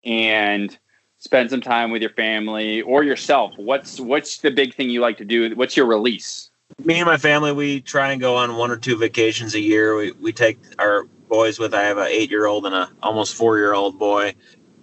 and 0.03 0.79
spend 1.19 1.51
some 1.51 1.61
time 1.61 1.91
with 1.91 2.01
your 2.01 2.13
family 2.13 2.81
or 2.83 3.05
yourself, 3.05 3.53
what's 3.57 4.01
what's 4.01 4.39
the 4.39 4.51
big 4.51 4.75
thing 4.75 4.89
you 4.89 5.01
like 5.01 5.19
to 5.19 5.27
do? 5.27 5.55
What's 5.55 5.77
your 5.77 5.87
release? 5.87 6.51
me 6.85 6.97
and 6.97 7.07
my 7.07 7.17
family 7.17 7.53
we 7.53 7.81
try 7.81 8.11
and 8.11 8.21
go 8.21 8.35
on 8.37 8.57
one 8.57 8.73
or 8.73 8.77
two 8.77 8.97
vacations 8.97 9.55
a 9.55 9.61
year 9.61 9.97
we, 9.97 10.11
we 10.13 10.33
take 10.33 10.59
our 10.81 11.05
boys 11.29 11.61
with 11.61 11.73
i 11.73 11.83
have 11.83 11.97
an 11.97 12.09
eight 12.09 12.29
year 12.29 12.47
old 12.47 12.67
and 12.67 12.75
a 12.75 12.91
almost 13.05 13.35
four 13.35 13.57
year 13.57 13.73
old 13.73 13.99
boy 14.01 14.35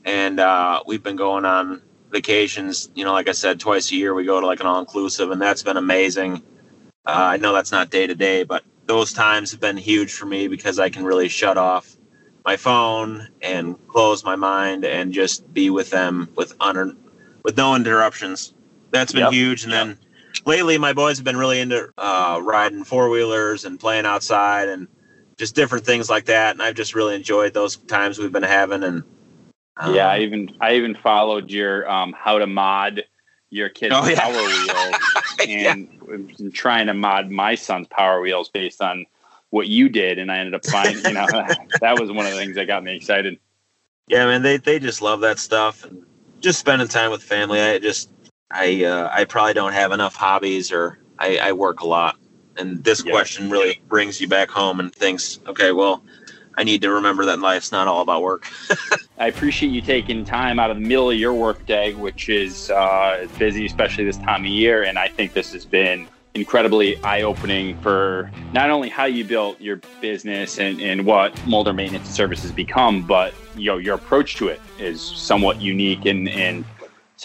and 0.06 0.40
uh, 0.40 0.82
we've 0.88 1.04
been 1.04 1.18
going 1.18 1.44
on 1.44 1.82
vacations 2.14 2.90
you 2.96 3.04
know 3.04 3.12
like 3.12 3.28
i 3.28 3.32
said 3.34 3.60
twice 3.60 3.92
a 3.92 3.96
year 3.96 4.14
we 4.14 4.24
go 4.24 4.40
to 4.40 4.48
like 4.48 4.62
an 4.62 4.66
all-inclusive 4.66 5.32
and 5.32 5.42
that's 5.42 5.64
been 5.64 5.78
amazing 5.78 6.36
uh, 7.06 7.12
i 7.34 7.38
know 7.38 7.52
that's 7.54 7.72
not 7.72 7.90
day 7.90 8.08
to 8.08 8.16
day 8.16 8.44
but 8.44 8.64
those 8.86 9.12
times 9.12 9.52
have 9.52 9.60
been 9.60 9.76
huge 9.78 10.14
for 10.14 10.26
me 10.26 10.48
because 10.48 10.80
i 10.80 10.90
can 10.90 11.04
really 11.04 11.28
shut 11.28 11.58
off 11.58 11.98
my 12.46 12.56
phone 12.56 13.28
and 13.42 13.76
close 13.88 14.24
my 14.24 14.36
mind 14.36 14.86
and 14.86 15.12
just 15.12 15.52
be 15.54 15.70
with 15.70 15.90
them 15.90 16.30
with 16.36 16.54
un- 16.62 16.98
with 17.44 17.58
no 17.58 17.76
interruptions 17.76 18.54
that's 18.92 19.12
been 19.12 19.24
Yep. 19.24 19.34
huge 19.34 19.64
and 19.64 19.74
then 19.74 19.98
lately 20.46 20.78
my 20.78 20.94
boys 20.94 21.18
have 21.18 21.26
been 21.26 21.38
really 21.38 21.60
into 21.60 21.90
uh, 21.98 22.40
riding 22.44 22.84
four 22.84 23.10
wheelers 23.10 23.66
and 23.66 23.80
playing 23.80 24.06
outside 24.06 24.70
and 24.70 24.88
just 25.38 25.56
different 25.56 25.86
things 25.86 26.10
like 26.10 26.26
that. 26.26 26.52
And 26.52 26.62
I've 26.62 26.76
just 26.76 26.96
really 26.96 27.16
enjoyed 27.16 27.54
those 27.54 27.78
times 27.78 28.20
we've 28.20 28.32
been 28.32 28.44
having. 28.44 28.84
And 28.84 29.04
um, 29.78 29.96
yeah, 29.96 30.08
I 30.08 30.20
even 30.20 30.56
I 30.62 30.76
even 30.76 30.96
followed 30.96 31.50
your 31.52 31.90
um, 31.90 32.14
how 32.18 32.40
to 32.40 32.48
mod 32.48 33.04
your 33.50 33.70
kid's 33.70 33.96
Oh, 33.96 34.08
yeah. 34.08 34.20
power 34.20 34.34
wheels 34.48 34.96
Yeah. 35.46 35.72
and 35.74 35.90
I'm 36.40 36.52
trying 36.52 36.88
to 36.88 36.94
mod 36.94 37.30
my 37.30 37.56
son's 37.56 37.88
power 37.88 38.22
wheels 38.22 38.50
based 38.50 38.82
on 38.82 39.06
what 39.50 39.68
you 39.68 39.90
did, 39.90 40.18
and 40.20 40.32
I 40.32 40.38
ended 40.40 40.56
up 40.56 40.66
finding 40.66 41.06
you 41.06 41.14
know 41.14 41.28
that 41.82 41.98
was 41.98 42.12
one 42.12 42.26
of 42.26 42.34
the 42.34 42.40
things 42.40 42.56
that 42.56 42.66
got 42.66 42.84
me 42.84 42.96
excited. 42.96 43.40
yeah, 44.08 44.26
man, 44.26 44.42
they 44.42 44.58
they 44.58 44.80
just 44.80 45.02
love 45.02 45.22
that 45.22 45.40
stuff 45.40 45.84
and 45.86 46.06
just 46.40 46.60
spending 46.60 46.88
time 46.88 47.12
with 47.12 47.24
family. 47.24 47.60
I 47.62 47.80
just 47.80 48.10
I 48.52 48.84
uh, 48.84 49.10
I 49.12 49.26
probably 49.26 49.54
don't 49.54 49.74
have 49.74 49.92
enough 49.92 50.16
hobbies 50.16 50.72
or 50.72 51.00
I, 51.20 51.38
I 51.38 51.52
work 51.54 51.82
a 51.82 51.88
lot. 51.88 52.18
And 52.58 52.84
this 52.84 53.02
yeah. 53.02 53.12
question 53.12 53.50
really 53.50 53.82
brings 53.88 54.22
you 54.22 54.28
back 54.28 54.50
home 54.52 54.80
and 54.80 54.94
thinks, 54.94 55.40
okay, 55.48 55.72
well, 55.72 56.04
I 56.56 56.64
need 56.64 56.82
to 56.82 56.92
remember 56.92 57.26
that 57.26 57.40
life's 57.40 57.72
not 57.72 57.88
all 57.88 58.02
about 58.02 58.22
work. 58.22 58.48
I 59.18 59.28
appreciate 59.28 59.70
you 59.70 59.82
taking 59.82 60.26
time 60.26 60.60
out 60.60 60.70
of 60.70 60.78
the 60.78 60.88
middle 60.88 61.10
of 61.10 61.18
your 61.18 61.34
workday, 61.34 61.94
which 61.94 62.30
is 62.30 62.70
uh, 62.70 63.28
busy, 63.38 63.66
especially 63.66 64.06
this 64.06 64.18
time 64.18 64.42
of 64.42 64.48
year. 64.48 64.84
And 64.84 65.00
I 65.00 65.08
think 65.08 65.34
this 65.34 65.54
has 65.54 65.66
been 65.66 66.08
incredibly 66.36 66.98
eye-opening 67.04 67.80
for 67.82 68.32
not 68.54 68.70
only 68.70 68.90
how 68.90 69.06
you 69.06 69.24
built 69.24 69.60
your 69.62 69.80
business 70.02 70.58
and, 70.58 70.82
and 70.82 71.06
what 71.06 71.34
Mulder 71.46 71.74
Maintenance 71.74 72.10
Services 72.10 72.52
become, 72.52 73.06
but 73.06 73.34
you 73.56 73.68
know 73.68 73.78
your 73.78 73.96
approach 73.96 74.36
to 74.38 74.48
it 74.48 74.60
is 74.80 75.02
somewhat 75.02 75.62
unique 75.62 76.06
and 76.06 76.28
and 76.30 76.66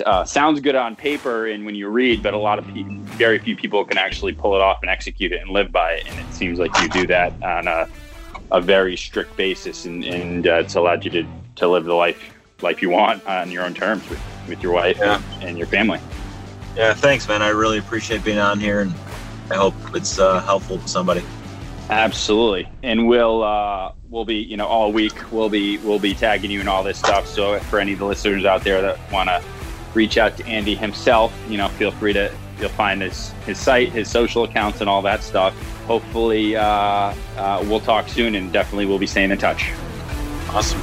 uh, 0.05 0.24
sounds 0.24 0.61
good 0.61 0.76
on 0.76 0.95
paper 0.95 1.47
and 1.47 1.64
when 1.64 1.74
you 1.74 1.89
read, 1.89 2.22
but 2.22 2.35
a 2.35 2.39
lot 2.39 2.59
of 2.59 2.66
people, 2.72 2.95
very 3.16 3.39
few 3.39 3.57
people 3.57 3.85
can 3.85 3.99
actually 3.99 4.33
pull 4.33 4.55
it 4.55 4.61
off 4.61 4.79
and 4.83 4.91
execute 4.91 5.33
it 5.33 5.41
and 5.41 5.51
live 5.51 5.72
by 5.72 5.93
it. 5.93 6.07
And 6.07 6.18
it 6.20 6.33
seems 6.33 6.59
like 6.59 6.70
you 6.81 6.89
do 6.89 7.07
that 7.09 7.33
on 7.43 7.66
a, 7.66 7.89
a 8.51 8.61
very 8.61 8.96
strict 8.96 9.36
basis, 9.36 9.84
and, 9.84 10.05
and 10.05 10.46
uh, 10.46 10.55
it's 10.55 10.74
allowed 10.74 11.05
you 11.05 11.11
to, 11.11 11.26
to 11.57 11.68
live 11.68 11.84
the 11.84 11.94
life 11.94 12.34
life 12.61 12.82
you 12.82 12.90
want 12.90 13.24
on 13.26 13.51
your 13.53 13.64
own 13.64 13.72
terms 13.72 14.09
with, 14.09 14.20
with 14.49 14.62
your 14.62 14.72
wife 14.72 14.99
yeah. 14.99 15.22
and, 15.34 15.44
and 15.44 15.59
your 15.59 15.66
family. 15.66 16.01
Yeah, 16.76 16.92
thanks, 16.94 17.28
man. 17.28 17.40
I 17.40 17.51
really 17.51 17.78
appreciate 17.78 18.24
being 18.24 18.38
on 18.38 18.59
here, 18.59 18.80
and 18.80 18.92
I 19.51 19.55
hope 19.55 19.74
it's 19.94 20.18
uh, 20.18 20.40
helpful 20.40 20.78
to 20.78 20.88
somebody. 20.88 21.22
Absolutely, 21.90 22.68
and 22.82 23.09
we'll 23.09 23.42
uh, 23.42 23.92
we'll 24.11 24.24
be 24.24 24.36
you 24.36 24.57
know 24.57 24.66
all 24.66 24.92
week 24.92 25.14
we'll 25.32 25.49
be 25.49 25.78
we'll 25.78 25.99
be 25.99 26.14
tagging 26.14 26.51
you 26.51 26.61
and 26.61 26.68
all 26.68 26.82
this 26.82 26.99
stuff. 26.99 27.26
So 27.26 27.59
for 27.61 27.78
any 27.78 27.94
of 27.94 27.99
the 27.99 28.05
listeners 28.05 28.44
out 28.44 28.62
there 28.62 28.82
that 28.82 28.99
want 29.11 29.28
to 29.28 29.42
reach 29.94 30.18
out 30.18 30.36
to 30.36 30.46
Andy 30.46 30.74
himself, 30.74 31.32
you 31.49 31.57
know, 31.57 31.68
feel 31.68 31.90
free 31.90 32.12
to 32.12 32.32
you'll 32.61 32.68
find 32.70 33.02
his 33.02 33.30
his 33.46 33.59
site, 33.59 33.90
his 33.90 34.11
social 34.11 34.44
accounts, 34.44 34.80
and 34.80 34.88
all 34.88 35.02
that 35.02 35.22
stuff. 35.22 35.54
Hopefully, 35.86 36.56
uh, 36.56 36.62
uh, 37.36 37.64
we'll 37.66 37.80
talk 37.80 38.09
soon, 38.09 38.34
and 38.34 38.52
definitely 38.52 38.86
we'll 38.86 38.98
be 38.98 39.06
staying 39.06 39.30
in 39.30 39.38
touch. 39.38 39.70
Awesome. 40.50 40.80